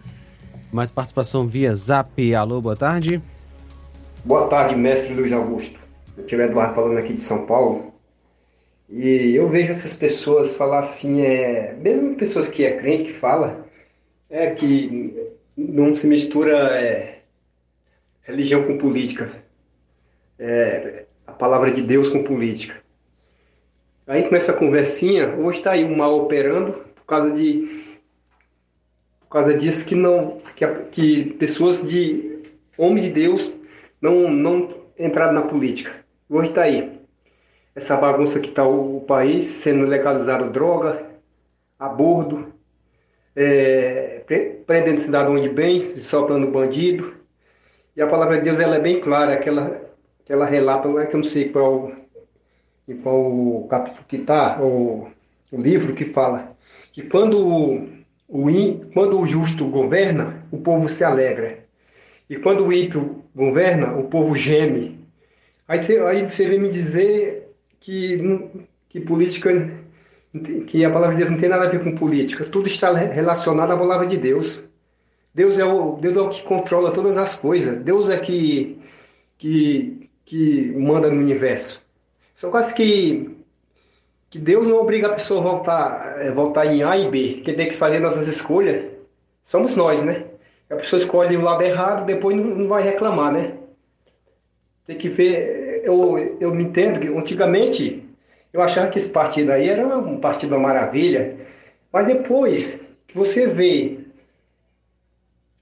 Mais 0.71 0.89
participação 0.89 1.45
via 1.47 1.75
Zap. 1.75 2.33
Alô, 2.33 2.61
boa 2.61 2.75
tarde. 2.75 3.21
Boa 4.23 4.47
tarde, 4.47 4.75
mestre 4.75 5.13
Luiz 5.13 5.33
Augusto. 5.33 5.77
Eu 6.17 6.25
tive 6.25 6.43
Eduardo 6.43 6.75
falando 6.75 6.97
aqui 6.97 7.13
de 7.13 7.23
São 7.23 7.45
Paulo. 7.45 7.93
E 8.89 9.35
eu 9.35 9.49
vejo 9.49 9.71
essas 9.71 9.95
pessoas 9.95 10.55
falar 10.55 10.79
assim, 10.79 11.21
é, 11.21 11.73
mesmo 11.73 12.15
pessoas 12.15 12.49
que 12.49 12.63
é 12.63 12.77
crente 12.77 13.11
que 13.11 13.19
fala, 13.19 13.65
é 14.29 14.51
que 14.51 15.31
não 15.57 15.95
se 15.95 16.07
mistura 16.07 16.57
é, 16.77 17.19
religião 18.21 18.63
com 18.63 18.77
política. 18.77 19.29
É, 20.39 21.05
a 21.27 21.31
palavra 21.33 21.71
de 21.71 21.81
Deus 21.81 22.09
com 22.09 22.23
política. 22.23 22.81
Aí 24.07 24.23
começa 24.23 24.51
a 24.51 24.57
conversinha, 24.57 25.35
hoje 25.35 25.59
está 25.59 25.71
aí 25.71 25.83
o 25.83 25.97
mal 25.97 26.17
operando 26.17 26.73
por 26.95 27.05
causa 27.05 27.31
de 27.31 27.80
por 29.31 29.43
causa 29.43 29.57
disso 29.57 29.87
que 29.87 29.95
não 29.95 30.39
que, 30.57 30.67
que 30.91 31.23
pessoas 31.35 31.89
de 31.89 32.43
homens 32.77 33.05
de 33.05 33.11
Deus 33.11 33.53
não 34.01 34.29
não 34.29 34.81
entraram 34.99 35.31
na 35.31 35.43
política. 35.43 36.03
Hoje 36.29 36.49
está 36.49 36.63
aí 36.63 36.99
essa 37.73 37.95
bagunça 37.95 38.41
que 38.41 38.49
está 38.49 38.65
o, 38.65 38.97
o, 38.97 39.01
país 39.01 39.45
sendo 39.45 39.85
legalizado 39.85 40.49
droga, 40.49 41.05
aborto, 41.79 42.45
é, 43.33 44.21
prendendo 44.67 44.99
cidadão 44.99 45.39
de 45.39 45.47
bem, 45.47 45.97
soprando 45.97 46.51
bandido. 46.51 47.13
E 47.95 48.01
a 48.01 48.07
palavra 48.07 48.37
de 48.37 48.43
Deus 48.43 48.59
ela 48.59 48.75
é 48.75 48.79
bem 48.81 48.99
clara, 48.99 49.35
aquela 49.35 49.79
que 50.25 50.33
ela 50.33 50.45
relata, 50.45 50.89
é 50.99 51.05
que 51.05 51.15
eu 51.15 51.19
não 51.19 51.23
sei 51.23 51.47
qual, 51.47 51.93
qual 53.01 53.65
capítulo 53.69 54.05
que 54.09 54.17
está, 54.17 54.61
o, 54.61 55.09
o 55.53 55.61
livro 55.61 55.95
que 55.95 56.03
fala 56.03 56.53
que 56.91 57.03
quando 57.03 58.00
o, 58.31 58.45
quando 58.93 59.19
o 59.19 59.25
justo 59.25 59.67
governa, 59.67 60.47
o 60.49 60.57
povo 60.57 60.87
se 60.87 61.03
alegra. 61.03 61.65
E 62.29 62.37
quando 62.37 62.65
o 62.65 62.71
ímpio 62.71 63.25
governa, 63.35 63.93
o 63.97 64.05
povo 64.05 64.37
geme. 64.37 65.05
Aí 65.67 65.81
você, 65.81 65.99
aí 65.99 66.31
você 66.31 66.47
vem 66.47 66.59
me 66.59 66.69
dizer 66.69 67.49
que, 67.81 68.49
que 68.87 69.01
política, 69.01 69.69
que 70.67 70.85
a 70.85 70.89
palavra 70.89 71.15
de 71.15 71.23
Deus 71.23 71.31
não 71.31 71.39
tem 71.39 71.49
nada 71.49 71.67
a 71.67 71.69
ver 71.69 71.83
com 71.83 71.93
política. 71.93 72.45
Tudo 72.45 72.67
está 72.67 72.93
relacionado 72.93 73.71
à 73.71 73.77
palavra 73.77 74.07
de 74.07 74.17
Deus. 74.17 74.61
Deus 75.35 75.59
é 75.59 75.65
o, 75.65 75.97
Deus 75.97 76.15
é 76.15 76.21
o 76.21 76.29
que 76.29 76.43
controla 76.43 76.93
todas 76.93 77.17
as 77.17 77.35
coisas. 77.35 77.81
Deus 77.83 78.09
é 78.09 78.17
que, 78.17 78.79
que, 79.37 80.09
que 80.23 80.73
manda 80.77 81.09
no 81.09 81.19
universo. 81.19 81.81
São 82.35 82.49
quase 82.49 82.73
que 82.73 83.29
que 84.31 84.39
Deus 84.39 84.65
não 84.65 84.77
obriga 84.77 85.07
a 85.07 85.13
pessoa 85.13 85.41
a 85.41 85.43
voltar, 85.43 86.15
é, 86.21 86.31
voltar 86.31 86.65
em 86.65 86.81
A 86.83 86.97
e 86.97 87.11
B. 87.11 87.41
Quem 87.43 87.53
tem 87.53 87.67
que 87.67 87.75
fazer 87.75 87.99
nossas 87.99 88.27
escolhas 88.27 88.89
somos 89.43 89.75
nós, 89.75 90.03
né? 90.05 90.23
A 90.69 90.75
pessoa 90.77 91.01
escolhe 91.01 91.35
o 91.35 91.41
lado 91.41 91.61
errado, 91.61 92.05
depois 92.05 92.37
não, 92.37 92.45
não 92.45 92.67
vai 92.69 92.81
reclamar, 92.81 93.33
né? 93.33 93.55
Tem 94.87 94.97
que 94.97 95.09
ver. 95.09 95.81
Eu, 95.83 96.37
eu 96.39 96.55
me 96.55 96.63
entendo 96.63 97.01
que 97.01 97.07
antigamente 97.09 98.07
eu 98.53 98.61
achava 98.61 98.89
que 98.89 98.97
esse 98.97 99.11
partido 99.11 99.51
aí 99.51 99.67
era 99.67 99.85
um 99.85 100.17
partido 100.21 100.55
uma 100.55 100.67
maravilha, 100.69 101.35
mas 101.91 102.07
depois 102.07 102.81
que 103.07 103.17
você 103.17 103.47
vê 103.47 103.99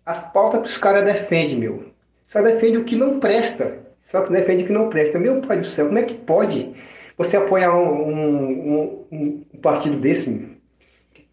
as 0.06 0.32
pautas 0.32 0.62
que 0.62 0.68
os 0.68 0.78
caras 0.78 1.06
defendem, 1.06 1.58
meu, 1.58 1.86
só 2.28 2.40
defende 2.40 2.78
o 2.78 2.84
que 2.84 2.96
não 2.96 3.20
presta, 3.20 3.80
só 4.04 4.22
defende 4.28 4.64
o 4.64 4.68
que 4.68 4.74
não 4.74 4.90
presta. 4.90 5.18
Meu 5.18 5.41
pai 5.41 5.58
do 5.58 5.66
céu, 5.66 5.88
como 5.88 5.98
é 5.98 6.04
que 6.04 6.14
pode? 6.14 6.72
Você 7.20 7.36
apoiar 7.36 7.76
um, 7.76 8.10
um, 8.10 9.06
um, 9.12 9.46
um 9.54 9.58
partido 9.62 9.98
desse, 10.00 10.58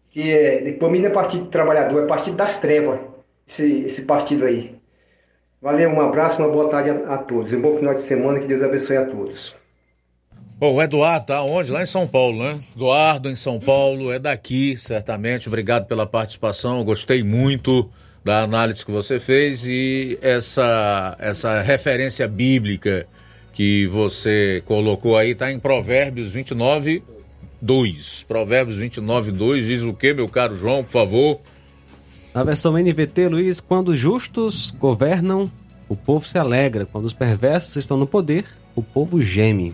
que 0.09 0.29
é, 0.29 0.73
para 0.73 0.89
mim 0.89 0.99
não 0.99 1.07
é 1.07 1.13
partido 1.13 1.45
do 1.45 1.49
trabalhador, 1.49 2.03
é 2.03 2.07
partido 2.07 2.35
das 2.35 2.59
trevas, 2.59 2.99
esse, 3.47 3.83
esse 3.83 4.01
partido 4.05 4.43
aí. 4.43 4.75
Valeu, 5.61 5.89
um 5.89 6.01
abraço, 6.01 6.39
uma 6.39 6.49
boa 6.49 6.69
tarde 6.69 6.89
a, 6.89 7.13
a 7.13 7.17
todos. 7.17 7.53
Um 7.53 7.61
bom 7.61 7.77
final 7.77 7.95
de 7.95 8.01
semana, 8.01 8.37
que 8.41 8.47
Deus 8.47 8.61
abençoe 8.61 8.97
a 8.97 9.05
todos. 9.05 9.55
Bom, 10.57 10.73
o 10.73 10.81
Eduardo 10.81 11.27
tá 11.27 11.41
onde? 11.41 11.71
Lá 11.71 11.81
em 11.81 11.85
São 11.85 12.05
Paulo, 12.05 12.43
né? 12.43 12.59
Eduardo 12.75 13.29
em 13.29 13.35
São 13.37 13.57
Paulo, 13.57 14.11
é 14.11 14.19
daqui, 14.19 14.75
certamente. 14.75 15.47
Obrigado 15.47 15.87
pela 15.87 16.05
participação, 16.05 16.83
gostei 16.83 17.23
muito 17.23 17.89
da 18.25 18.41
análise 18.41 18.85
que 18.85 18.91
você 18.91 19.19
fez 19.21 19.63
e 19.65 20.19
essa, 20.21 21.15
essa 21.17 21.61
referência 21.61 22.27
bíblica 22.27 23.07
que 23.57 23.87
você 23.87 24.61
colocou 24.67 25.17
aí 25.17 25.31
está 25.31 25.51
em 25.51 25.57
Provérbios 25.57 26.29
29, 26.29 27.01
2. 27.59 28.23
Provérbios 28.27 28.77
29, 28.77 29.31
2 29.31 29.65
diz 29.65 29.81
o 29.81 29.95
que, 29.95 30.13
meu 30.13 30.29
caro 30.29 30.55
João, 30.55 30.83
por 30.83 30.91
favor? 30.91 31.41
Na 32.35 32.43
versão 32.43 32.77
NVT, 32.77 33.27
Luiz, 33.29 33.59
quando 33.59 33.89
os 33.89 33.97
justos 33.97 34.69
governam, 34.69 35.51
o 35.89 35.95
povo 35.95 36.23
se 36.23 36.37
alegra. 36.37 36.85
Quando 36.85 37.05
os 37.05 37.15
perversos 37.15 37.75
estão 37.77 37.97
no 37.97 38.05
poder, 38.05 38.45
o 38.75 38.83
povo 38.83 39.23
geme. 39.23 39.73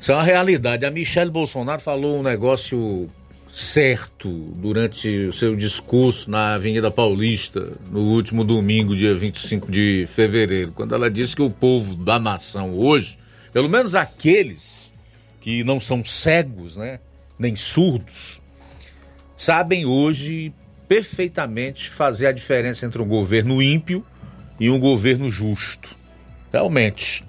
Isso 0.00 0.10
é 0.10 0.16
uma 0.16 0.24
realidade. 0.24 0.84
A 0.84 0.90
Michelle 0.90 1.30
Bolsonaro 1.30 1.80
falou 1.80 2.18
um 2.18 2.24
negócio 2.24 3.08
certo 3.54 4.28
durante 4.56 5.26
o 5.26 5.32
seu 5.32 5.54
discurso 5.54 6.28
na 6.28 6.54
Avenida 6.54 6.90
Paulista 6.90 7.74
no 7.88 8.00
último 8.00 8.42
domingo, 8.42 8.96
dia 8.96 9.14
25 9.14 9.70
de 9.70 10.08
fevereiro, 10.12 10.72
quando 10.72 10.92
ela 10.92 11.08
disse 11.08 11.36
que 11.36 11.42
o 11.42 11.48
povo 11.48 11.94
da 11.94 12.18
nação 12.18 12.76
hoje, 12.76 13.16
pelo 13.52 13.68
menos 13.68 13.94
aqueles 13.94 14.92
que 15.40 15.62
não 15.62 15.78
são 15.78 16.04
cegos, 16.04 16.76
né, 16.76 16.98
nem 17.38 17.54
surdos, 17.54 18.42
sabem 19.36 19.86
hoje 19.86 20.52
perfeitamente 20.88 21.90
fazer 21.90 22.26
a 22.26 22.32
diferença 22.32 22.84
entre 22.84 23.00
um 23.00 23.06
governo 23.06 23.62
ímpio 23.62 24.04
e 24.58 24.68
um 24.68 24.80
governo 24.80 25.30
justo. 25.30 25.94
Realmente. 26.52 27.24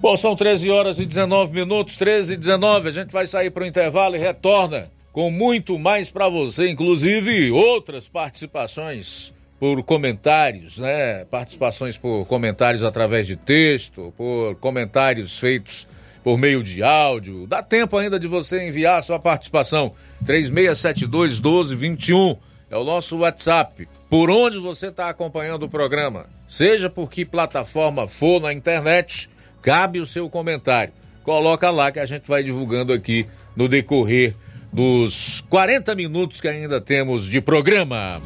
Bom, 0.00 0.16
são 0.16 0.34
13 0.34 0.68
horas 0.68 0.98
e 0.98 1.06
19 1.06 1.52
minutos, 1.52 1.96
13 1.96 2.32
e 2.32 2.36
19. 2.36 2.88
A 2.88 2.92
gente 2.92 3.12
vai 3.12 3.28
sair 3.28 3.50
para 3.50 3.62
o 3.62 3.66
intervalo 3.66 4.16
e 4.16 4.18
retorna 4.18 4.90
com 5.12 5.30
muito 5.30 5.78
mais 5.78 6.10
para 6.10 6.28
você, 6.28 6.70
inclusive 6.70 7.50
outras 7.50 8.08
participações 8.08 9.32
por 9.60 9.82
comentários, 9.84 10.78
né? 10.78 11.24
Participações 11.26 11.96
por 11.96 12.26
comentários 12.26 12.82
através 12.82 13.26
de 13.26 13.36
texto, 13.36 14.12
por 14.16 14.56
comentários 14.56 15.38
feitos 15.38 15.86
por 16.24 16.38
meio 16.38 16.62
de 16.62 16.82
áudio. 16.82 17.46
Dá 17.46 17.62
tempo 17.62 17.96
ainda 17.96 18.18
de 18.18 18.26
você 18.26 18.66
enviar 18.66 18.98
a 18.98 19.02
sua 19.02 19.18
participação. 19.18 19.92
3672 20.24 21.40
1221 21.40 22.36
é 22.70 22.76
o 22.76 22.84
nosso 22.84 23.18
WhatsApp. 23.18 23.88
Por 24.08 24.30
onde 24.30 24.58
você 24.58 24.86
está 24.86 25.08
acompanhando 25.08 25.64
o 25.64 25.68
programa, 25.68 26.26
seja 26.48 26.88
por 26.88 27.10
que 27.10 27.24
plataforma 27.24 28.06
for 28.08 28.40
na 28.40 28.52
internet, 28.52 29.28
cabe 29.60 30.00
o 30.00 30.06
seu 30.06 30.28
comentário. 30.30 30.92
Coloca 31.22 31.70
lá 31.70 31.92
que 31.92 32.00
a 32.00 32.06
gente 32.06 32.26
vai 32.26 32.42
divulgando 32.42 32.92
aqui 32.92 33.26
no 33.54 33.68
decorrer 33.68 34.34
dos 34.72 35.42
40 35.48 35.94
minutos 35.94 36.40
que 36.40 36.48
ainda 36.48 36.80
temos 36.80 37.26
de 37.26 37.40
programa. 37.40 38.20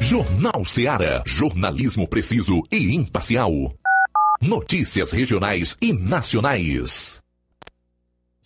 Jornal 0.00 0.64
Seara. 0.64 1.22
Jornalismo 1.26 2.08
preciso 2.08 2.62
e 2.70 2.94
imparcial. 2.94 3.52
Notícias 4.40 5.12
regionais 5.12 5.76
e 5.80 5.92
nacionais. 5.92 7.21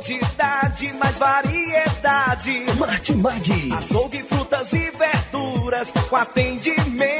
Comodidade, 0.00 0.92
mais 0.94 1.18
variedade. 1.18 2.64
Martimag. 2.78 3.68
Açougue, 3.76 4.22
frutas 4.22 4.72
e 4.72 4.90
verduras. 4.92 5.92
Com 6.08 6.16
atendimento 6.16 7.19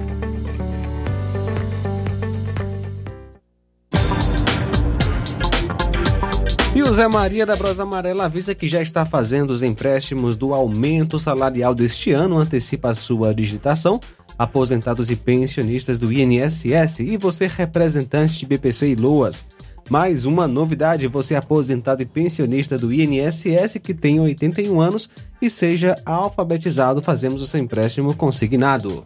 E 6.73 6.81
o 6.81 6.93
Zé 6.93 7.05
Maria 7.05 7.45
da 7.45 7.57
Brosa 7.57 7.83
Amarela 7.83 8.23
avisa 8.23 8.55
que 8.55 8.65
já 8.65 8.81
está 8.81 9.05
fazendo 9.05 9.49
os 9.49 9.61
empréstimos 9.61 10.37
do 10.37 10.53
aumento 10.53 11.19
salarial 11.19 11.75
deste 11.75 12.13
ano, 12.13 12.37
antecipa 12.37 12.91
a 12.91 12.95
sua 12.95 13.33
digitação. 13.33 13.99
Aposentados 14.39 15.11
e 15.11 15.17
pensionistas 15.17 15.99
do 15.99 16.13
INSS 16.13 17.01
e 17.01 17.17
você 17.17 17.45
representante 17.45 18.39
de 18.39 18.45
BPC 18.45 18.87
e 18.87 18.95
Loas. 18.95 19.43
Mais 19.89 20.25
uma 20.25 20.47
novidade: 20.47 21.07
você 21.07 21.35
aposentado 21.35 22.01
e 22.01 22.05
pensionista 22.05 22.77
do 22.77 22.93
INSS 22.93 23.77
que 23.83 23.93
tem 23.93 24.21
81 24.21 24.79
anos 24.79 25.09
e 25.41 25.49
seja 25.49 25.97
alfabetizado, 26.05 27.01
fazemos 27.01 27.41
o 27.41 27.45
seu 27.45 27.59
empréstimo 27.59 28.15
consignado. 28.15 29.03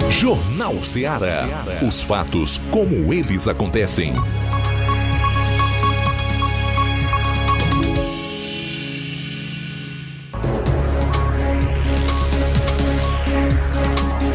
Jornal 0.10 0.84
Ceará. 0.84 1.48
Os 1.86 2.02
fatos 2.02 2.60
como 2.72 3.14
eles 3.14 3.48
acontecem. 3.48 4.14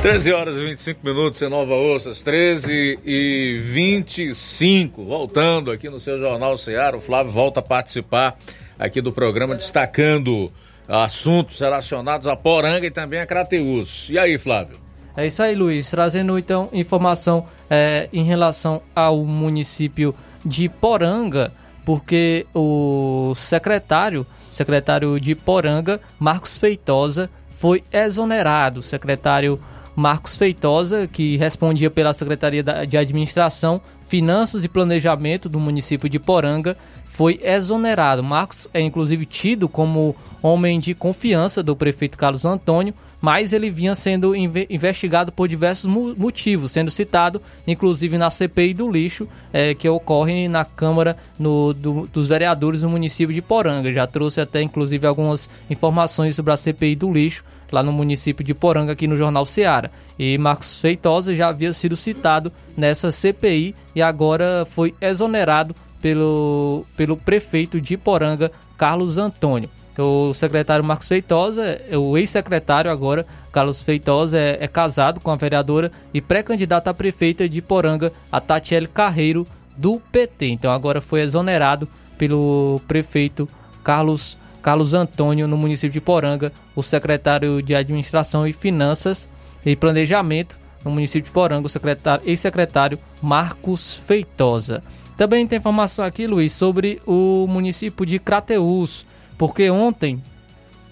Treze 0.01 0.33
horas 0.33 0.57
e 0.57 0.65
25 0.65 1.01
minutos 1.05 1.43
em 1.43 1.49
Nova 1.49 1.75
Ossas, 1.75 2.23
13 2.23 3.01
e 3.05 3.59
25. 3.61 5.05
Voltando 5.05 5.73
aqui 5.73 5.91
no 5.91 5.99
seu 5.99 6.21
Jornal 6.21 6.57
Ceará, 6.57 6.97
o 6.97 7.01
Flávio 7.01 7.33
volta 7.33 7.59
a 7.59 7.63
participar 7.63 8.37
aqui 8.79 9.01
do 9.01 9.11
programa, 9.11 9.57
destacando 9.57 10.53
assuntos 10.87 11.59
relacionados 11.59 12.29
a 12.29 12.37
Poranga 12.37 12.87
e 12.87 12.93
também 12.93 13.19
a 13.19 13.27
Crateus. 13.27 14.09
E 14.09 14.17
aí, 14.17 14.39
Flávio? 14.39 14.79
É 15.17 15.27
isso 15.27 15.43
aí, 15.43 15.57
Luiz. 15.57 15.91
Trazendo 15.91 16.39
então 16.39 16.69
informação 16.73 17.49
é, 17.69 18.09
em 18.13 18.23
relação 18.23 18.81
ao 18.95 19.25
município 19.25 20.15
de 20.45 20.69
Poranga, 20.69 21.53
porque 21.85 22.47
o 22.55 23.33
secretário, 23.35 24.25
secretário 24.49 25.19
de 25.19 25.35
Poranga, 25.35 26.01
Marcos 26.21 26.57
Feitosa, 26.57 27.29
foi 27.51 27.83
exonerado. 27.93 28.81
Secretário 28.81 29.61
Marcos 29.99 30.37
Feitosa, 30.37 31.09
que 31.09 31.37
respondia 31.39 31.91
pela 31.91 32.15
Secretaria 32.15 32.63
de 32.63 32.97
Administração, 32.97 33.81
Finanças 34.01 34.63
e 34.63 34.69
Planejamento 34.69 35.49
do 35.49 35.59
município 35.59 36.09
de 36.09 36.21
Poranga, 36.21 36.77
foi 37.05 37.41
exonerado. 37.43 38.23
Marcos 38.23 38.69
é 38.73 38.81
inclusive 38.81 39.27
tido 39.27 39.69
como 39.69 40.15
homem 40.41 40.79
de 40.79 40.95
confiança 40.95 41.65
do 41.65 41.75
prefeito 41.75 42.17
Carlos 42.17 42.45
Antônio, 42.45 42.95
mas 43.21 43.53
ele 43.53 43.71
vinha 43.71 43.93
sendo 43.97 44.37
investigado 44.37 45.33
por 45.33 45.49
diversos 45.49 45.91
motivos, 46.17 46.71
sendo 46.71 46.93
citado 46.93 47.43
inclusive 47.67 48.17
na 48.17 48.31
CPI 48.31 48.75
do 48.75 48.89
lixo, 48.89 49.29
é, 49.53 49.75
que 49.75 49.89
ocorre 49.89 50.47
na 50.47 50.65
Câmara 50.65 51.17
no, 51.37 51.75
do, 51.75 52.09
dos 52.13 52.29
Vereadores 52.29 52.83
do 52.83 52.89
município 52.89 53.35
de 53.35 53.43
Poranga. 53.43 53.93
Já 53.93 54.07
trouxe 54.07 54.41
até 54.41 54.63
inclusive 54.63 55.05
algumas 55.09 55.51
informações 55.69 56.37
sobre 56.37 56.53
a 56.53 56.57
CPI 56.57 56.95
do 56.95 57.13
lixo 57.13 57.43
lá 57.71 57.83
no 57.83 57.93
município 57.93 58.45
de 58.45 58.55
Poranga, 58.55 58.93
aqui 58.93 59.07
no 59.07 59.17
Jornal 59.17 59.47
Seara. 59.47 59.91
E 60.19 60.37
Marcos 60.39 60.81
Feitosa 60.81 61.35
já 61.35 61.49
havia 61.49 61.73
sido 61.73 61.97
citado 61.97 62.53
nessa 62.77 63.11
CPI 63.11 63.75
e 63.95 64.03
agora 64.03 64.67
foi 64.69 64.95
exonerado 65.01 65.75
pelo, 66.01 66.85
pelo 66.97 67.17
prefeito 67.17 67.81
de 67.81 67.97
Poranga, 67.97 68.51
Carlos 68.77 69.19
Antônio. 69.19 69.71
O 69.99 70.33
secretário 70.33 70.85
Marcos 70.85 71.09
Feitosa, 71.09 71.81
o 71.93 72.17
ex-secretário 72.17 72.89
agora, 72.89 73.27
Carlos 73.51 73.83
Feitosa, 73.83 74.39
é, 74.39 74.59
é, 74.61 74.69
casado 74.69 75.19
com 75.19 75.33
a 75.33 75.37
vereadora 75.37 75.91
e 76.15 76.21
pré-candidata 76.21 76.89
a 76.89 76.95
prefeita 76.95 77.49
de 77.49 77.61
Poranga, 77.61 78.13
a 78.31 78.41
Tatiele 78.41 78.87
Carreiro, 78.87 79.45
do 79.77 80.01
PT. 80.13 80.51
Então 80.51 80.71
agora 80.71 81.01
foi 81.01 81.23
exonerado 81.23 81.89
pelo 82.17 82.81
prefeito 82.87 83.49
Carlos 83.83 84.39
Carlos 84.63 84.95
Antônio, 84.95 85.47
no 85.47 85.57
município 85.57 85.93
de 85.93 86.01
Poranga, 86.01 86.53
o 86.75 86.83
secretário 86.83 87.63
de 87.63 87.75
Administração 87.75 88.47
e 88.47 88.53
Finanças 88.53 89.29
e 89.65 89.77
Planejamento, 89.77 90.59
no 90.85 90.91
município 90.91 91.27
de 91.27 91.31
Poranga, 91.31 91.67
o 91.67 91.71
secretário, 91.71 92.29
ex-secretário 92.29 92.99
Marcos 93.23 93.97
Feitosa. 93.97 94.83
Também 95.17 95.47
tem 95.47 95.59
informação 95.59 96.05
aqui, 96.05 96.27
Luiz, 96.27 96.53
sobre 96.53 97.01
o 97.07 97.47
município 97.49 98.07
de 98.07 98.19
Crateús, 98.19 99.05
porque 99.37 99.69
ontem, 99.71 100.23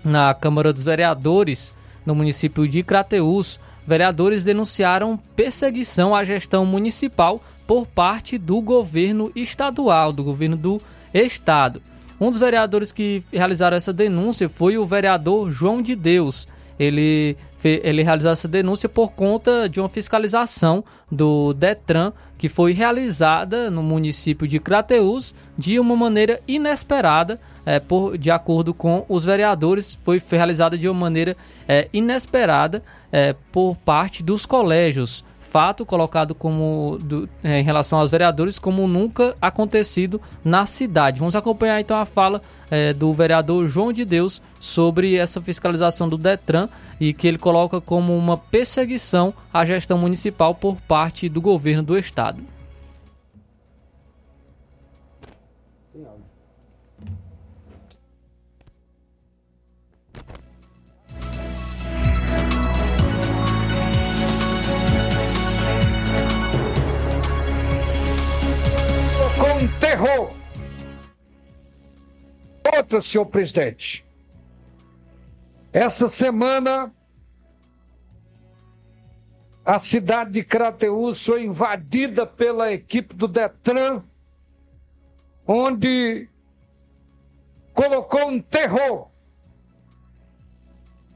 na 0.04 0.34
Câmara 0.34 0.72
dos 0.72 0.82
Vereadores, 0.82 1.74
no 2.04 2.14
município 2.14 2.66
de 2.66 2.82
Crateús, 2.82 3.60
vereadores 3.86 4.42
denunciaram 4.42 5.16
perseguição 5.36 6.14
à 6.14 6.24
gestão 6.24 6.66
municipal 6.66 7.42
por 7.66 7.86
parte 7.86 8.38
do 8.38 8.60
governo 8.60 9.30
estadual, 9.34 10.12
do 10.12 10.24
governo 10.24 10.56
do 10.56 10.80
estado. 11.12 11.82
Um 12.20 12.30
dos 12.30 12.38
vereadores 12.38 12.92
que 12.92 13.22
realizaram 13.32 13.76
essa 13.76 13.92
denúncia 13.92 14.48
foi 14.48 14.78
o 14.78 14.86
vereador 14.86 15.50
João 15.50 15.82
de 15.82 15.94
Deus. 15.94 16.48
Ele, 16.78 17.36
ele 17.62 18.02
realizou 18.02 18.30
essa 18.30 18.48
denúncia 18.48 18.88
por 18.88 19.12
conta 19.12 19.68
de 19.68 19.80
uma 19.80 19.88
fiscalização 19.88 20.84
do 21.10 21.52
Detran 21.54 22.12
que 22.38 22.48
foi 22.48 22.72
realizada 22.72 23.70
no 23.70 23.82
município 23.82 24.46
de 24.46 24.58
Crateús 24.58 25.34
de 25.56 25.78
uma 25.80 25.96
maneira 25.96 26.40
inesperada, 26.46 27.40
é, 27.64 27.80
por, 27.80 28.18
de 28.18 28.30
acordo 28.30 28.74
com 28.74 29.04
os 29.08 29.24
vereadores, 29.24 29.98
foi 30.04 30.20
realizada 30.30 30.76
de 30.76 30.88
uma 30.88 31.00
maneira 31.00 31.36
é, 31.66 31.88
inesperada 31.92 32.82
é, 33.10 33.34
por 33.50 33.76
parte 33.76 34.22
dos 34.22 34.44
colégios 34.44 35.24
fato 35.46 35.86
colocado 35.86 36.34
como 36.34 36.98
do, 37.00 37.28
é, 37.42 37.60
em 37.60 37.62
relação 37.62 38.00
aos 38.00 38.10
vereadores 38.10 38.58
como 38.58 38.86
nunca 38.86 39.34
acontecido 39.40 40.20
na 40.44 40.66
cidade. 40.66 41.20
Vamos 41.20 41.36
acompanhar 41.36 41.80
então 41.80 41.96
a 41.96 42.04
fala 42.04 42.42
é, 42.70 42.92
do 42.92 43.12
vereador 43.14 43.66
João 43.68 43.92
de 43.92 44.04
Deus 44.04 44.42
sobre 44.60 45.16
essa 45.16 45.40
fiscalização 45.40 46.08
do 46.08 46.18
Detran 46.18 46.68
e 47.00 47.12
que 47.12 47.28
ele 47.28 47.38
coloca 47.38 47.80
como 47.80 48.16
uma 48.16 48.36
perseguição 48.36 49.32
à 49.52 49.64
gestão 49.64 49.98
municipal 49.98 50.54
por 50.54 50.80
parte 50.82 51.28
do 51.28 51.40
governo 51.40 51.82
do 51.82 51.98
estado. 51.98 52.55
Terror. 69.96 70.30
Outra, 72.76 73.00
senhor 73.00 73.26
presidente. 73.26 74.04
Essa 75.72 76.08
semana, 76.08 76.92
a 79.64 79.78
cidade 79.78 80.32
de 80.32 80.44
Crateús 80.44 81.24
foi 81.24 81.44
invadida 81.44 82.26
pela 82.26 82.72
equipe 82.72 83.14
do 83.14 83.26
Detran, 83.26 84.02
onde 85.46 86.28
colocou 87.72 88.28
um 88.28 88.40
terror 88.40 89.08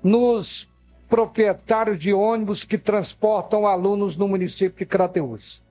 nos 0.02 0.68
proprietários 1.08 1.98
de 1.98 2.14
ônibus 2.14 2.64
que 2.64 2.78
transportam 2.78 3.66
alunos 3.66 4.16
no 4.16 4.28
município 4.28 4.78
de 4.78 4.86
Crateús. 4.86 5.62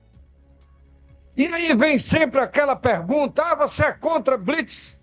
E 1.36 1.46
aí 1.46 1.74
vem 1.74 1.98
sempre 1.98 2.40
aquela 2.40 2.76
pergunta: 2.76 3.42
ah, 3.42 3.54
você 3.54 3.84
é 3.84 3.92
contra 3.92 4.36
Blitz? 4.36 4.98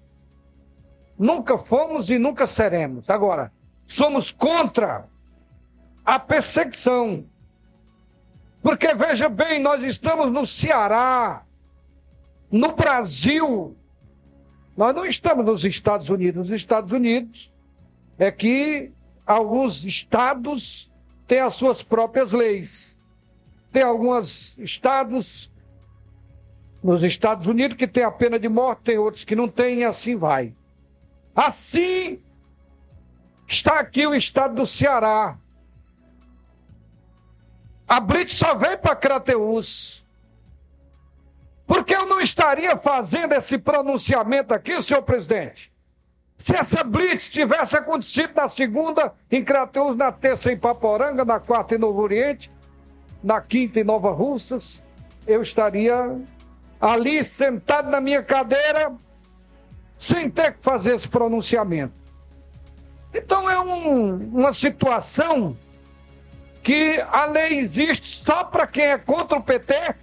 Nunca 1.17 1.57
fomos 1.57 2.09
e 2.09 2.19
nunca 2.19 2.45
seremos. 2.45 3.09
Agora, 3.09 3.51
somos 3.87 4.31
contra 4.31 5.05
a 6.05 6.19
perseguição. 6.19 7.25
Porque 8.61 8.93
veja 8.93 9.29
bem, 9.29 9.59
nós 9.59 9.83
estamos 9.83 10.31
no 10.31 10.45
Ceará, 10.45 11.43
no 12.51 12.73
Brasil, 12.75 13.75
Nós 14.75 14.93
não 14.93 15.05
estamos 15.05 15.43
nos 15.43 15.65
Estados 15.65 16.07
Unidos. 16.09 16.49
Nos 16.49 16.61
Estados 16.61 16.91
Unidos 16.91 17.51
é 18.19 18.31
que 18.31 18.91
alguns 19.25 19.83
estados 19.83 20.91
têm 21.27 21.39
as 21.39 21.55
suas 21.55 21.81
próprias 21.81 22.31
leis. 22.31 22.95
Tem 23.71 23.81
alguns 23.81 24.55
estados 24.59 25.51
nos 26.83 27.03
Estados 27.03 27.47
Unidos 27.47 27.77
que 27.77 27.87
tem 27.87 28.03
a 28.03 28.11
pena 28.11 28.39
de 28.39 28.47
morte, 28.47 28.83
tem 28.83 28.97
outros 28.97 29.23
que 29.23 29.35
não 29.35 29.47
têm, 29.47 29.79
e 29.79 29.85
assim 29.85 30.15
vai. 30.15 30.53
Assim 31.35 32.19
está 33.47 33.79
aqui 33.79 34.05
o 34.05 34.15
estado 34.15 34.55
do 34.55 34.65
Ceará. 34.65 35.37
A 37.87 37.99
Blitz 37.99 38.33
só 38.33 38.55
veio 38.55 38.77
para 38.77 38.95
Crateus. 38.95 40.05
Porque 41.65 41.93
eu 41.93 42.05
não 42.05 42.21
estaria 42.21 42.77
fazendo 42.77 43.33
esse 43.33 43.57
pronunciamento 43.57 44.53
aqui, 44.53 44.81
senhor 44.81 45.01
presidente? 45.01 45.71
Se 46.37 46.55
essa 46.55 46.83
blitz 46.83 47.29
tivesse 47.29 47.75
acontecido 47.75 48.31
na 48.35 48.47
segunda 48.47 49.13
em 49.29 49.43
Crateus, 49.43 49.97
na 49.97 50.11
terça 50.11 50.51
em 50.51 50.57
Paporanga, 50.57 51.25
na 51.25 51.39
quarta 51.39 51.75
em 51.75 51.79
Novo 51.79 51.99
Oriente, 52.01 52.51
na 53.23 53.41
quinta 53.41 53.79
em 53.79 53.83
Nova 53.83 54.11
Russas, 54.11 54.81
eu 55.25 55.41
estaria 55.41 56.15
ali 56.79 57.23
sentado 57.23 57.89
na 57.89 57.99
minha 57.99 58.21
cadeira, 58.21 58.93
sem 59.97 60.29
ter 60.29 60.53
que 60.53 60.63
fazer 60.63 60.95
esse 60.95 61.07
pronunciamento. 61.07 61.93
Então 63.13 63.49
é 63.49 63.59
um, 63.59 64.15
uma 64.29 64.53
situação 64.53 65.57
que 66.61 66.99
a 67.11 67.25
lei 67.25 67.59
existe 67.59 68.17
só 68.17 68.43
para 68.43 68.67
quem 68.67 68.85
é 68.85 68.97
contra 68.97 69.37
o 69.37 69.43
PT 69.43 69.95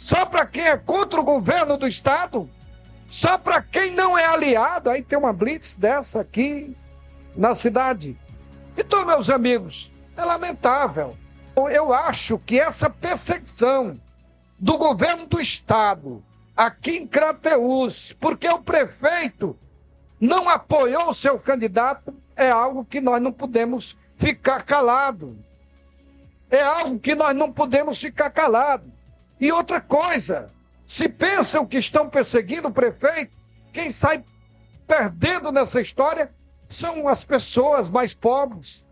só 0.00 0.24
para 0.24 0.46
quem 0.46 0.66
é 0.66 0.78
contra 0.78 1.20
o 1.20 1.22
governo 1.22 1.76
do 1.76 1.86
Estado? 1.86 2.48
Só 3.06 3.36
para 3.36 3.60
quem 3.60 3.90
não 3.90 4.16
é 4.16 4.24
aliado? 4.24 4.88
Aí 4.88 5.02
tem 5.02 5.18
uma 5.18 5.30
blitz 5.30 5.76
dessa 5.76 6.22
aqui 6.22 6.74
na 7.36 7.54
cidade. 7.54 8.16
Então, 8.78 9.04
meus 9.04 9.28
amigos, 9.28 9.92
é 10.16 10.24
lamentável. 10.24 11.14
Eu 11.70 11.92
acho 11.92 12.38
que 12.38 12.58
essa 12.58 12.88
perseguição 12.88 14.00
do 14.60 14.76
governo 14.76 15.26
do 15.26 15.40
Estado 15.40 16.22
aqui 16.54 16.98
em 16.98 17.06
Crateús, 17.06 18.14
porque 18.20 18.46
o 18.46 18.58
prefeito 18.58 19.58
não 20.20 20.50
apoiou 20.50 21.08
o 21.08 21.14
seu 21.14 21.38
candidato, 21.38 22.14
é 22.36 22.50
algo 22.50 22.84
que 22.84 23.00
nós 23.00 23.22
não 23.22 23.32
podemos 23.32 23.96
ficar 24.18 24.62
calado. 24.62 25.34
É 26.50 26.60
algo 26.60 26.98
que 26.98 27.14
nós 27.14 27.34
não 27.34 27.50
podemos 27.50 27.98
ficar 27.98 28.28
calado. 28.28 28.92
E 29.40 29.50
outra 29.50 29.80
coisa, 29.80 30.50
se 30.84 31.08
pensam 31.08 31.64
que 31.64 31.78
estão 31.78 32.10
perseguindo 32.10 32.68
o 32.68 32.72
prefeito, 32.72 33.34
quem 33.72 33.90
sai 33.90 34.22
perdendo 34.86 35.50
nessa 35.50 35.80
história 35.80 36.30
são 36.68 37.08
as 37.08 37.24
pessoas 37.24 37.88
mais 37.88 38.12
pobres. 38.12 38.84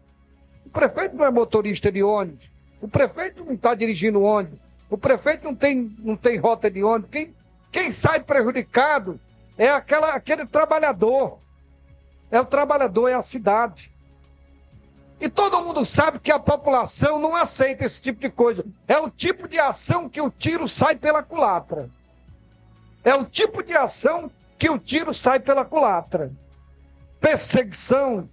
O 0.64 0.70
prefeito 0.70 1.16
não 1.16 1.26
é 1.26 1.30
motorista 1.30 1.92
de 1.92 2.02
ônibus, 2.02 2.50
o 2.80 2.88
prefeito 2.88 3.44
não 3.44 3.54
está 3.54 3.74
dirigindo 3.74 4.22
ônibus, 4.22 4.60
o 4.90 4.97
prefeito 4.97 5.44
não 5.44 5.55
tem, 5.55 5.94
não 5.98 6.16
tem 6.16 6.39
rota 6.39 6.70
de 6.70 6.82
ônibus. 6.82 7.10
Quem, 7.10 7.35
quem 7.70 7.90
sai 7.90 8.20
prejudicado 8.20 9.20
é 9.56 9.69
aquela, 9.69 10.15
aquele 10.15 10.47
trabalhador. 10.47 11.39
É 12.31 12.40
o 12.40 12.44
trabalhador, 12.44 13.09
é 13.09 13.15
a 13.15 13.23
cidade. 13.23 13.93
E 15.20 15.28
todo 15.28 15.62
mundo 15.62 15.85
sabe 15.85 16.20
que 16.20 16.31
a 16.31 16.39
população 16.39 17.19
não 17.19 17.35
aceita 17.35 17.85
esse 17.85 18.01
tipo 18.01 18.20
de 18.20 18.31
coisa. 18.31 18.65
É 18.86 18.98
o 18.98 19.10
tipo 19.10 19.48
de 19.48 19.59
ação 19.59 20.09
que 20.09 20.20
o 20.20 20.31
tiro 20.31 20.69
sai 20.69 20.94
pela 20.94 21.23
culatra. 21.23 21.90
É 23.05 23.15
o 23.15 23.24
tipo 23.24 23.62
de 23.62 23.74
ação 23.74 24.31
que 24.56 24.70
o 24.70 24.78
tiro 24.78 25.12
sai 25.12 25.40
pela 25.40 25.65
culatra. 25.65 26.31
Perseguição. 27.20 28.28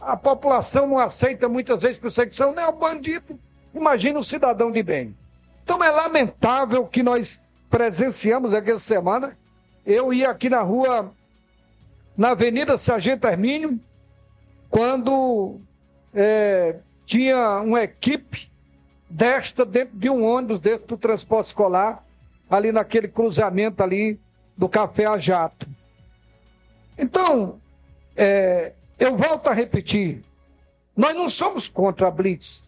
A 0.00 0.16
população 0.16 0.86
não 0.86 0.98
aceita 0.98 1.48
muitas 1.48 1.82
vezes 1.82 1.98
perseguição, 1.98 2.52
não 2.52 2.62
é 2.62 2.68
o 2.68 2.72
bandido. 2.72 3.38
Imagina 3.74 4.18
o 4.18 4.24
cidadão 4.24 4.70
de 4.70 4.82
bem. 4.82 5.16
Então 5.62 5.82
é 5.82 5.90
lamentável 5.90 6.86
que 6.86 7.02
nós 7.02 7.40
presenciamos 7.70 8.52
aquela 8.54 8.78
semana. 8.78 9.36
Eu 9.84 10.12
ia 10.12 10.30
aqui 10.30 10.48
na 10.48 10.62
rua, 10.62 11.12
na 12.16 12.30
Avenida 12.30 12.76
Sargento 12.76 13.26
Hermínio, 13.26 13.80
quando 14.68 15.60
é, 16.14 16.76
tinha 17.04 17.60
uma 17.60 17.82
equipe 17.82 18.50
desta 19.08 19.64
dentro 19.64 19.96
de 19.96 20.08
um 20.08 20.24
ônibus, 20.24 20.60
dentro 20.60 20.86
do 20.86 20.96
transporte 20.96 21.48
escolar, 21.48 22.04
ali 22.48 22.72
naquele 22.72 23.08
cruzamento 23.08 23.82
ali 23.82 24.18
do 24.56 24.68
Café 24.68 25.06
a 25.06 25.18
Jato. 25.18 25.66
Então, 26.98 27.60
é, 28.16 28.72
eu 28.98 29.16
volto 29.16 29.48
a 29.48 29.52
repetir, 29.52 30.22
nós 30.96 31.14
não 31.14 31.28
somos 31.28 31.68
contra 31.68 32.08
a 32.08 32.10
Blitz, 32.10 32.61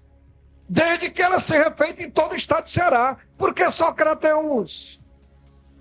desde 0.69 1.11
que 1.11 1.23
ela 1.23 1.39
seja 1.39 1.71
feita 1.71 2.03
em 2.03 2.11
todo 2.11 2.33
o 2.33 2.37
estado 2.37 2.65
do 2.65 2.71
Ceará, 2.71 3.17
porque 3.37 3.71
só 3.71 3.93
Crateus, 3.93 5.01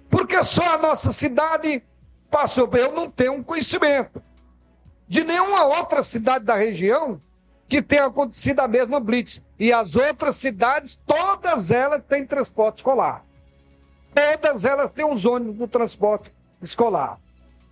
porque 0.10 0.44
só 0.44 0.76
a 0.76 0.78
nossa 0.78 1.12
cidade 1.12 1.84
passou, 2.30 2.70
eu 2.74 2.92
não 2.92 3.10
tenho 3.10 3.44
conhecimento 3.44 4.22
de 5.08 5.24
nenhuma 5.24 5.66
outra 5.66 6.04
cidade 6.04 6.46
da 6.46 6.56
região 6.56 7.22
que 7.68 7.82
tenha 7.82 8.06
acontecido 8.06 8.60
a 8.60 8.68
mesma 8.68 9.00
blitz. 9.00 9.42
E 9.58 9.72
as 9.72 9.96
outras 9.96 10.36
cidades, 10.36 11.00
todas 11.06 11.72
elas 11.72 12.04
têm 12.08 12.26
transporte 12.26 12.78
escolar. 12.78 13.24
Todas 14.14 14.66
elas 14.66 14.92
têm 14.92 15.06
os 15.06 15.26
ônibus 15.26 15.56
do 15.56 15.68
transporte 15.68 16.32
escolar. 16.62 17.20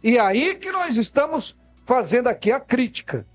E 0.03 0.17
aí 0.17 0.55
que 0.55 0.71
nós 0.71 0.97
estamos 0.97 1.55
fazendo 1.85 2.27
aqui 2.27 2.51
a 2.51 2.59
crítica. 2.59 3.25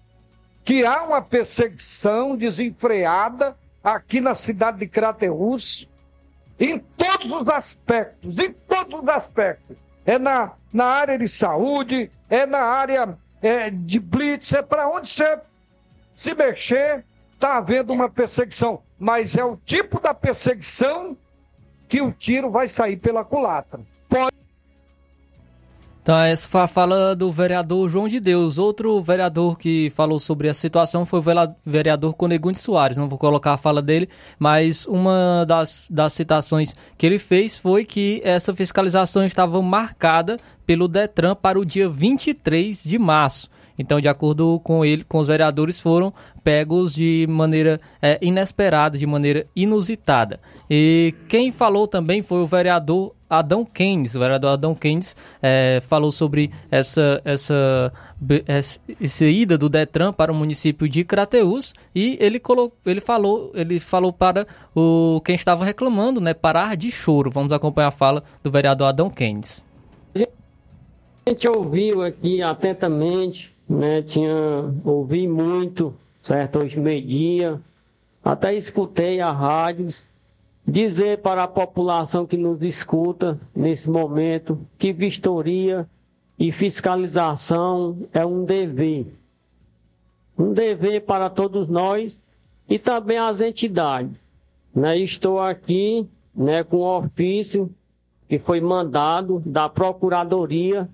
Que 0.64 0.84
há 0.84 1.04
uma 1.04 1.22
perseguição 1.22 2.36
desenfreada 2.36 3.56
aqui 3.86 4.20
na 4.20 4.34
cidade 4.34 4.80
de 4.80 4.88
Crateús, 4.88 5.88
em 6.58 6.76
todos 6.76 7.30
os 7.30 7.48
aspectos, 7.48 8.36
em 8.36 8.52
todos 8.52 9.00
os 9.00 9.08
aspectos. 9.08 9.76
É 10.04 10.18
na, 10.18 10.54
na 10.72 10.86
área 10.86 11.16
de 11.16 11.28
saúde, 11.28 12.10
é 12.28 12.44
na 12.46 12.62
área 12.62 13.16
é, 13.40 13.70
de 13.70 14.00
blitz, 14.00 14.52
é 14.52 14.60
para 14.60 14.88
onde 14.88 15.08
você 15.08 15.40
se 16.12 16.34
mexer, 16.34 17.04
está 17.32 17.58
havendo 17.58 17.92
uma 17.92 18.08
perseguição. 18.08 18.82
Mas 18.98 19.36
é 19.36 19.44
o 19.44 19.56
tipo 19.56 20.00
da 20.00 20.12
perseguição 20.12 21.16
que 21.88 22.00
o 22.00 22.10
tiro 22.10 22.50
vai 22.50 22.68
sair 22.68 22.96
pela 22.96 23.24
culatra. 23.24 23.80
Então, 26.06 26.20
essa 26.20 26.48
foi 26.48 26.60
a 26.60 26.68
fala 26.68 27.16
do 27.16 27.32
vereador 27.32 27.90
João 27.90 28.06
de 28.06 28.20
Deus. 28.20 28.58
Outro 28.58 29.02
vereador 29.02 29.58
que 29.58 29.90
falou 29.90 30.20
sobre 30.20 30.48
a 30.48 30.54
situação 30.54 31.04
foi 31.04 31.18
o 31.18 31.24
vereador 31.66 32.14
Conegunde 32.14 32.60
Soares. 32.60 32.96
Não 32.96 33.08
vou 33.08 33.18
colocar 33.18 33.54
a 33.54 33.56
fala 33.56 33.82
dele, 33.82 34.08
mas 34.38 34.86
uma 34.86 35.44
das, 35.48 35.88
das 35.90 36.12
citações 36.12 36.76
que 36.96 37.04
ele 37.04 37.18
fez 37.18 37.58
foi 37.58 37.84
que 37.84 38.20
essa 38.22 38.54
fiscalização 38.54 39.26
estava 39.26 39.60
marcada 39.60 40.36
pelo 40.64 40.86
Detran 40.86 41.34
para 41.34 41.58
o 41.58 41.64
dia 41.64 41.88
23 41.88 42.84
de 42.84 43.00
março. 43.00 43.50
Então, 43.76 44.00
de 44.00 44.06
acordo 44.06 44.60
com 44.60 44.84
ele, 44.84 45.02
com 45.02 45.18
os 45.18 45.26
vereadores, 45.26 45.80
foram 45.80 46.14
pegos 46.44 46.94
de 46.94 47.26
maneira 47.28 47.80
é, 48.00 48.16
inesperada, 48.22 48.96
de 48.96 49.06
maneira 49.06 49.44
inusitada. 49.56 50.38
E 50.70 51.16
quem 51.28 51.50
falou 51.50 51.88
também 51.88 52.22
foi 52.22 52.38
o 52.38 52.46
vereador 52.46 53.15
Adão 53.28 53.64
Keynes. 53.64 54.14
O 54.14 54.20
vereador 54.20 54.50
Adão 54.50 54.74
Keynes 54.74 55.16
é, 55.42 55.80
falou 55.86 56.12
sobre 56.12 56.50
essa, 56.70 57.20
essa, 57.24 57.92
essa 58.46 59.24
ida 59.26 59.58
do 59.58 59.68
Detran 59.68 60.12
para 60.12 60.32
o 60.32 60.34
município 60.34 60.88
de 60.88 61.04
Crateús 61.04 61.74
e 61.94 62.16
ele, 62.20 62.38
colocou, 62.38 62.78
ele, 62.86 63.00
falou, 63.00 63.52
ele 63.54 63.80
falou 63.80 64.12
para 64.12 64.46
o 64.74 65.20
quem 65.24 65.34
estava 65.34 65.64
reclamando, 65.64 66.20
né, 66.20 66.34
parar 66.34 66.76
de 66.76 66.90
choro. 66.90 67.30
Vamos 67.30 67.52
acompanhar 67.52 67.88
a 67.88 67.92
fala 67.92 68.22
do 68.42 68.50
vereador 68.50 68.88
Adão 68.88 69.10
Keynes. 69.10 69.66
A 70.14 71.30
gente 71.30 71.48
ouviu 71.48 72.02
aqui 72.02 72.40
atentamente 72.40 73.56
né? 73.68 74.02
Tinha 74.02 74.72
ouvi 74.84 75.26
muito, 75.26 75.94
certo? 76.22 76.62
Hoje 76.62 76.78
meio-dia, 76.78 77.60
até 78.24 78.54
escutei 78.54 79.20
a 79.20 79.30
rádio 79.30 79.88
dizer 80.66 81.18
para 81.18 81.44
a 81.44 81.48
população 81.48 82.26
que 82.26 82.36
nos 82.36 82.60
escuta 82.62 83.38
nesse 83.54 83.88
momento 83.88 84.58
que 84.78 84.92
vistoria 84.92 85.88
e 86.38 86.50
fiscalização 86.50 87.96
é 88.12 88.26
um 88.26 88.44
dever. 88.44 89.06
Um 90.36 90.52
dever 90.52 91.02
para 91.02 91.30
todos 91.30 91.68
nós 91.68 92.20
e 92.68 92.78
também 92.78 93.16
as 93.16 93.40
entidades. 93.40 94.22
Né? 94.74 94.98
Estou 94.98 95.40
aqui 95.40 96.06
né, 96.34 96.64
com 96.64 96.78
o 96.78 96.98
ofício 96.98 97.70
que 98.28 98.38
foi 98.38 98.60
mandado 98.60 99.40
da 99.46 99.68
Procuradoria 99.68 100.88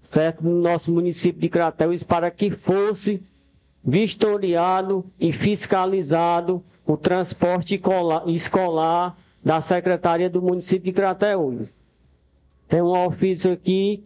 certo? 0.00 0.42
no 0.42 0.58
nosso 0.60 0.90
município 0.92 1.40
de 1.40 1.50
Crateus 1.50 2.02
para 2.02 2.30
que 2.30 2.50
fosse 2.50 3.22
vistoriado 3.84 5.04
e 5.20 5.32
fiscalizado 5.32 6.62
o 6.86 6.96
transporte 6.96 7.80
escolar 8.26 9.16
da 9.44 9.60
Secretaria 9.60 10.30
do 10.30 10.40
município 10.42 10.84
de 10.84 10.92
Crateus. 10.92 11.72
tem 12.68 12.80
um 12.82 13.06
ofício 13.06 13.52
aqui 13.52 14.04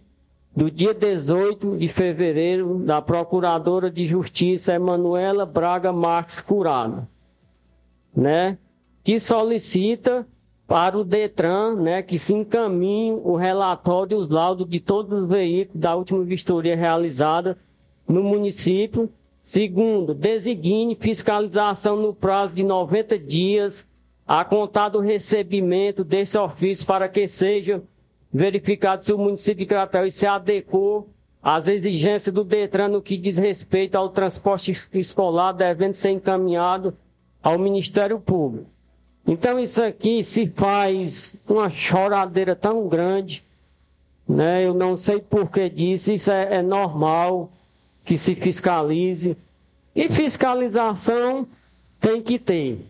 do 0.55 0.71
dia 0.71 0.95
18 0.95 1.77
de 1.77 1.87
fevereiro 1.89 2.79
da 2.79 3.03
Procuradora 3.03 3.91
de 3.91 4.07
Justiça 4.07 4.73
Emanuela 4.75 5.45
Braga 5.45 5.93
Marques 5.93 6.41
Curado, 6.41 7.07
né? 8.15 8.57
Que 9.05 9.21
solicita 9.21 10.27
para 10.67 10.99
o 10.99 11.05
Detran, 11.05 11.77
né, 11.77 12.03
que 12.03 12.19
se 12.19 12.35
encaminhe 12.35 13.13
o 13.13 13.37
relatório 13.37 14.19
e 14.19 14.21
os 14.21 14.29
laudos 14.29 14.69
de 14.69 14.81
todos 14.81 15.23
os 15.23 15.29
veículos 15.29 15.81
da 15.81 15.95
última 15.95 16.25
vistoria 16.25 16.75
realizada 16.75 17.57
no 18.09 18.23
município. 18.23 19.09
Segundo, 19.47 20.13
designe 20.13 20.97
fiscalização 20.97 21.95
no 21.97 22.13
prazo 22.13 22.53
de 22.53 22.65
90 22.65 23.17
dias 23.17 23.87
a 24.27 24.45
contar 24.45 24.89
do 24.89 24.99
recebimento 24.99 26.03
desse 26.03 26.37
ofício 26.37 26.85
para 26.85 27.09
que 27.09 27.29
seja 27.29 27.81
verificado 28.33 29.05
se 29.05 29.13
o 29.13 29.19
município 29.19 29.61
de 29.61 29.67
Crateus 29.67 30.15
se 30.17 30.27
adequou 30.27 31.09
às 31.41 31.69
exigências 31.69 32.35
do 32.35 32.43
Detran 32.43 32.89
no 32.89 33.01
que 33.01 33.17
diz 33.17 33.39
respeito 33.39 33.95
ao 33.95 34.09
transporte 34.09 34.73
escolar, 34.93 35.53
devendo 35.53 35.95
ser 35.95 36.11
encaminhado 36.11 36.93
ao 37.41 37.57
Ministério 37.57 38.19
Público. 38.19 38.67
Então 39.25 39.61
isso 39.61 39.81
aqui 39.81 40.25
se 40.25 40.49
faz 40.49 41.37
uma 41.49 41.71
choradeira 41.71 42.57
tão 42.57 42.89
grande, 42.89 43.45
né? 44.29 44.67
Eu 44.67 44.75
não 44.75 44.97
sei 44.97 45.21
por 45.21 45.49
que 45.53 45.71
disso, 45.71 46.11
isso 46.13 46.33
é, 46.33 46.57
é 46.57 46.63
normal 46.63 47.49
que 48.07 48.17
se 48.17 48.35
fiscalize. 48.37 49.37
E 49.95 50.09
fiscalização 50.09 51.47
tem 52.01 52.23
que 52.23 52.39
ter. 52.39 52.87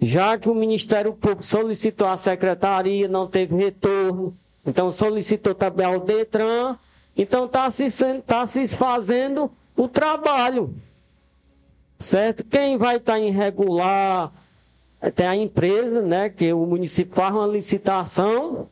Já 0.00 0.38
que 0.38 0.48
o 0.48 0.54
Ministério 0.54 1.12
Público 1.14 1.42
solicitou 1.42 2.06
à 2.06 2.16
secretaria, 2.16 3.08
não 3.08 3.26
teve 3.26 3.56
retorno, 3.56 4.32
então 4.64 4.92
solicitou 4.92 5.54
também 5.54 5.86
ao 5.86 5.98
Detran, 5.98 6.76
então 7.16 7.46
está 7.46 7.68
se, 7.70 7.86
tá 8.24 8.46
se 8.46 8.68
fazendo 8.68 9.50
o 9.76 9.88
trabalho. 9.88 10.72
Certo? 11.98 12.44
Quem 12.44 12.76
vai 12.76 12.96
estar 12.96 13.14
tá 13.14 13.18
irregular, 13.18 14.30
tem 15.16 15.26
a 15.26 15.34
empresa, 15.34 16.02
né, 16.02 16.28
que 16.28 16.52
o 16.52 16.64
município 16.66 17.14
faz 17.14 17.34
uma 17.34 17.46
licitação, 17.46 18.68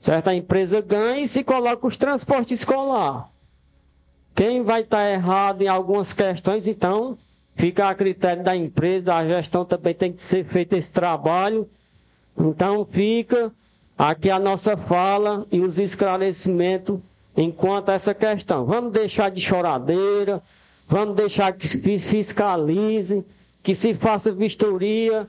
certo? 0.00 0.28
A 0.28 0.34
empresa 0.34 0.80
ganha 0.80 1.20
e 1.22 1.26
se 1.26 1.42
coloca 1.42 1.84
os 1.86 1.96
transportes 1.96 2.60
escolar. 2.60 3.28
Quem 4.38 4.62
vai 4.62 4.82
estar 4.82 4.98
tá 4.98 5.10
errado 5.10 5.62
em 5.62 5.66
algumas 5.66 6.12
questões, 6.12 6.68
então, 6.68 7.18
fica 7.56 7.88
a 7.88 7.94
critério 7.96 8.44
da 8.44 8.54
empresa, 8.54 9.12
a 9.16 9.26
gestão 9.26 9.64
também 9.64 9.92
tem 9.92 10.12
que 10.12 10.22
ser 10.22 10.44
feito 10.44 10.74
esse 10.74 10.92
trabalho. 10.92 11.68
Então, 12.38 12.86
fica 12.88 13.50
aqui 13.98 14.30
a 14.30 14.38
nossa 14.38 14.76
fala 14.76 15.44
e 15.50 15.58
os 15.60 15.76
esclarecimentos 15.80 17.00
enquanto 17.36 17.90
essa 17.90 18.14
questão. 18.14 18.64
Vamos 18.64 18.92
deixar 18.92 19.28
de 19.28 19.40
choradeira, 19.40 20.40
vamos 20.86 21.16
deixar 21.16 21.52
que 21.52 21.66
se 21.66 21.98
fiscalize 21.98 23.24
que 23.64 23.74
se 23.74 23.92
faça 23.92 24.30
vistoria, 24.30 25.26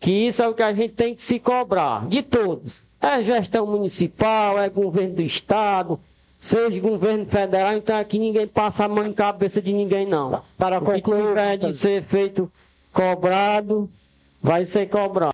que 0.00 0.12
isso 0.12 0.40
é 0.40 0.46
o 0.48 0.54
que 0.54 0.62
a 0.62 0.72
gente 0.72 0.94
tem 0.94 1.16
que 1.16 1.22
se 1.22 1.40
cobrar, 1.40 2.06
de 2.06 2.22
todos. 2.22 2.80
É 3.00 3.24
gestão 3.24 3.66
municipal, 3.66 4.56
é 4.56 4.68
governo 4.68 5.16
do 5.16 5.22
estado, 5.22 5.98
seja 6.42 6.80
governo 6.80 7.24
federal, 7.24 7.76
então 7.76 7.96
aqui 7.96 8.18
ninguém 8.18 8.48
passa 8.48 8.84
a 8.84 8.88
mão 8.88 9.06
em 9.06 9.12
cabeça 9.12 9.62
de 9.62 9.72
ninguém, 9.72 10.04
não. 10.04 10.42
Para 10.58 10.80
o 10.80 10.84
que 10.84 11.00
tiver 11.00 11.56
de 11.56 11.72
ser 11.72 12.02
feito 12.02 12.50
cobrado, 12.92 13.88
vai 14.42 14.64
ser 14.64 14.88
cobrado. 14.88 15.32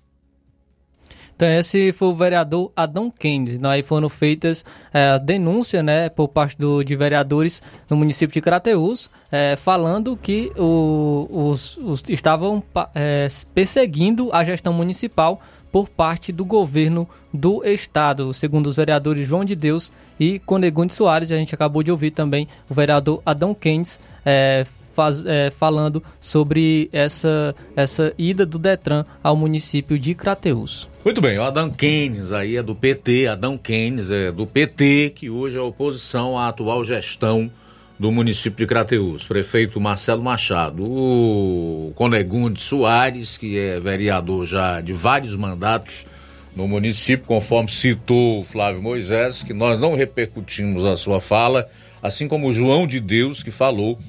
Então 1.35 1.47
esse 1.47 1.91
foi 1.93 2.09
o 2.09 2.13
vereador 2.13 2.71
Adão 2.75 3.09
Keynes. 3.09 3.55
Então, 3.55 3.71
aí 3.71 3.81
foram 3.81 4.07
feitas 4.07 4.63
é, 4.93 5.17
denúncia 5.17 5.81
né, 5.81 6.09
por 6.09 6.27
parte 6.27 6.55
do, 6.57 6.83
de 6.83 6.95
vereadores 6.95 7.63
no 7.89 7.97
município 7.97 8.33
de 8.33 8.41
Crateús, 8.41 9.09
é, 9.31 9.55
falando 9.55 10.15
que 10.15 10.51
o, 10.57 11.27
os, 11.31 11.77
os, 11.77 12.03
estavam 12.09 12.61
é, 12.93 13.27
perseguindo 13.55 14.29
a 14.31 14.43
gestão 14.43 14.73
municipal 14.73 15.41
por 15.71 15.89
parte 15.89 16.31
do 16.31 16.43
governo 16.43 17.07
do 17.33 17.63
estado, 17.63 18.33
segundo 18.33 18.67
os 18.67 18.75
vereadores 18.75 19.27
João 19.27 19.45
de 19.45 19.55
Deus 19.55 19.91
e 20.19 20.39
Conegunde 20.39 20.93
Soares. 20.93 21.31
A 21.31 21.37
gente 21.37 21.53
acabou 21.53 21.83
de 21.83 21.91
ouvir 21.91 22.11
também 22.11 22.47
o 22.69 22.73
vereador 22.73 23.21
Adão 23.25 23.53
Keynes 23.53 24.01
é, 24.25 24.65
faz, 24.93 25.23
é, 25.25 25.49
falando 25.49 26.03
sobre 26.19 26.89
essa, 26.91 27.55
essa 27.75 28.13
ida 28.17 28.45
do 28.45 28.59
Detran 28.59 29.05
ao 29.23 29.35
município 29.35 29.97
de 29.97 30.13
Crateús. 30.13 30.89
Muito 31.05 31.21
bem, 31.21 31.37
o 31.37 31.43
Adão 31.43 31.69
Keynes 31.69 32.33
aí 32.33 32.57
é 32.57 32.63
do 32.63 32.75
PT, 32.75 33.27
Adão 33.27 33.57
Keynes 33.57 34.11
é 34.11 34.31
do 34.31 34.45
PT, 34.45 35.13
que 35.15 35.29
hoje 35.29 35.57
é 35.57 35.61
oposição 35.61 36.37
à 36.37 36.49
atual 36.49 36.83
gestão 36.83 37.49
do 37.99 38.13
município 38.13 38.57
de 38.59 38.65
Crateús, 38.65 39.23
prefeito 39.25 39.81
Marcelo 39.81 40.23
Machado, 40.23 40.83
o 40.85 41.91
Conegunde 41.95 42.61
Soares, 42.61 43.37
que 43.37 43.59
é 43.59 43.77
vereador 43.77 44.45
já 44.45 44.79
de 44.79 44.93
vários 44.93 45.35
mandatos 45.35 46.05
no 46.55 46.65
município, 46.65 47.27
conforme 47.27 47.69
citou 47.69 48.45
Flávio 48.45 48.81
Moisés, 48.81 49.43
que 49.43 49.53
nós 49.53 49.81
não 49.81 49.95
repercutimos 49.95 50.85
a 50.85 50.95
sua 50.95 51.19
fala, 51.19 51.69
assim 52.01 52.25
como 52.25 52.47
o 52.47 52.53
João 52.53 52.87
de 52.87 53.01
Deus, 53.01 53.43
que 53.43 53.51
falou 53.51 53.99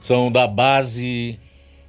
são 0.00 0.32
da 0.32 0.46
base 0.46 1.38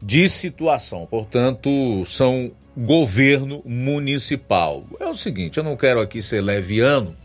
de 0.02 0.28
situação, 0.28 1.08
portanto, 1.10 2.06
são 2.08 2.52
governo 2.76 3.62
municipal. 3.66 4.86
É 5.00 5.08
o 5.08 5.16
seguinte, 5.16 5.58
eu 5.58 5.64
não 5.64 5.78
quero 5.78 6.02
aqui 6.02 6.22
ser 6.22 6.42
leviano, 6.42 7.16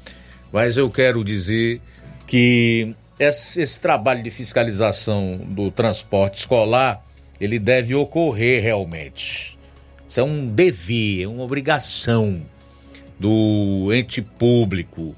mas 0.53 0.77
eu 0.77 0.89
quero 0.89 1.24
dizer 1.24 1.81
que 2.24 2.95
esse, 3.18 3.60
esse 3.60 3.80
trabalho 3.80 4.22
de 4.22 4.30
fiscalização 4.30 5.36
do 5.36 5.70
transporte 5.70 6.40
escolar, 6.40 7.05
ele 7.40 7.59
deve 7.59 7.94
ocorrer 7.94 8.62
realmente. 8.62 9.59
Isso 10.09 10.20
é 10.20 10.22
um 10.22 10.47
dever, 10.47 11.24
é 11.24 11.28
uma 11.28 11.44
obrigação 11.44 12.43
do 13.18 13.90
ente 13.93 14.22
público 14.22 15.14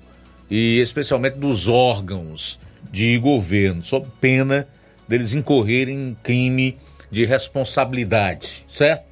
e 0.50 0.80
especialmente 0.80 1.36
dos 1.36 1.68
órgãos 1.68 2.58
de 2.90 3.18
governo, 3.18 3.82
sob 3.82 4.06
pena 4.20 4.66
deles 5.06 5.34
incorrerem 5.34 6.10
em 6.10 6.16
crime 6.22 6.78
de 7.10 7.24
responsabilidade, 7.24 8.64
certo? 8.68 9.06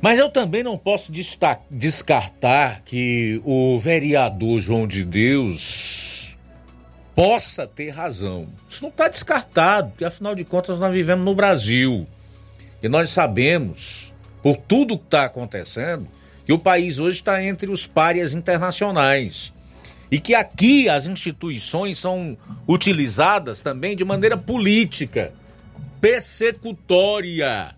Mas 0.00 0.18
eu 0.18 0.30
também 0.30 0.62
não 0.62 0.78
posso 0.78 1.12
descartar 1.70 2.82
que 2.84 3.40
o 3.44 3.78
vereador 3.78 4.60
João 4.60 4.86
de 4.86 5.04
Deus 5.04 6.09
possa 7.14 7.66
ter 7.66 7.90
razão. 7.90 8.48
Isso 8.68 8.82
não 8.82 8.90
está 8.90 9.08
descartado, 9.08 9.90
porque 9.90 10.04
afinal 10.04 10.34
de 10.34 10.44
contas 10.44 10.78
nós 10.78 10.92
vivemos 10.92 11.24
no 11.24 11.34
Brasil. 11.34 12.06
E 12.82 12.88
nós 12.88 13.10
sabemos, 13.10 14.12
por 14.42 14.56
tudo 14.56 14.98
que 14.98 15.04
está 15.04 15.24
acontecendo, 15.24 16.08
que 16.46 16.52
o 16.52 16.58
país 16.58 16.98
hoje 16.98 17.18
está 17.18 17.42
entre 17.44 17.70
os 17.70 17.86
párias 17.86 18.32
internacionais 18.32 19.52
e 20.10 20.18
que 20.18 20.34
aqui 20.34 20.88
as 20.88 21.06
instituições 21.06 21.98
são 21.98 22.36
utilizadas 22.66 23.60
também 23.60 23.94
de 23.94 24.04
maneira 24.04 24.36
política, 24.36 25.32
persecutória 26.00 27.76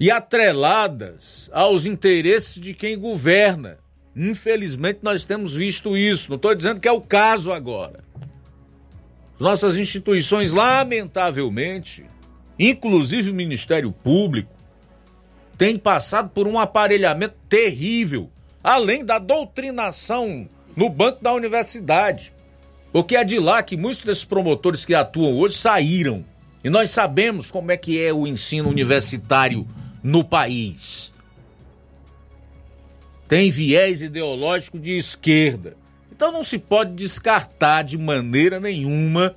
e 0.00 0.10
atreladas 0.10 1.48
aos 1.52 1.86
interesses 1.86 2.60
de 2.60 2.74
quem 2.74 2.98
governa. 2.98 3.78
Infelizmente 4.16 5.00
nós 5.02 5.24
temos 5.24 5.54
visto 5.54 5.96
isso, 5.96 6.28
não 6.30 6.36
estou 6.36 6.54
dizendo 6.54 6.80
que 6.80 6.88
é 6.88 6.92
o 6.92 7.00
caso 7.00 7.52
agora. 7.52 8.04
Nossas 9.38 9.76
instituições, 9.76 10.52
lamentavelmente, 10.52 12.06
inclusive 12.58 13.30
o 13.30 13.34
Ministério 13.34 13.90
Público, 13.90 14.52
têm 15.58 15.76
passado 15.76 16.30
por 16.30 16.46
um 16.46 16.58
aparelhamento 16.58 17.36
terrível 17.48 18.30
além 18.62 19.04
da 19.04 19.18
doutrinação 19.18 20.48
no 20.74 20.88
banco 20.88 21.22
da 21.22 21.32
universidade. 21.34 22.32
Porque 22.92 23.16
é 23.16 23.24
de 23.24 23.38
lá 23.38 23.62
que 23.62 23.76
muitos 23.76 24.04
desses 24.04 24.24
promotores 24.24 24.84
que 24.84 24.94
atuam 24.94 25.34
hoje 25.34 25.56
saíram. 25.56 26.24
E 26.62 26.70
nós 26.70 26.90
sabemos 26.90 27.50
como 27.50 27.70
é 27.72 27.76
que 27.76 28.00
é 28.00 28.12
o 28.12 28.26
ensino 28.26 28.70
universitário 28.70 29.68
no 30.02 30.24
país. 30.24 31.13
Tem 33.34 33.50
viés 33.50 34.00
ideológico 34.00 34.78
de 34.78 34.96
esquerda. 34.96 35.76
Então 36.12 36.30
não 36.30 36.44
se 36.44 36.56
pode 36.56 36.92
descartar 36.92 37.82
de 37.82 37.98
maneira 37.98 38.60
nenhuma 38.60 39.34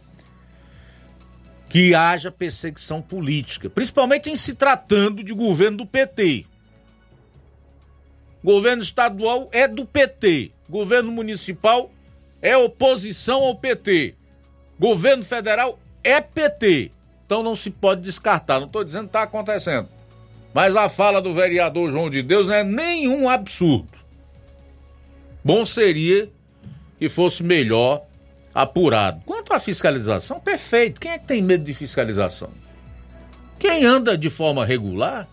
que 1.67 1.95
haja 1.95 2.31
perseguição 2.31 3.01
política, 3.01 3.71
principalmente 3.71 4.29
em 4.29 4.35
se 4.35 4.53
tratando 4.53 5.23
de 5.23 5.33
governo 5.33 5.77
do 5.77 5.85
PT. 5.87 6.45
Governo 8.43 8.83
estadual 8.83 9.49
é 9.51 9.67
do 9.67 9.83
PT. 9.83 10.51
Governo 10.69 11.11
municipal 11.11 11.91
é 12.39 12.55
oposição 12.55 13.41
ao 13.41 13.55
PT. 13.55 14.13
Governo 14.79 15.25
federal 15.25 15.79
é 16.03 16.21
PT. 16.21 16.91
Então 17.25 17.41
não 17.41 17.55
se 17.55 17.71
pode 17.71 18.01
descartar. 18.01 18.59
Não 18.59 18.67
estou 18.67 18.83
dizendo 18.83 19.05
que 19.05 19.09
está 19.09 19.23
acontecendo. 19.23 19.89
Mas 20.53 20.75
a 20.75 20.89
fala 20.89 21.21
do 21.21 21.33
vereador 21.33 21.91
João 21.91 22.09
de 22.09 22.21
Deus 22.21 22.47
não 22.47 22.53
é 22.53 22.63
nenhum 22.63 23.29
absurdo. 23.29 23.97
Bom 25.43 25.65
seria 25.65 26.29
que 26.99 27.07
fosse 27.07 27.43
melhor 27.43 28.03
apurado. 28.53 29.21
Quanto 29.25 29.53
à 29.53 29.59
fiscalização, 29.59 30.39
perfeito. 30.39 30.99
Quem 30.99 31.11
é 31.11 31.19
que 31.19 31.27
tem 31.27 31.41
medo 31.41 31.63
de 31.63 31.73
fiscalização? 31.73 32.49
Quem 33.59 33.85
anda 33.85 34.17
de 34.17 34.29
forma 34.29 34.65
regular, 34.65 35.27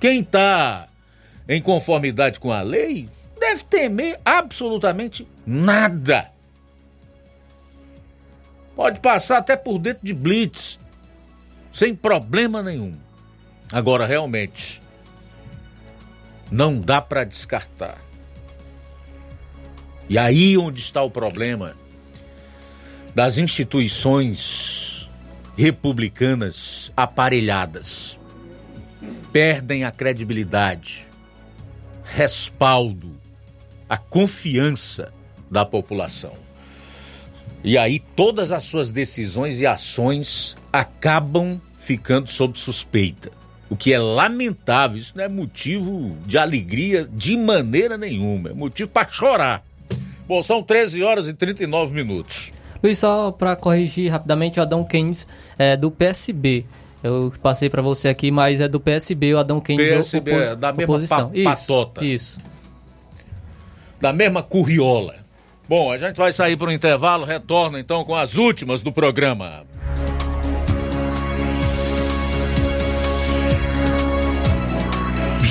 quem 0.00 0.20
está 0.20 0.88
em 1.48 1.60
conformidade 1.60 2.40
com 2.40 2.52
a 2.52 2.62
lei, 2.62 3.08
deve 3.38 3.64
temer 3.64 4.20
absolutamente 4.24 5.28
nada. 5.46 6.30
Pode 8.74 8.98
passar 8.98 9.38
até 9.38 9.56
por 9.56 9.78
dentro 9.78 10.04
de 10.04 10.12
blitz, 10.12 10.78
sem 11.72 11.94
problema 11.94 12.62
nenhum. 12.62 13.03
Agora, 13.74 14.06
realmente, 14.06 14.80
não 16.48 16.80
dá 16.80 17.00
para 17.00 17.24
descartar. 17.24 17.98
E 20.08 20.16
aí 20.16 20.56
onde 20.56 20.80
está 20.80 21.02
o 21.02 21.10
problema 21.10 21.76
das 23.16 23.36
instituições 23.36 25.10
republicanas 25.56 26.92
aparelhadas. 26.96 28.16
Perdem 29.32 29.82
a 29.82 29.90
credibilidade, 29.90 31.08
respaldo, 32.04 33.18
a 33.88 33.98
confiança 33.98 35.12
da 35.50 35.66
população. 35.66 36.36
E 37.64 37.76
aí 37.76 37.98
todas 37.98 38.52
as 38.52 38.62
suas 38.66 38.92
decisões 38.92 39.58
e 39.58 39.66
ações 39.66 40.56
acabam 40.72 41.60
ficando 41.76 42.30
sob 42.30 42.56
suspeita. 42.56 43.42
O 43.68 43.76
que 43.76 43.92
é 43.92 43.98
lamentável, 43.98 44.98
isso 44.98 45.12
não 45.16 45.24
é 45.24 45.28
motivo 45.28 46.16
de 46.26 46.36
alegria 46.36 47.08
de 47.10 47.36
maneira 47.36 47.96
nenhuma, 47.96 48.50
é 48.50 48.52
motivo 48.52 48.90
para 48.90 49.08
chorar. 49.08 49.64
Bom, 50.26 50.42
são 50.42 50.62
13 50.62 51.02
horas 51.02 51.28
e 51.28 51.34
39 51.34 51.94
minutos. 51.94 52.52
Luiz, 52.82 52.98
só 52.98 53.30
para 53.32 53.56
corrigir 53.56 54.10
rapidamente, 54.10 54.58
o 54.60 54.62
Adão 54.62 54.84
Keynes 54.84 55.26
é 55.58 55.76
do 55.76 55.90
PSB. 55.90 56.64
Eu 57.02 57.32
passei 57.42 57.68
para 57.68 57.82
você 57.82 58.08
aqui, 58.08 58.30
mas 58.30 58.60
é 58.60 58.68
do 58.68 58.80
PSB, 58.80 59.34
o 59.34 59.38
Adão 59.38 59.60
Keynes 59.60 59.90
PSB, 59.90 60.30
é 60.30 60.36
é 60.52 60.56
da 60.56 60.72
mesma 60.72 60.98
pa 61.06 61.30
isso, 61.34 61.44
patota. 61.44 62.04
Isso. 62.04 62.38
Da 64.00 64.12
mesma 64.12 64.42
curriola. 64.42 65.16
Bom, 65.68 65.92
a 65.92 65.98
gente 65.98 66.16
vai 66.16 66.32
sair 66.32 66.56
para 66.56 66.68
um 66.68 66.72
intervalo, 66.72 67.24
retorna 67.24 67.80
então 67.80 68.04
com 68.04 68.14
as 68.14 68.36
últimas 68.36 68.82
do 68.82 68.92
programa. 68.92 69.64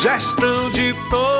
Gestão 0.00 0.70
de 0.70 0.94
todos 1.10 1.39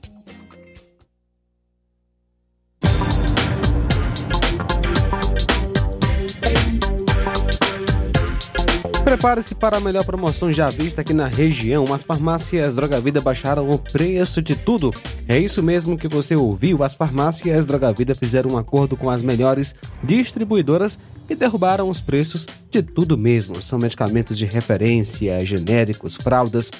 Prepare-se 9.11 9.53
para 9.53 9.75
a 9.75 9.79
melhor 9.81 10.05
promoção 10.05 10.53
já 10.53 10.69
vista 10.69 11.01
aqui 11.01 11.13
na 11.13 11.27
região. 11.27 11.83
As 11.93 12.01
farmácias 12.01 12.75
Droga 12.75 12.97
Vida 13.01 13.19
baixaram 13.19 13.69
o 13.69 13.77
preço 13.77 14.41
de 14.41 14.55
tudo. 14.55 14.93
É 15.27 15.37
isso 15.37 15.61
mesmo 15.61 15.97
que 15.97 16.07
você 16.07 16.33
ouviu. 16.33 16.81
As 16.81 16.95
farmácias 16.95 17.65
Droga 17.65 17.91
Vida 17.91 18.15
fizeram 18.15 18.51
um 18.51 18.57
acordo 18.57 18.95
com 18.95 19.09
as 19.09 19.21
melhores 19.21 19.75
distribuidoras 20.01 20.97
e 21.29 21.35
derrubaram 21.35 21.89
os 21.89 21.99
preços 21.99 22.47
de 22.69 22.81
tudo 22.81 23.17
mesmo. 23.17 23.61
São 23.61 23.77
medicamentos 23.77 24.37
de 24.37 24.45
referência, 24.45 25.45
genéricos, 25.45 26.15
fraldas, 26.15 26.71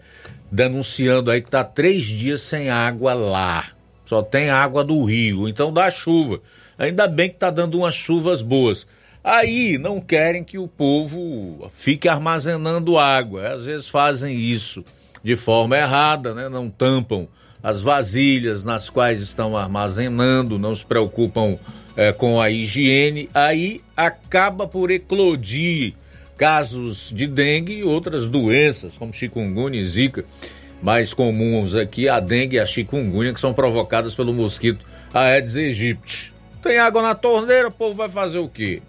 denunciando 0.51 1.29
aí 1.29 1.43
que 1.43 1.51
tá 1.51 1.63
três 1.63 2.03
dias 2.03 2.41
sem 2.41 2.71
água 2.71 3.13
lá. 3.13 3.65
Só 4.03 4.23
tem 4.23 4.49
água 4.49 4.83
do 4.83 5.03
rio, 5.03 5.47
então 5.47 5.71
dá 5.71 5.91
chuva. 5.91 6.41
Ainda 6.75 7.07
bem 7.07 7.29
que 7.29 7.35
tá 7.35 7.51
dando 7.51 7.77
umas 7.77 7.93
chuvas 7.93 8.41
boas. 8.41 8.87
Aí 9.23 9.77
não 9.77 10.01
querem 10.01 10.43
que 10.43 10.57
o 10.57 10.67
povo 10.67 11.69
fique 11.71 12.07
armazenando 12.07 12.97
água. 12.97 13.47
Às 13.49 13.65
vezes 13.65 13.87
fazem 13.87 14.35
isso 14.39 14.83
de 15.23 15.35
forma 15.35 15.77
errada, 15.77 16.33
né? 16.33 16.49
Não 16.49 16.67
tampam 16.67 17.27
as 17.61 17.79
vasilhas 17.79 18.63
nas 18.63 18.89
quais 18.89 19.21
estão 19.21 19.55
armazenando, 19.55 20.57
não 20.57 20.75
se 20.75 20.85
preocupam 20.85 21.59
é, 21.95 22.11
com 22.11 22.39
a 22.39 22.49
higiene, 22.49 23.29
aí 23.33 23.81
acaba 23.95 24.67
por 24.67 24.91
eclodir 24.91 25.93
casos 26.37 27.11
de 27.15 27.27
dengue 27.27 27.79
e 27.79 27.83
outras 27.83 28.27
doenças, 28.27 28.97
como 28.97 29.13
chikungunya 29.13 29.79
e 29.79 29.85
zika, 29.85 30.25
mais 30.81 31.13
comuns 31.13 31.75
aqui, 31.75 32.09
a 32.09 32.19
dengue 32.19 32.57
e 32.57 32.59
a 32.59 32.65
chikungunya, 32.65 33.33
que 33.33 33.39
são 33.39 33.53
provocadas 33.53 34.13
pelo 34.13 34.33
mosquito 34.33 34.85
Aedes 35.13 35.55
aegypti. 35.55 36.33
Tem 36.61 36.77
água 36.77 37.01
na 37.01 37.15
torneira, 37.15 37.69
o 37.69 37.71
povo 37.71 37.93
vai 37.93 38.09
fazer 38.09 38.39
o 38.39 38.49
quê? 38.49 38.81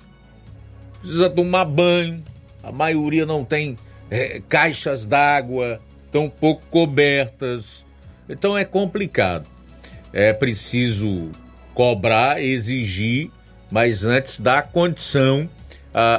Precisa 1.00 1.30
tomar 1.30 1.64
banho, 1.66 2.22
a 2.62 2.72
maioria 2.72 3.24
não 3.24 3.44
tem 3.44 3.76
é, 4.10 4.42
caixas 4.48 5.06
d'água, 5.06 5.80
tão 6.10 6.28
pouco 6.28 6.64
cobertas, 6.68 7.84
então 8.28 8.58
é 8.58 8.64
complicado. 8.64 9.46
É 10.12 10.32
preciso 10.32 11.30
cobrar, 11.77 12.43
exigir, 12.43 13.31
mas 13.70 14.03
antes 14.03 14.40
dar 14.40 14.73
condição 14.73 15.48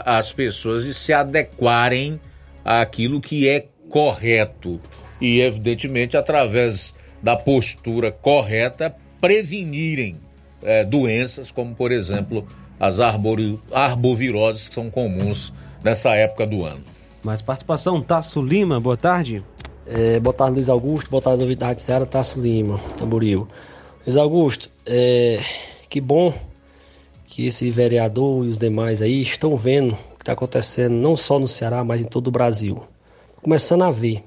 às 0.06 0.32
pessoas 0.32 0.84
de 0.84 0.94
se 0.94 1.12
adequarem 1.12 2.22
àquilo 2.64 3.20
que 3.20 3.50
é 3.50 3.66
correto. 3.90 4.80
E, 5.20 5.42
evidentemente, 5.42 6.16
através 6.16 6.94
da 7.24 7.36
postura 7.36 8.12
correta, 8.12 8.96
prevenirem 9.20 10.18
é, 10.62 10.84
doenças 10.84 11.50
como, 11.50 11.74
por 11.74 11.92
exemplo, 11.92 12.46
as 12.80 13.00
arbori 13.00 13.60
arboviroses 13.72 14.70
que 14.70 14.76
são 14.76 14.92
comuns 14.92 15.52
nessa 15.84 16.14
época 16.14 16.46
do 16.46 16.64
ano. 16.64 16.84
Mais 17.24 17.42
participação, 17.42 18.00
Tasso 18.00 18.44
Lima, 18.44 18.80
boa 18.80 18.98
tarde. 18.98 19.44
É, 19.88 20.20
boa 20.20 20.34
tarde, 20.34 20.56
Luiz 20.56 20.70
Augusto. 20.70 21.10
Boa 21.10 21.22
tarde, 21.22 21.56
da 21.56 21.68
Rádio 21.68 21.84
Ceará, 21.84 22.06
Tasso 22.06 22.40
Lima, 22.40 22.80
Tamboril. 22.98 23.48
Luiz 24.06 24.18
Augusto, 24.18 24.70
é, 24.88 25.44
que 25.90 26.00
bom 26.00 26.34
que 27.26 27.46
esse 27.46 27.70
vereador 27.70 28.46
e 28.46 28.50
os 28.50 28.58
demais 28.58 29.02
aí 29.02 29.22
estão 29.22 29.56
vendo 29.56 29.94
o 29.94 30.18
que 30.18 30.24
está 30.24 30.32
acontecendo 30.32 30.94
não 30.94 31.16
só 31.16 31.38
no 31.38 31.48
Ceará, 31.48 31.84
mas 31.84 32.02
em 32.02 32.06
todo 32.06 32.28
o 32.28 32.32
Brasil. 32.32 32.82
Começando 33.42 33.84
a 33.84 33.92
ver. 33.92 34.24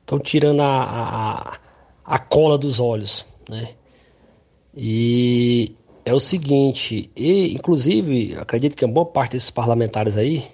Estão 0.00 0.18
tirando 0.18 0.60
a, 0.60 0.82
a, 0.82 1.58
a 2.04 2.18
cola 2.18 2.58
dos 2.58 2.80
olhos, 2.80 3.24
né? 3.48 3.70
E 4.74 5.74
é 6.04 6.12
o 6.12 6.20
seguinte, 6.20 7.10
e 7.14 7.52
inclusive 7.54 8.36
acredito 8.38 8.76
que 8.76 8.84
a 8.84 8.88
boa 8.88 9.06
parte 9.06 9.32
desses 9.32 9.50
parlamentares 9.50 10.16
aí 10.16 10.44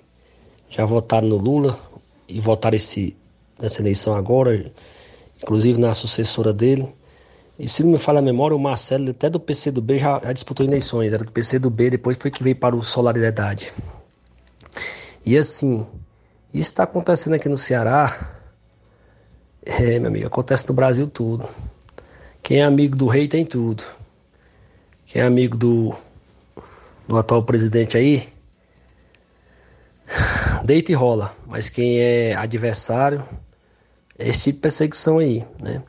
já 0.68 0.84
votaram 0.84 1.28
no 1.28 1.36
Lula 1.36 1.78
e 2.28 2.40
votaram 2.40 2.74
esse, 2.74 3.16
nessa 3.60 3.80
eleição 3.80 4.14
agora, 4.14 4.72
inclusive 5.42 5.78
na 5.78 5.94
sucessora 5.94 6.52
dele. 6.52 6.88
E 7.59 7.68
se 7.68 7.85
não 7.85 7.93
me 7.93 7.98
falha 7.98 8.18
a 8.18 8.22
memória, 8.22 8.56
o 8.56 8.60
Marcelo, 8.60 9.10
até 9.10 9.31
do 9.31 9.39
PCdoB, 9.39 9.98
já, 9.98 10.20
já 10.20 10.32
disputou 10.32 10.66
eleições. 10.66 11.12
Era 11.12 11.22
do 11.22 11.31
PCdoB, 11.31 11.90
depois 11.90 12.16
foi 12.16 12.31
que 12.31 12.43
veio 12.43 12.56
para 12.56 12.74
o 12.74 12.82
Solidariedade. 12.82 13.72
E 15.24 15.36
assim, 15.39 15.86
isso 16.52 16.70
está 16.70 16.82
acontecendo 16.82 17.35
aqui 17.35 17.48
no 17.48 17.56
Ceará. 17.56 18.39
É, 19.64 19.98
meu 19.98 20.09
amigo, 20.09 20.26
acontece 20.26 20.68
no 20.68 20.74
Brasil 20.74 21.06
tudo. 21.06 21.48
Quem 22.43 22.60
é 22.60 22.64
amigo 22.64 22.97
do 22.97 23.06
rei 23.06 23.28
tem 23.28 23.47
tudo. 23.47 23.85
Quem 25.06 25.22
é 25.22 25.24
amigo 25.24 25.56
do, 25.56 25.94
do 27.06 27.16
atual 27.16 27.43
presidente 27.43 27.97
aí, 27.97 28.28
deita 30.64 30.93
e 30.93 30.94
rola. 30.94 31.36
Mas 31.47 31.68
quem 31.68 31.98
é 32.01 32.35
adversário, 32.35 33.24
é 34.18 34.28
esse 34.28 34.44
tipo 34.44 34.56
de 34.56 34.62
perseguição 34.62 35.18
aí, 35.18 35.44
né? 35.60 35.82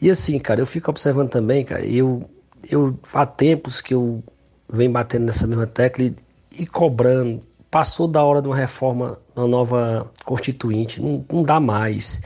E 0.00 0.10
assim, 0.10 0.38
cara, 0.38 0.60
eu 0.60 0.66
fico 0.66 0.90
observando 0.90 1.30
também, 1.30 1.64
cara, 1.64 1.84
eu, 1.84 2.28
eu 2.68 2.98
há 3.12 3.24
tempos 3.24 3.80
que 3.80 3.94
eu 3.94 4.22
venho 4.68 4.90
batendo 4.90 5.26
nessa 5.26 5.46
mesma 5.46 5.66
tecla 5.66 6.04
e, 6.04 6.14
e 6.52 6.66
cobrando. 6.66 7.40
Passou 7.70 8.06
da 8.06 8.22
hora 8.22 8.40
de 8.40 8.48
uma 8.48 8.56
reforma, 8.56 9.18
uma 9.34 9.46
nova 9.46 10.10
constituinte, 10.24 11.00
não, 11.00 11.24
não 11.30 11.42
dá 11.42 11.58
mais. 11.58 12.20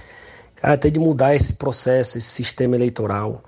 Cara, 0.57 0.77
tem 0.77 0.93
de 0.93 0.99
mudar 0.99 1.35
esse 1.35 1.55
processo, 1.55 2.19
esse 2.19 2.29
sistema 2.29 2.77
eleitoral. 2.77 3.43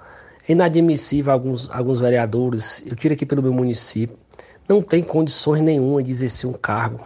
É 0.49 0.53
inadmissível 0.53 1.33
alguns, 1.33 1.71
alguns 1.71 2.01
vereadores, 2.01 2.83
eu 2.87 2.97
tiro 2.97 3.15
aqui 3.15 3.27
pelo 3.27 3.43
meu 3.43 3.53
município, 3.53 4.17
não 4.69 4.83
tem 4.83 5.03
condições 5.03 5.61
nenhuma 5.61 6.03
de 6.03 6.11
exercer 6.11 6.49
um 6.49 6.55
cargo. 6.55 7.05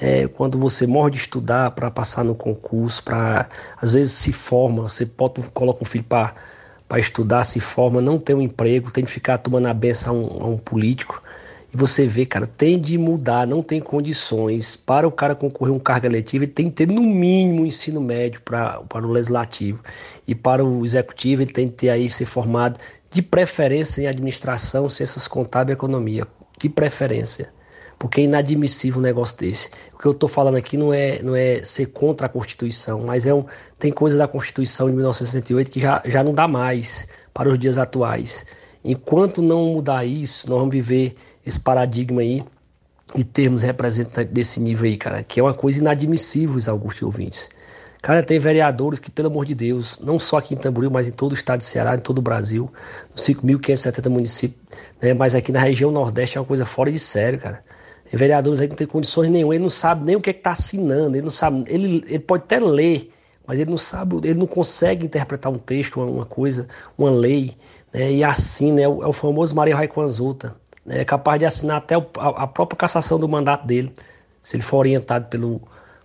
É, 0.00 0.28
quando 0.28 0.56
você 0.58 0.86
morre 0.86 1.12
de 1.12 1.16
estudar 1.18 1.72
para 1.72 1.90
passar 1.90 2.24
no 2.24 2.34
concurso, 2.34 3.02
para 3.02 3.48
às 3.76 3.92
vezes 3.92 4.12
se 4.12 4.32
forma, 4.32 4.82
você 4.82 5.04
bota, 5.04 5.42
coloca 5.52 5.82
um 5.82 5.86
filho 5.86 6.04
para 6.04 6.34
estudar, 6.98 7.42
se 7.44 7.58
forma, 7.58 8.00
não 8.00 8.18
tem 8.18 8.36
um 8.36 8.40
emprego, 8.40 8.92
tem 8.92 9.04
que 9.04 9.10
ficar 9.10 9.38
tomando 9.38 9.66
a 9.66 9.74
benção 9.74 10.16
a 10.16 10.18
um, 10.18 10.44
a 10.44 10.46
um 10.50 10.56
político. 10.56 11.20
E 11.74 11.76
você 11.76 12.06
vê, 12.06 12.24
cara, 12.24 12.46
tem 12.46 12.80
de 12.80 12.96
mudar, 12.96 13.46
não 13.46 13.62
tem 13.62 13.80
condições. 13.80 14.76
Para 14.76 15.06
o 15.06 15.12
cara 15.12 15.34
concorrer 15.34 15.74
um 15.74 15.80
cargo 15.80 16.06
eletivo, 16.06 16.44
ele 16.44 16.52
tem 16.52 16.70
que 16.70 16.76
ter 16.76 16.88
no 16.88 17.02
mínimo 17.02 17.66
ensino 17.66 18.00
médio 18.00 18.40
pra, 18.42 18.80
para 18.88 19.04
o 19.06 19.10
legislativo. 19.10 19.80
E 20.26 20.34
para 20.34 20.64
o 20.64 20.84
executivo, 20.84 21.42
ele 21.42 21.52
tem 21.52 21.68
que 21.68 21.74
ter 21.74 21.90
aí 21.90 22.08
ser 22.08 22.24
formado 22.24 22.78
de 23.10 23.20
preferência 23.20 24.00
em 24.00 24.06
administração, 24.06 24.88
ciências 24.88 25.26
contábeis 25.26 25.74
e 25.74 25.78
economia. 25.78 26.26
De 26.58 26.68
preferência 26.68 27.57
porque 27.98 28.20
é 28.20 28.24
inadmissível 28.24 29.00
um 29.00 29.02
negócio 29.02 29.36
desse. 29.36 29.68
O 29.92 29.98
que 29.98 30.06
eu 30.06 30.12
estou 30.12 30.28
falando 30.28 30.56
aqui 30.56 30.76
não 30.76 30.92
é, 30.92 31.20
não 31.22 31.34
é 31.34 31.62
ser 31.64 31.86
contra 31.86 32.26
a 32.26 32.28
Constituição, 32.28 33.02
mas 33.04 33.26
é 33.26 33.34
um, 33.34 33.44
tem 33.78 33.90
coisa 33.90 34.16
da 34.16 34.28
Constituição 34.28 34.88
de 34.88 34.94
1968 34.94 35.70
que 35.70 35.80
já, 35.80 36.02
já 36.04 36.22
não 36.22 36.32
dá 36.32 36.46
mais 36.46 37.08
para 37.34 37.48
os 37.48 37.58
dias 37.58 37.76
atuais. 37.76 38.46
Enquanto 38.84 39.42
não 39.42 39.74
mudar 39.74 40.04
isso, 40.04 40.48
nós 40.48 40.58
vamos 40.58 40.72
viver 40.72 41.16
esse 41.44 41.58
paradigma 41.58 42.20
aí 42.20 42.44
de 43.14 43.24
termos 43.24 43.62
representantes 43.62 44.32
desse 44.32 44.60
nível 44.60 44.84
aí, 44.84 44.96
cara, 44.96 45.24
que 45.24 45.40
é 45.40 45.42
uma 45.42 45.54
coisa 45.54 45.80
inadmissível, 45.80 46.60
Augusto 46.68 47.02
e 47.02 47.04
ouvintes. 47.04 47.48
Cara, 48.00 48.22
tem 48.22 48.38
vereadores 48.38 49.00
que, 49.00 49.10
pelo 49.10 49.26
amor 49.26 49.44
de 49.44 49.56
Deus, 49.56 49.98
não 49.98 50.20
só 50.20 50.38
aqui 50.38 50.54
em 50.54 50.56
Tamboril, 50.56 50.90
mas 50.90 51.08
em 51.08 51.10
todo 51.10 51.32
o 51.32 51.34
estado 51.34 51.58
de 51.58 51.64
Ceará, 51.64 51.96
em 51.96 52.00
todo 52.00 52.18
o 52.18 52.22
Brasil, 52.22 52.70
nos 53.10 53.26
5.570 53.26 54.08
municípios, 54.08 54.60
né, 55.02 55.14
mas 55.14 55.34
aqui 55.34 55.50
na 55.50 55.58
região 55.58 55.90
Nordeste 55.90 56.38
é 56.38 56.40
uma 56.40 56.46
coisa 56.46 56.64
fora 56.64 56.92
de 56.92 56.98
sério, 56.98 57.40
cara 57.40 57.64
vereadores 58.16 58.58
aí 58.58 58.66
que 58.66 58.72
não 58.72 58.76
tem 58.78 58.86
condições 58.86 59.30
nenhuma, 59.30 59.54
ele 59.54 59.62
não 59.62 59.70
sabe 59.70 60.04
nem 60.04 60.16
o 60.16 60.20
que 60.20 60.30
é 60.30 60.32
está 60.32 60.52
assinando, 60.52 61.16
ele 61.16 61.22
não 61.22 61.30
sabe, 61.30 61.64
ele, 61.66 62.04
ele 62.06 62.18
pode 62.18 62.44
até 62.44 62.58
ler, 62.58 63.12
mas 63.46 63.58
ele 63.58 63.70
não 63.70 63.78
sabe, 63.78 64.16
ele 64.16 64.34
não 64.34 64.46
consegue 64.46 65.06
interpretar 65.06 65.52
um 65.52 65.58
texto, 65.58 66.00
uma, 66.00 66.24
coisa, 66.24 66.68
uma 66.96 67.10
lei, 67.10 67.56
né? 67.92 68.12
E 68.12 68.24
assina, 68.24 68.80
é 68.80 68.88
o, 68.88 69.02
é 69.02 69.06
o 69.06 69.12
famoso 69.12 69.54
Maria 69.54 69.76
Raikkonen 69.76 70.10
né? 70.84 71.00
É 71.00 71.04
capaz 71.04 71.38
de 71.38 71.46
assinar 71.46 71.78
até 71.78 71.96
o, 71.96 72.06
a, 72.18 72.44
a, 72.44 72.46
própria 72.46 72.76
cassação 72.76 73.18
do 73.18 73.28
mandato 73.28 73.66
dele, 73.66 73.92
se 74.42 74.56
ele 74.56 74.62
for 74.62 74.78
orientado 74.78 75.26
pelo 75.26 75.60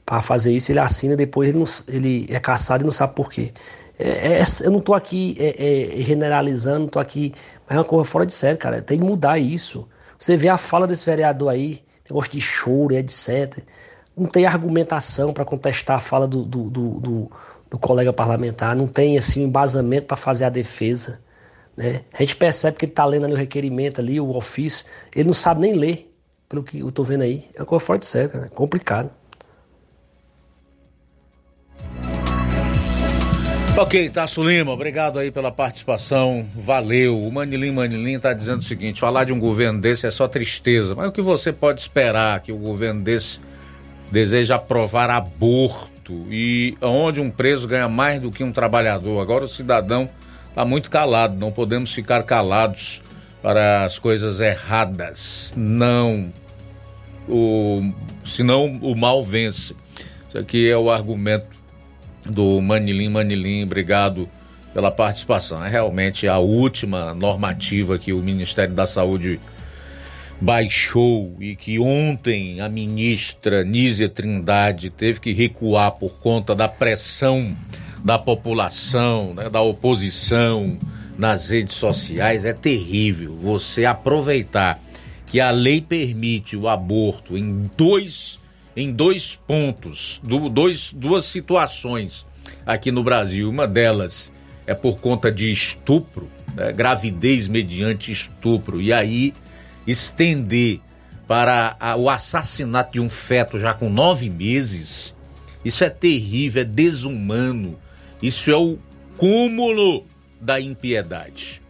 para 0.06 0.22
fazer 0.22 0.54
isso, 0.54 0.70
ele 0.70 0.80
assina, 0.80 1.16
depois 1.16 1.48
ele, 1.48 1.58
não, 1.58 1.66
ele 1.88 2.28
é 2.30 2.40
caçado 2.40 2.84
e 2.84 2.86
não 2.86 2.92
sabe 2.92 3.16
por 3.16 3.30
quê. 3.30 3.54
É, 3.98 4.40
é, 4.40 4.44
eu 4.64 4.72
não 4.72 4.80
estou 4.80 4.96
aqui 4.96 5.36
é, 5.40 6.00
é, 6.00 6.04
generalizando, 6.04 6.88
estou 6.88 7.02
aqui, 7.02 7.34
mas 7.68 7.78
é 7.78 7.80
uma 7.80 7.86
coisa 7.86 8.06
fora 8.06 8.26
de 8.26 8.34
sério, 8.34 8.58
cara. 8.58 8.82
Tem 8.82 9.00
que 9.00 9.06
mudar 9.06 9.38
isso. 9.38 9.88
Você 10.18 10.36
vê 10.36 10.50
a 10.50 10.58
fala 10.58 10.88
desse 10.88 11.06
vereador 11.06 11.50
aí, 11.50 11.82
negócio 12.10 12.32
de 12.32 12.42
choro, 12.42 12.94
etc. 12.94 13.60
Não 14.16 14.28
tem 14.28 14.46
argumentação 14.46 15.34
para 15.34 15.46
contestar 15.46 15.98
a 15.98 16.02
fala 16.02 16.28
do, 16.28 16.44
do, 16.44 16.70
do, 16.70 17.32
do, 17.70 17.80
colega 17.80 18.14
parlamentar, 18.14 18.76
não 18.76 18.88
tem 18.88 19.18
assim, 19.18 19.44
embasamento 19.44 20.08
para 20.08 20.18
fazer 20.18 20.46
a 20.46 20.50
defesa. 20.50 21.22
Né? 21.76 22.02
A 22.14 22.18
gente 22.24 22.36
percebe 22.36 22.78
que 22.78 22.86
ele 22.86 22.92
está 22.92 23.06
lendo 23.06 23.26
ali 23.26 23.34
o 23.34 23.38
requerimento, 23.38 24.00
ali, 24.00 24.20
o 24.20 24.30
ofício, 24.30 24.86
ele 25.16 25.26
não 25.26 25.34
sabe 25.34 25.62
nem 25.62 25.74
ler, 25.74 26.14
pelo 26.48 26.64
que 26.64 26.80
eu 26.80 26.90
estou 26.90 27.04
vendo 27.04 27.24
aí. 27.24 27.50
É 27.56 27.62
uma 27.62 27.66
coisa 27.66 27.84
fora 27.84 28.00
de 28.00 28.06
sério, 28.06 28.30
cara. 28.30 28.46
é 28.46 28.50
complicado. 28.50 29.10
Ok, 33.76 34.08
Tasso 34.12 34.44
Lima, 34.44 34.72
obrigado 34.72 35.18
aí 35.18 35.32
pela 35.32 35.52
participação, 35.52 36.48
valeu. 36.56 37.20
O 37.20 37.32
Manilim 37.32 37.72
Manilim 37.72 38.18
está 38.18 38.32
dizendo 38.32 38.60
o 38.60 38.64
seguinte: 38.64 39.00
falar 39.00 39.24
de 39.24 39.34
um 39.34 39.40
governo 39.40 39.82
desse 39.82 40.06
é 40.06 40.12
só 40.12 40.28
tristeza, 40.28 40.94
mas 40.94 41.10
o 41.10 41.12
que 41.12 41.24
você 41.24 41.52
pode 41.52 41.82
esperar 41.82 42.40
que 42.42 42.52
o 42.52 42.58
governo 42.58 43.02
desse 43.02 43.40
deseja 44.12 44.56
aprovar 44.56 45.10
aborto 45.10 46.28
e 46.30 46.78
onde 46.80 47.20
um 47.20 47.32
preso 47.32 47.68
ganha 47.68 47.90
mais 47.90 48.22
do 48.22 48.30
que 48.30 48.44
um 48.44 48.52
trabalhador? 48.52 49.20
Agora 49.20 49.46
o 49.46 49.50
cidadão 49.50 50.08
está 50.50 50.64
muito 50.64 50.92
calado, 50.92 51.36
não 51.36 51.52
podemos 51.52 51.92
ficar 51.92 52.22
calados 52.24 53.02
para 53.42 53.86
as 53.86 53.98
coisas 53.98 54.40
erradas. 54.40 55.52
Não, 55.58 56.32
o, 57.28 57.92
senão 58.24 58.78
o 58.84 58.96
mal 58.96 59.24
vence. 59.24 59.76
Isso 60.30 60.38
aqui 60.38 60.70
é 60.70 60.78
o 60.78 60.92
argumento 60.92 61.63
do 62.26 62.62
Manilim 62.62 63.10
Manilim, 63.10 63.64
obrigado 63.64 64.30
pela 64.74 64.92
participação. 64.92 65.64
É 65.64 65.70
realmente 65.70 66.28
a 66.28 66.40
última 66.40 67.14
normativa 67.14 67.98
que 67.98 68.12
o 68.12 68.20
Ministério 68.20 68.74
da 68.74 68.88
Saúde 68.88 69.40
baixou 70.42 71.36
e 71.40 71.56
que 71.56 71.80
ontem 71.80 72.60
a 72.60 72.68
ministra 72.68 73.64
Nízia 73.64 74.10
Trindade 74.10 74.90
teve 74.90 75.20
que 75.20 75.32
recuar 75.32 75.92
por 75.94 76.18
conta 76.20 76.56
da 76.56 76.68
pressão 76.68 77.56
da 78.04 78.20
população, 78.20 79.34
né, 79.34 79.50
da 79.50 79.62
oposição 79.62 80.78
nas 81.18 81.50
redes 81.50 81.78
sociais. 81.78 82.44
É 82.44 82.52
terrível 82.52 83.38
você 83.40 83.86
aproveitar 83.86 84.80
que 85.26 85.40
a 85.40 85.52
lei 85.52 85.80
permite 85.80 86.58
o 86.58 86.68
aborto 86.68 87.38
em 87.38 87.70
dois 87.78 88.40
em 88.76 88.92
dois 88.92 89.36
pontos, 89.36 90.20
do, 90.24 90.50
dois, 90.50 90.92
duas 90.92 91.26
situações 91.26 92.26
aqui 92.66 92.92
no 92.92 93.04
Brasil. 93.04 93.50
Uma 93.50 93.68
delas 93.68 94.34
é 94.66 94.74
por 94.74 94.98
conta 94.98 95.32
de 95.32 95.52
estupro, 95.52 96.30
né, 96.56 96.72
gravidez 96.72 97.48
mediante 97.48 98.12
estupro, 98.12 98.82
e 98.82 98.92
aí 98.92 99.34
estender 99.86 100.80
para 101.28 101.76
a, 101.80 101.96
o 101.96 102.10
assassinato 102.10 102.94
de 102.94 103.00
um 103.00 103.10
feto 103.10 103.60
já 103.60 103.74
com 103.74 103.90
nove 103.90 104.30
meses, 104.30 105.16
isso 105.64 105.84
é 105.84 105.90
terrível, 105.90 106.62
é 106.62 106.66
desumano, 106.66 107.80
isso 108.22 108.52
é 108.52 108.56
o 108.56 108.78
cúmulo 109.18 110.06
da 110.40 110.60
impiedade. 110.60 111.62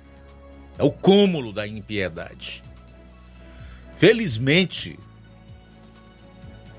É 0.78 0.84
o 0.84 0.92
cúmulo 0.92 1.54
da 1.54 1.68
impiedade. 1.68 2.64
Felizmente, 3.96 4.98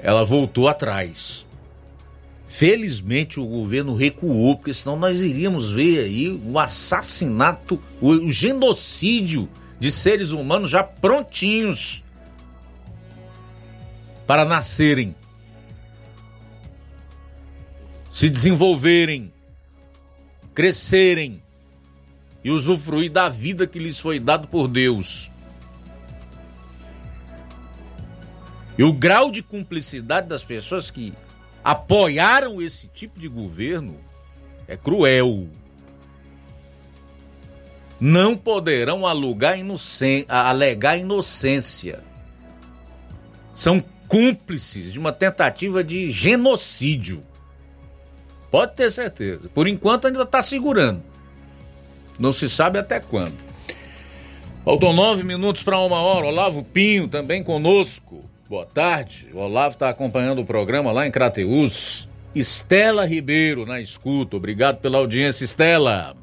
ela 0.04 0.22
voltou 0.22 0.68
atrás. 0.68 1.46
Felizmente 2.46 3.40
o 3.40 3.46
governo 3.46 3.96
recuou, 3.96 4.54
porque 4.54 4.74
senão 4.74 4.98
nós 4.98 5.22
iríamos 5.22 5.72
ver 5.72 6.04
aí 6.04 6.28
o 6.44 6.58
assassinato, 6.58 7.82
o, 8.02 8.10
o 8.10 8.30
genocídio 8.30 9.48
de 9.80 9.90
seres 9.90 10.30
humanos 10.30 10.70
já 10.70 10.84
prontinhos 10.84 12.04
para 14.26 14.44
nascerem, 14.44 15.16
se 18.12 18.28
desenvolverem, 18.28 19.32
crescerem 20.54 21.42
e 22.44 22.50
usufruir 22.50 23.10
da 23.10 23.30
vida 23.30 23.66
que 23.66 23.78
lhes 23.78 23.98
foi 23.98 24.20
dado 24.20 24.48
por 24.48 24.68
Deus. 24.68 25.30
E 28.76 28.82
o 28.82 28.92
grau 28.92 29.30
de 29.30 29.42
cumplicidade 29.42 30.28
das 30.28 30.42
pessoas 30.42 30.90
que 30.90 31.14
apoiaram 31.62 32.60
esse 32.60 32.88
tipo 32.88 33.18
de 33.18 33.28
governo 33.28 33.96
é 34.66 34.76
cruel. 34.76 35.48
Não 38.00 38.36
poderão 38.36 39.06
alugar 39.06 39.58
inocen 39.58 40.26
alegar 40.28 40.98
inocência. 40.98 42.02
São 43.54 43.82
cúmplices 44.08 44.92
de 44.92 44.98
uma 44.98 45.12
tentativa 45.12 45.82
de 45.82 46.10
genocídio. 46.10 47.22
Pode 48.50 48.74
ter 48.74 48.90
certeza. 48.90 49.48
Por 49.54 49.68
enquanto 49.68 50.06
ainda 50.06 50.22
está 50.22 50.42
segurando. 50.42 51.02
Não 52.18 52.32
se 52.32 52.48
sabe 52.48 52.78
até 52.78 53.00
quando. 53.00 53.34
Faltam 54.64 54.92
nove 54.92 55.22
minutos 55.22 55.62
para 55.62 55.78
uma 55.78 56.00
hora. 56.00 56.26
Olavo 56.26 56.64
Pinho 56.64 57.08
também 57.08 57.42
conosco. 57.42 58.24
Boa 58.48 58.66
tarde. 58.66 59.28
O 59.32 59.38
Olavo 59.38 59.74
está 59.74 59.88
acompanhando 59.88 60.42
o 60.42 60.44
programa 60.44 60.92
lá 60.92 61.06
em 61.06 61.10
Crateus. 61.10 62.08
Estela 62.34 63.06
Ribeiro 63.06 63.64
na 63.64 63.80
escuta. 63.80 64.36
Obrigado 64.36 64.78
pela 64.78 64.98
audiência, 64.98 65.44
Estela. 65.44 66.14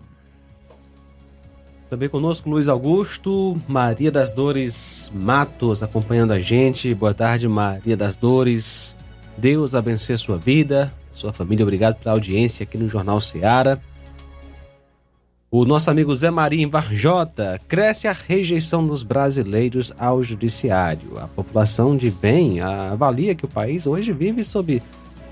Também 1.89 2.07
conosco 2.07 2.49
Luiz 2.49 2.69
Augusto, 2.69 3.59
Maria 3.67 4.11
das 4.11 4.31
Dores 4.31 5.11
Matos 5.13 5.83
acompanhando 5.83 6.31
a 6.31 6.39
gente. 6.39 6.93
Boa 6.93 7.13
tarde, 7.13 7.47
Maria 7.47 7.97
das 7.97 8.15
Dores. 8.15 8.95
Deus 9.37 9.73
abençoe 9.73 10.15
a 10.15 10.17
sua 10.17 10.37
vida, 10.37 10.93
sua 11.11 11.33
família. 11.33 11.63
Obrigado 11.63 11.95
pela 11.95 12.13
audiência 12.13 12.63
aqui 12.63 12.77
no 12.77 12.87
Jornal 12.87 13.19
Seara. 13.19 13.81
O 15.53 15.65
nosso 15.65 15.91
amigo 15.91 16.15
Zé 16.15 16.31
Maria 16.31 16.63
em 16.63 16.65
Varjota, 16.65 17.59
cresce 17.67 18.07
a 18.07 18.13
rejeição 18.13 18.87
dos 18.87 19.03
brasileiros 19.03 19.91
ao 19.99 20.23
judiciário. 20.23 21.19
A 21.19 21.27
população 21.27 21.97
de 21.97 22.09
bem 22.09 22.61
avalia 22.61 23.35
que 23.35 23.43
o 23.43 23.49
país 23.49 23.85
hoje 23.85 24.13
vive 24.13 24.45
sob 24.45 24.81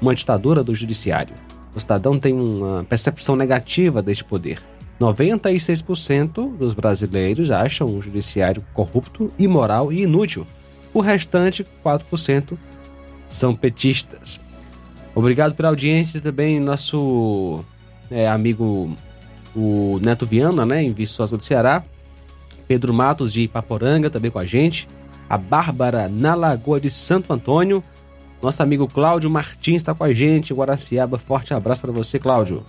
uma 0.02 0.14
ditadura 0.14 0.62
do 0.62 0.76
judiciário. 0.76 1.34
O 1.74 1.80
cidadão 1.80 2.20
tem 2.20 2.34
uma 2.34 2.84
percepção 2.84 3.38
negativa 3.38 4.02
deste 4.02 4.26
poder. 4.26 4.62
96% 5.00 6.58
dos 6.58 6.74
brasileiros 6.74 7.50
acham 7.50 7.88
o 7.88 8.02
judiciário 8.02 8.62
corrupto, 8.74 9.32
imoral 9.40 9.90
e 9.90 10.02
inútil. 10.02 10.46
O 10.94 11.00
restante, 11.00 11.66
4%, 11.82 12.58
são 13.30 13.56
petistas. 13.56 14.38
Obrigado 15.16 15.56
pela 15.56 15.70
audiência 15.70 16.20
também, 16.20 16.60
nosso 16.60 17.64
é, 18.12 18.28
amigo 18.28 18.98
o 19.56 20.00
Neto 20.04 20.26
Viana, 20.26 20.66
né, 20.66 20.82
em 20.82 20.94
Viçosa 20.94 21.38
do 21.38 21.44
Ceará, 21.44 21.84
Pedro 22.68 22.94
Matos 22.94 23.34
de 23.34 23.42
Ipaporanga 23.42 24.10
também 24.10 24.30
com 24.30 24.40
a 24.40 24.46
gente, 24.46 24.88
a 25.30 25.38
Bárbara 25.38 26.08
na 26.08 26.36
Lagoa 26.36 26.80
de 26.80 26.90
Santo 26.90 27.34
Antônio, 27.34 27.84
nosso 28.42 28.64
amigo 28.64 28.88
Cláudio 28.88 29.30
Martins 29.30 29.78
está 29.78 29.94
com 29.94 30.04
a 30.04 30.14
gente, 30.14 30.54
Guaraciaba. 30.54 31.18
Forte 31.18 31.54
abraço 31.54 31.82
para 31.82 31.92
você, 31.92 32.18
Cláudio. 32.18 32.64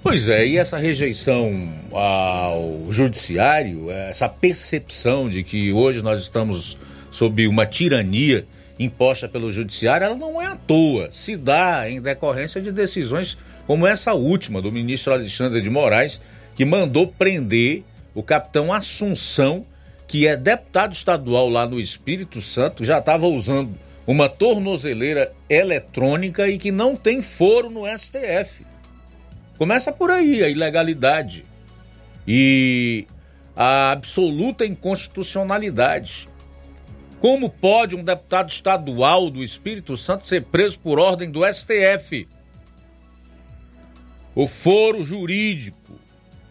Pois 0.00 0.28
é, 0.28 0.46
e 0.46 0.56
essa 0.56 0.78
rejeição 0.78 1.68
ao 1.92 2.92
judiciário, 2.92 3.90
essa 3.90 4.28
percepção 4.28 5.28
de 5.28 5.42
que 5.42 5.72
hoje 5.72 6.00
nós 6.00 6.20
estamos 6.20 6.78
sob 7.10 7.48
uma 7.48 7.66
tirania 7.66 8.46
imposta 8.78 9.28
pelo 9.28 9.50
judiciário, 9.50 10.04
ela 10.04 10.14
não 10.14 10.40
é 10.40 10.46
à 10.46 10.56
toa. 10.56 11.10
Se 11.10 11.36
dá 11.36 11.88
em 11.88 12.00
decorrência 12.00 12.60
de 12.60 12.70
decisões 12.70 13.38
como 13.66 13.86
essa 13.86 14.14
última 14.14 14.62
do 14.62 14.70
ministro 14.70 15.12
Alexandre 15.12 15.60
de 15.60 15.70
Moraes, 15.70 16.20
que 16.54 16.64
mandou 16.64 17.08
prender 17.08 17.82
o 18.14 18.22
capitão 18.22 18.72
Assunção, 18.72 19.66
que 20.06 20.26
é 20.26 20.36
deputado 20.36 20.92
estadual 20.92 21.48
lá 21.48 21.66
no 21.66 21.80
Espírito 21.80 22.40
Santo, 22.40 22.84
já 22.84 22.98
estava 22.98 23.26
usando 23.26 23.74
uma 24.06 24.28
tornozeleira 24.28 25.32
eletrônica 25.50 26.48
e 26.48 26.58
que 26.58 26.70
não 26.70 26.94
tem 26.94 27.20
foro 27.20 27.68
no 27.68 27.82
STF. 27.86 28.64
Começa 29.58 29.90
por 29.90 30.10
aí 30.10 30.44
a 30.44 30.48
ilegalidade 30.48 31.44
e 32.26 33.06
a 33.56 33.90
absoluta 33.90 34.64
inconstitucionalidade. 34.64 36.28
Como 37.20 37.48
pode 37.48 37.96
um 37.96 38.04
deputado 38.04 38.50
estadual 38.50 39.30
do 39.30 39.42
Espírito 39.42 39.96
Santo 39.96 40.26
ser 40.26 40.44
preso 40.44 40.78
por 40.78 40.98
ordem 40.98 41.30
do 41.30 41.40
STF? 41.44 42.28
O 44.34 44.46
foro 44.46 45.02
jurídico 45.02 45.98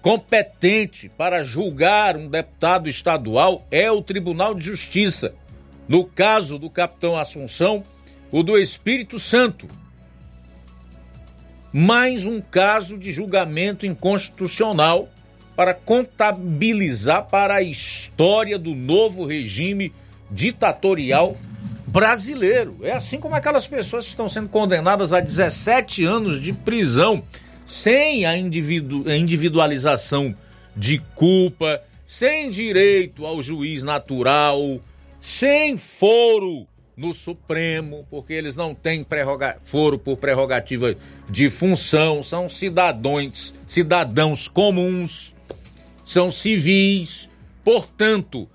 competente 0.01 1.09
para 1.09 1.43
julgar 1.43 2.17
um 2.17 2.27
deputado 2.27 2.89
estadual 2.89 3.65
é 3.69 3.91
o 3.91 4.01
Tribunal 4.01 4.55
de 4.55 4.65
Justiça. 4.65 5.35
No 5.87 6.05
caso 6.05 6.57
do 6.57 6.69
capitão 6.69 7.15
Assunção, 7.15 7.83
o 8.31 8.41
do 8.41 8.57
Espírito 8.57 9.19
Santo. 9.19 9.67
Mais 11.71 12.25
um 12.25 12.41
caso 12.41 12.97
de 12.97 13.11
julgamento 13.11 13.85
inconstitucional 13.85 15.09
para 15.55 15.73
contabilizar 15.73 17.27
para 17.27 17.55
a 17.55 17.61
história 17.61 18.57
do 18.57 18.75
novo 18.75 19.25
regime 19.25 19.93
ditatorial 20.29 21.37
brasileiro. 21.87 22.77
É 22.81 22.91
assim 22.91 23.19
como 23.19 23.35
aquelas 23.35 23.67
pessoas 23.67 24.05
que 24.05 24.11
estão 24.11 24.27
sendo 24.27 24.49
condenadas 24.49 25.13
a 25.13 25.19
17 25.19 26.03
anos 26.03 26.41
de 26.41 26.51
prisão 26.51 27.23
sem 27.65 28.25
a 28.25 28.37
individu 28.37 29.09
individualização 29.11 30.35
de 30.75 30.99
culpa, 31.15 31.81
sem 32.05 32.51
direito 32.51 33.25
ao 33.25 33.41
juiz 33.41 33.81
natural, 33.81 34.79
sem 35.19 35.77
foro 35.77 36.67
no 36.95 37.13
Supremo, 37.13 38.05
porque 38.09 38.33
eles 38.33 38.55
não 38.55 38.73
têm 38.73 39.05
foro 39.63 39.97
por 39.97 40.17
prerrogativa 40.17 40.95
de 41.29 41.49
função, 41.49 42.23
são 42.23 42.47
cidadãos, 42.47 43.55
cidadãos 43.65 44.47
comuns, 44.47 45.33
são 46.05 46.31
civis, 46.31 47.27
portanto, 47.63 48.47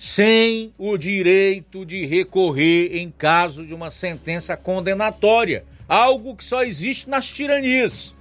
sem 0.00 0.72
o 0.78 0.96
direito 0.96 1.84
de 1.84 2.06
recorrer 2.06 2.96
em 2.96 3.10
caso 3.10 3.66
de 3.66 3.74
uma 3.74 3.90
sentença 3.90 4.56
condenatória, 4.56 5.62
algo 5.86 6.34
que 6.34 6.42
só 6.42 6.64
existe 6.64 7.10
nas 7.10 7.30
tiranias, 7.30 8.14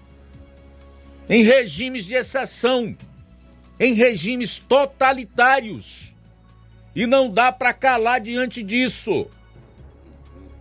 em 1.30 1.42
regimes 1.42 2.04
de 2.04 2.16
exceção, 2.16 2.94
em 3.80 3.94
regimes 3.94 4.58
totalitários. 4.58 6.14
E 6.94 7.06
não 7.06 7.30
dá 7.30 7.50
para 7.50 7.72
calar 7.72 8.20
diante 8.20 8.62
disso. 8.62 9.28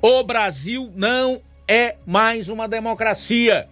O 0.00 0.22
Brasil 0.22 0.92
não 0.94 1.42
é 1.66 1.96
mais 2.06 2.48
uma 2.48 2.68
democracia. 2.68 3.68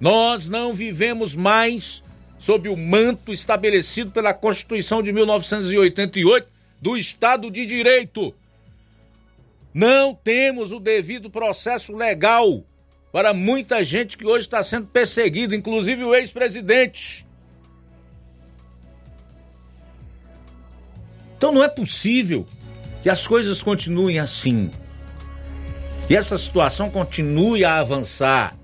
Nós 0.00 0.48
não 0.48 0.74
vivemos 0.74 1.36
mais 1.36 2.02
sob 2.40 2.70
o 2.70 2.76
manto 2.76 3.32
estabelecido 3.32 4.10
pela 4.10 4.32
Constituição 4.32 5.02
de 5.02 5.12
1988 5.12 6.48
do 6.80 6.96
Estado 6.96 7.50
de 7.50 7.66
Direito. 7.66 8.34
Não 9.74 10.14
temos 10.14 10.72
o 10.72 10.80
devido 10.80 11.28
processo 11.30 11.94
legal 11.94 12.64
para 13.12 13.34
muita 13.34 13.84
gente 13.84 14.16
que 14.16 14.26
hoje 14.26 14.46
está 14.46 14.64
sendo 14.64 14.86
perseguida, 14.86 15.54
inclusive 15.54 16.02
o 16.02 16.14
ex-presidente. 16.14 17.26
Então 21.36 21.52
não 21.52 21.62
é 21.62 21.68
possível 21.68 22.46
que 23.02 23.10
as 23.10 23.26
coisas 23.26 23.62
continuem 23.62 24.18
assim. 24.18 24.70
Que 26.08 26.16
essa 26.16 26.38
situação 26.38 26.90
continue 26.90 27.64
a 27.64 27.78
avançar. 27.78 28.56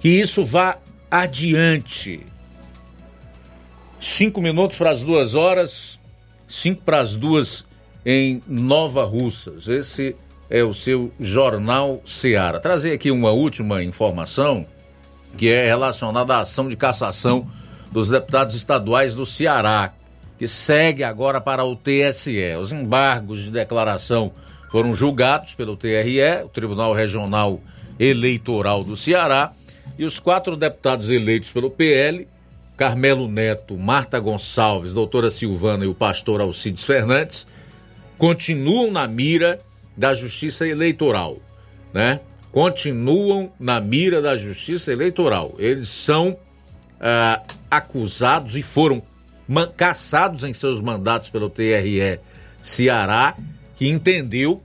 Que 0.00 0.08
isso 0.08 0.44
vá 0.44 0.78
adiante. 1.14 2.26
Cinco 4.00 4.42
minutos 4.42 4.76
para 4.76 4.90
as 4.90 5.04
duas 5.04 5.36
horas, 5.36 6.00
cinco 6.48 6.82
para 6.82 6.98
as 6.98 7.14
duas 7.14 7.68
em 8.04 8.42
Nova 8.48 9.04
Russas. 9.04 9.68
Esse 9.68 10.16
é 10.50 10.64
o 10.64 10.74
seu 10.74 11.12
Jornal 11.20 12.02
Seara. 12.04 12.58
Trazer 12.58 12.92
aqui 12.92 13.12
uma 13.12 13.30
última 13.30 13.80
informação 13.84 14.66
que 15.38 15.48
é 15.48 15.66
relacionada 15.66 16.34
à 16.34 16.40
ação 16.40 16.68
de 16.68 16.76
cassação 16.76 17.48
dos 17.92 18.08
deputados 18.08 18.56
estaduais 18.56 19.14
do 19.14 19.24
Ceará, 19.24 19.92
que 20.36 20.48
segue 20.48 21.04
agora 21.04 21.40
para 21.40 21.64
o 21.64 21.76
TSE. 21.76 22.56
Os 22.60 22.72
embargos 22.72 23.44
de 23.44 23.52
declaração 23.52 24.32
foram 24.68 24.92
julgados 24.92 25.54
pelo 25.54 25.76
TRE, 25.76 26.42
o 26.44 26.48
Tribunal 26.48 26.92
Regional 26.92 27.60
Eleitoral 28.00 28.82
do 28.82 28.96
Ceará, 28.96 29.52
e 29.98 30.04
os 30.04 30.18
quatro 30.18 30.56
deputados 30.56 31.10
eleitos 31.10 31.52
pelo 31.52 31.70
PL, 31.70 32.26
Carmelo 32.76 33.28
Neto, 33.28 33.76
Marta 33.76 34.18
Gonçalves, 34.18 34.92
doutora 34.92 35.30
Silvana 35.30 35.84
e 35.84 35.88
o 35.88 35.94
pastor 35.94 36.40
Alcides 36.40 36.84
Fernandes, 36.84 37.46
continuam 38.18 38.90
na 38.90 39.06
mira 39.06 39.60
da 39.96 40.14
Justiça 40.14 40.66
Eleitoral, 40.66 41.38
né? 41.92 42.20
Continuam 42.50 43.52
na 43.58 43.80
mira 43.80 44.22
da 44.22 44.36
Justiça 44.36 44.92
Eleitoral. 44.92 45.54
Eles 45.58 45.88
são 45.88 46.36
ah, 47.00 47.42
acusados 47.70 48.56
e 48.56 48.62
foram 48.62 49.02
cassados 49.76 50.44
em 50.44 50.54
seus 50.54 50.80
mandatos 50.80 51.30
pelo 51.30 51.50
TRE 51.50 52.18
Ceará, 52.60 53.36
que 53.76 53.88
entendeu 53.88 54.62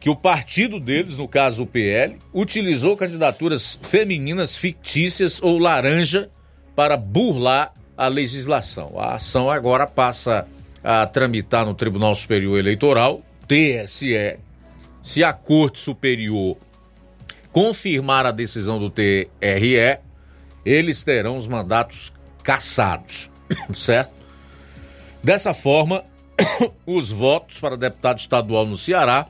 que 0.00 0.08
o 0.08 0.16
partido 0.16 0.80
deles, 0.80 1.18
no 1.18 1.28
caso 1.28 1.62
o 1.62 1.66
PL, 1.66 2.18
utilizou 2.32 2.96
candidaturas 2.96 3.78
femininas 3.82 4.56
fictícias 4.56 5.40
ou 5.42 5.58
laranja 5.58 6.30
para 6.74 6.96
burlar 6.96 7.74
a 7.98 8.08
legislação. 8.08 8.98
A 8.98 9.16
ação 9.16 9.50
agora 9.50 9.86
passa 9.86 10.48
a 10.82 11.06
tramitar 11.06 11.66
no 11.66 11.74
Tribunal 11.74 12.14
Superior 12.14 12.58
Eleitoral, 12.58 13.22
TSE. 13.46 14.38
Se 15.02 15.22
a 15.22 15.34
Corte 15.34 15.78
Superior 15.78 16.56
confirmar 17.52 18.24
a 18.24 18.30
decisão 18.30 18.78
do 18.78 18.88
TRE, 18.88 19.28
eles 20.64 21.02
terão 21.02 21.36
os 21.36 21.46
mandatos 21.46 22.10
cassados, 22.42 23.30
certo? 23.76 24.12
Dessa 25.22 25.52
forma, 25.52 26.04
os 26.86 27.10
votos 27.10 27.60
para 27.60 27.76
deputado 27.76 28.18
estadual 28.18 28.64
no 28.64 28.78
Ceará 28.78 29.26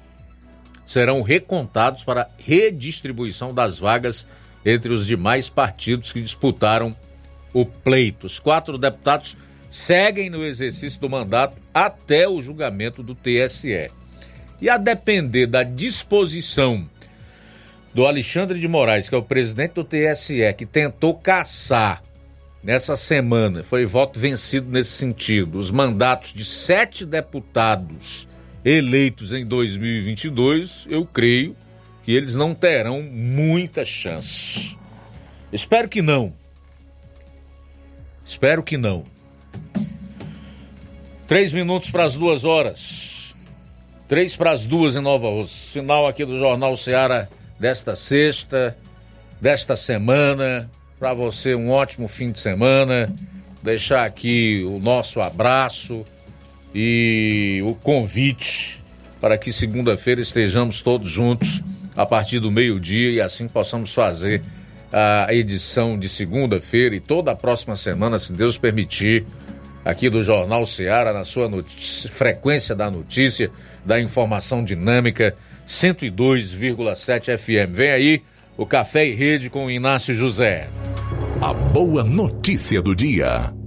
serão 0.91 1.23
recontados 1.23 2.03
para 2.03 2.29
redistribuição 2.37 3.55
das 3.55 3.79
vagas 3.79 4.27
entre 4.67 4.93
os 4.93 5.07
demais 5.07 5.49
partidos 5.49 6.11
que 6.11 6.21
disputaram 6.21 6.97
o 7.55 7.65
pleito. 7.65 8.27
Os 8.27 8.41
quatro 8.41 8.77
deputados 8.77 9.37
seguem 9.69 10.29
no 10.29 10.45
exercício 10.45 11.01
do 11.01 11.09
mandato 11.09 11.57
até 11.73 12.29
o 12.29 12.43
julgamento 12.43 13.05
do 13.05 13.15
TSE. 13.15 13.89
E 14.61 14.69
a 14.69 14.77
depender 14.77 15.47
da 15.47 15.62
disposição 15.62 16.91
do 17.95 18.05
Alexandre 18.05 18.59
de 18.59 18.67
Moraes, 18.67 19.09
que 19.09 19.15
é 19.15 19.19
o 19.19 19.23
presidente 19.23 19.75
do 19.75 19.85
TSE, 19.85 20.53
que 20.59 20.67
tentou 20.67 21.15
caçar 21.15 22.03
nessa 22.65 22.97
semana, 22.97 23.62
foi 23.62 23.87
voto 23.87 24.19
vencido 24.19 24.69
nesse 24.69 24.91
sentido, 24.91 25.57
os 25.57 25.71
mandatos 25.71 26.35
de 26.35 26.45
sete 26.45 27.07
deputados 27.07 28.29
eleitos 28.65 29.32
em 29.32 29.45
2022, 29.45 30.87
eu 30.89 31.05
creio 31.05 31.57
que 32.05 32.12
eles 32.15 32.35
não 32.35 32.55
terão 32.55 33.03
muita 33.03 33.85
chance. 33.85 34.77
Espero 35.53 35.89
que 35.89 36.03
não. 36.03 36.32
Espero 38.24 38.62
que 38.62 38.77
não. 38.77 39.05
Três 41.27 41.53
minutos 41.53 41.91
para 41.91 42.05
as 42.05 42.15
duas 42.15 42.45
horas. 42.45 43.35
Três 44.07 44.35
para 44.37 44.51
as 44.51 44.66
duas 44.66 44.97
em 44.97 45.01
Nova 45.01 45.28
Rússia. 45.28 45.81
Final 45.81 46.07
aqui 46.07 46.24
do 46.24 46.39
Jornal 46.39 46.77
Seara 46.77 47.31
desta 47.59 47.95
sexta, 47.95 48.77
desta 49.41 49.77
semana. 49.77 50.70
Para 50.99 51.15
você, 51.15 51.55
um 51.55 51.70
ótimo 51.70 52.09
fim 52.09 52.31
de 52.32 52.41
semana. 52.41 53.12
Deixar 53.62 54.05
aqui 54.05 54.65
o 54.65 54.78
nosso 54.78 55.20
abraço 55.20 56.05
e 56.75 57.61
o 57.65 57.75
convite 57.75 58.83
para 59.21 59.37
que 59.37 59.53
segunda-feira 59.53 60.21
estejamos 60.21 60.81
todos 60.83 61.11
juntos 61.11 61.63
a 61.97 62.07
partir 62.07 62.41
do 62.41 62.51
meio-dia 62.51 63.11
e 63.11 63.21
assim 63.21 63.47
possamos 63.49 63.93
fazer 63.93 64.43
a 64.93 65.33
edição 65.33 65.99
de 65.99 66.09
segunda-feira 66.09 66.95
e 66.95 67.01
toda 67.01 67.31
a 67.31 67.37
próxima 67.37 67.77
semana, 67.77 68.19
se 68.19 68.33
Deus 68.33 68.59
permitir, 68.59 69.25
aqui 69.85 70.11
do 70.11 70.23
Jornal 70.23 70.67
Seara, 70.67 71.13
na 71.13 71.25
sua 71.25 71.49
frequência 72.11 72.75
da 72.75 72.91
notícia, 72.91 73.51
da 73.85 74.01
informação 74.01 74.65
dinâmica, 74.65 75.37
102,7 75.67 77.39
FM. 77.39 77.73
Vem 77.73 77.91
aí 77.91 78.23
o 78.57 78.67
Café 78.67 79.07
e 79.07 79.15
Rede 79.15 79.49
com 79.49 79.67
o 79.67 79.71
Inácio 79.71 80.15
José. 80.15 80.69
A 81.41 81.55
boa 81.55 82.03
notícia 82.03 82.83
do 82.83 82.95
dia. 82.95 83.60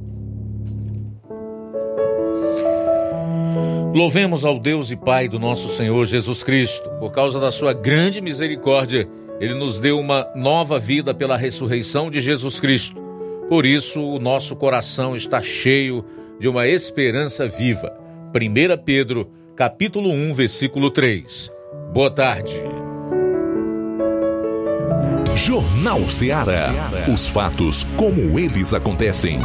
Louvemos 3.94 4.44
ao 4.44 4.58
Deus 4.58 4.90
e 4.90 4.96
Pai 4.96 5.28
do 5.30 5.38
nosso 5.38 5.68
Senhor 5.68 6.04
Jesus 6.08 6.44
Cristo. 6.44 6.90
Por 7.00 7.12
causa 7.12 7.40
da 7.40 7.52
sua 7.52 7.74
grande 7.74 8.22
misericórdia, 8.22 9.08
ele 9.40 9.54
nos 9.54 9.80
deu 9.80 10.00
uma 10.00 10.28
nova 10.36 10.80
vida 10.80 11.14
pela 11.14 11.38
ressurreição 11.38 12.10
de 12.10 12.20
Jesus 12.20 12.60
Cristo. 12.60 13.00
Por 13.48 13.68
isso, 13.68 14.02
o 14.02 14.18
nosso 14.18 14.56
coração 14.56 15.16
está 15.16 15.44
cheio 15.44 16.04
de 16.40 16.48
uma 16.48 16.66
esperança 16.66 17.48
viva. 17.48 17.96
1 18.34 18.84
Pedro, 18.84 19.30
capítulo 19.56 20.10
1, 20.10 20.34
versículo 20.34 20.90
3. 20.90 21.52
Boa 21.94 22.10
tarde. 22.10 22.64
Jornal 25.36 26.10
Ceará. 26.10 26.90
Os 27.14 27.28
fatos 27.28 27.86
como 27.96 28.40
eles 28.40 28.74
acontecem. 28.74 29.40